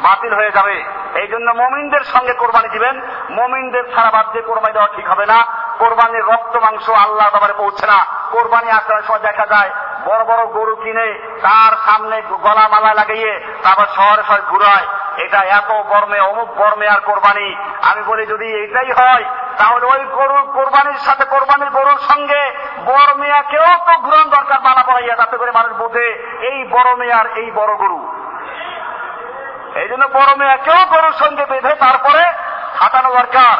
বাতিল 0.00 0.34
হয়ে 0.34 0.50
যাবে। 0.50 0.84
এই 1.14 1.26
জন্য 1.26 1.50
মমিনদের 1.50 2.00
সঙ্গে 2.00 2.32
কোরবানি 2.32 2.68
দিবেন। 2.68 3.02
মমিনদের 3.30 3.94
ছাড়া 3.94 4.10
বাদ 4.10 4.32
দিয়ে 4.32 4.42
কোরবানি 4.42 4.72
দেওয়া 4.72 4.88
ঠিক 4.88 5.08
হবে 5.08 5.26
না। 5.26 5.46
কোরবানির 5.78 6.26
রক্ত 6.26 6.56
মাংস 6.56 6.90
আল্লাহ 6.90 7.52
পৌঁছে 7.56 7.86
না। 7.86 8.19
কোরবানি 8.32 8.70
আসার 8.70 9.02
সময় 9.06 9.22
দেখা 9.28 9.46
যায়, 9.46 9.70
বড় 10.04 10.22
বড় 10.24 10.42
গরু 10.46 10.74
কিনে 10.76 11.08
তার 11.42 11.72
সামনে 11.86 12.16
গলা 12.42 12.68
মালা 12.68 12.94
লাগিয়ে 12.94 13.32
তারপর 13.62 13.86
শহরে 13.96 14.22
শহরে 14.28 14.42
ঘুরায়। 14.50 14.86
এটা 15.16 15.40
এত 15.58 15.70
বর্মে, 15.90 16.18
অমুক 16.20 16.48
বর্মে 16.60 16.86
আর 16.88 17.00
কোরবানি। 17.00 17.48
আমি 17.90 18.02
বলি, 18.02 18.26
যদি 18.26 18.48
এটাই 18.64 18.90
হয়, 18.92 19.24
তাহলে 19.58 19.84
ওই 19.86 20.02
গরুর 20.18 20.44
কোরবানির 20.52 21.00
সাথে 21.06 21.24
কোরবানির 21.24 21.70
গরুর 21.70 22.00
সঙ্গে 22.10 22.42
বড় 22.84 23.10
মেয়াকেও 23.14 23.68
তো 23.86 23.92
ঘুরন 23.98 24.26
দরকার 24.30 24.58
মানা 24.60 24.82
পড়াইয়া 24.82 25.14
তাতে 25.16 25.36
করে 25.36 25.50
মানুষ 25.50 25.72
বোঝে 25.72 26.06
এই 26.40 26.58
বড় 26.70 26.90
মেয়ার 26.96 27.26
এই 27.26 27.50
বড় 27.50 27.72
গরু। 27.76 28.00
এই 29.74 29.88
জন্য 29.88 30.04
বড় 30.12 30.30
মেয়াকেও 30.36 30.80
গরুর 30.90 31.12
সঙ্গে 31.12 31.44
বেঁধে 31.46 31.72
তারপরে 31.74 32.22
হাঁটানো 32.80 33.10
দরকার। 33.14 33.56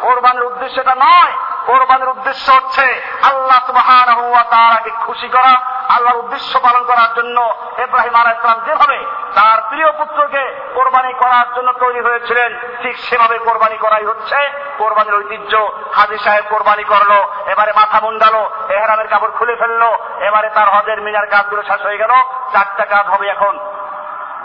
কোরবানির 0.00 0.44
উদ্দেশ্যটা 0.44 0.94
নয় 0.94 1.32
কোরবানির 1.66 2.12
উদ্দেশ্য 2.14 2.46
হচ্ছে 2.58 2.86
আল্লাহ 3.30 3.58
সুবাহান 3.68 4.08
তারাকে 4.52 4.90
খুশি 5.04 5.28
করা, 5.28 5.52
আল্লাহর 5.94 6.22
উদ্দেশ্য 6.22 6.52
পালন 6.66 6.82
করার 6.90 7.10
জন্য 7.18 7.38
ইব্রাহিম 7.84 8.14
আলাহ 8.20 8.34
ইসলাম 8.38 8.58
যেভাবে 8.66 8.98
তার 9.38 9.58
প্রিয় 9.70 9.88
পুত্রকে 10.00 10.42
কোরবানি 10.76 11.12
করার 11.22 11.46
জন্য 11.56 11.68
তৈরি 11.82 12.00
হয়েছিলেন, 12.06 12.50
ঠিক 12.82 12.94
সেভাবে 13.06 13.36
কোরবানি 13.46 13.76
করাই 13.84 14.04
হচ্ছে। 14.10 14.38
কোরবানির 14.78 15.18
ঐতিহ্য, 15.20 15.52
হাজি 15.96 16.18
সাহেব 16.24 16.44
কোরবানি 16.52 16.84
করল, 16.92 17.12
এবারে 17.52 17.72
মাথা 17.80 17.98
মুন্ডালো, 18.04 18.42
এহরামের 18.76 19.08
কাপড় 19.12 19.32
খুলে 19.38 19.54
ফেলল, 19.60 19.82
এবারে 20.28 20.48
তার 20.56 20.68
হজের 20.74 20.98
মিনার 21.06 21.26
কাজগুলো 21.32 21.62
শেষ 21.68 21.80
হয়ে 21.88 22.00
গেল, 22.02 22.12
চারটা 22.52 22.84
কাজ 22.92 23.04
হবে 23.12 23.26
এখন। 23.34 23.54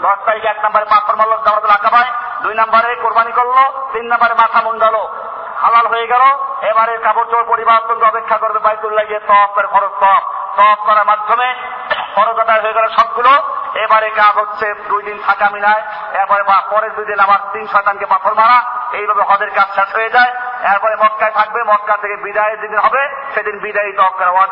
দশ 0.04 0.18
তারিখে 0.26 0.48
এক 0.50 0.58
নম্বরে 0.64 0.86
পাথর 0.92 1.14
মারল 1.16 1.32
জামাতুল 1.46 1.74
আকাবায়, 1.78 2.10
দুই 2.42 2.54
নম্বরে 2.60 2.90
কোরবানি 3.02 3.32
করল, 3.38 3.58
তিন 3.92 4.04
নম্বরে 4.12 4.34
মাথা 4.42 4.60
মুন্ডালো 4.66 5.02
হালাল 5.62 5.86
হয়ে 5.86 6.06
গেল। 6.06 6.22
এবারে 6.68 6.98
কাপড় 6.98 7.24
চোপড় 7.24 7.44
পরিবার 7.44 8.04
অপেক্ষা 8.04 8.38
করবে 8.38 8.58
বাইতুল্লাহ 8.58 9.04
গিয়ে 9.04 9.20
তফ 9.20 9.48
করে 9.54 9.66
খরচ 9.66 9.90
তফ 10.00 10.22
তফ 10.56 10.86
করার 10.86 11.06
মাধ্যমে 11.06 11.54
খরচ 12.14 12.38
আদায় 12.38 12.60
হয়ে 12.60 12.72
গেল 12.72 12.88
সবগুলো। 12.88 13.30
এবারে 13.74 14.10
কাজ 14.10 14.38
হচ্ছে 14.38 14.74
দুই 14.74 15.02
দিন 15.02 15.18
থাকা 15.26 15.50
মিনায় 15.50 15.82
এরপরে 16.20 16.42
বা 16.42 16.62
পরের 16.70 16.94
দুই 16.94 17.04
দিন 17.04 17.20
আবার 17.20 17.38
তিন 17.52 17.66
শতাংকে 17.66 18.06
পাথর 18.06 18.34
মারা। 18.34 18.58
এইভাবে 18.92 19.22
হদের 19.22 19.50
কাজ 19.50 19.66
শেষ 19.74 19.94
হয়ে 19.94 20.10
যায়। 20.10 20.32
এরপরে 20.72 20.96
মক্কায় 20.96 21.30
থাকবে। 21.30 21.62
মক্কা 21.62 21.96
থেকে 21.96 22.16
বিদায়ের 22.16 22.60
যেদিন 22.60 22.78
হবে। 22.78 23.08
সেদিন 23.34 23.58
বিদায়ী 23.58 23.92
তফ 23.92 24.12
করা 24.18 24.46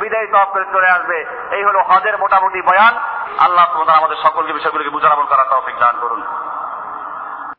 বিদায়ী 0.00 0.26
তফ 0.26 0.72
চলে 0.72 0.88
আসবে। 0.88 1.48
এই 1.50 1.64
হলো 1.64 1.82
হজের 1.82 2.18
মোটামুটি 2.18 2.62
বয়ান। 2.62 2.98
আল্লাহ 3.38 3.90
আমাদের 3.90 4.16
সকলকে 4.22 4.52
বিষয়গুলিকে 4.52 4.90
বুঝার 4.90 5.12
আমল 5.12 5.24
করার 5.24 5.46
তৌফিক 5.50 5.78
দান 5.78 5.96
করুন। 6.00 6.22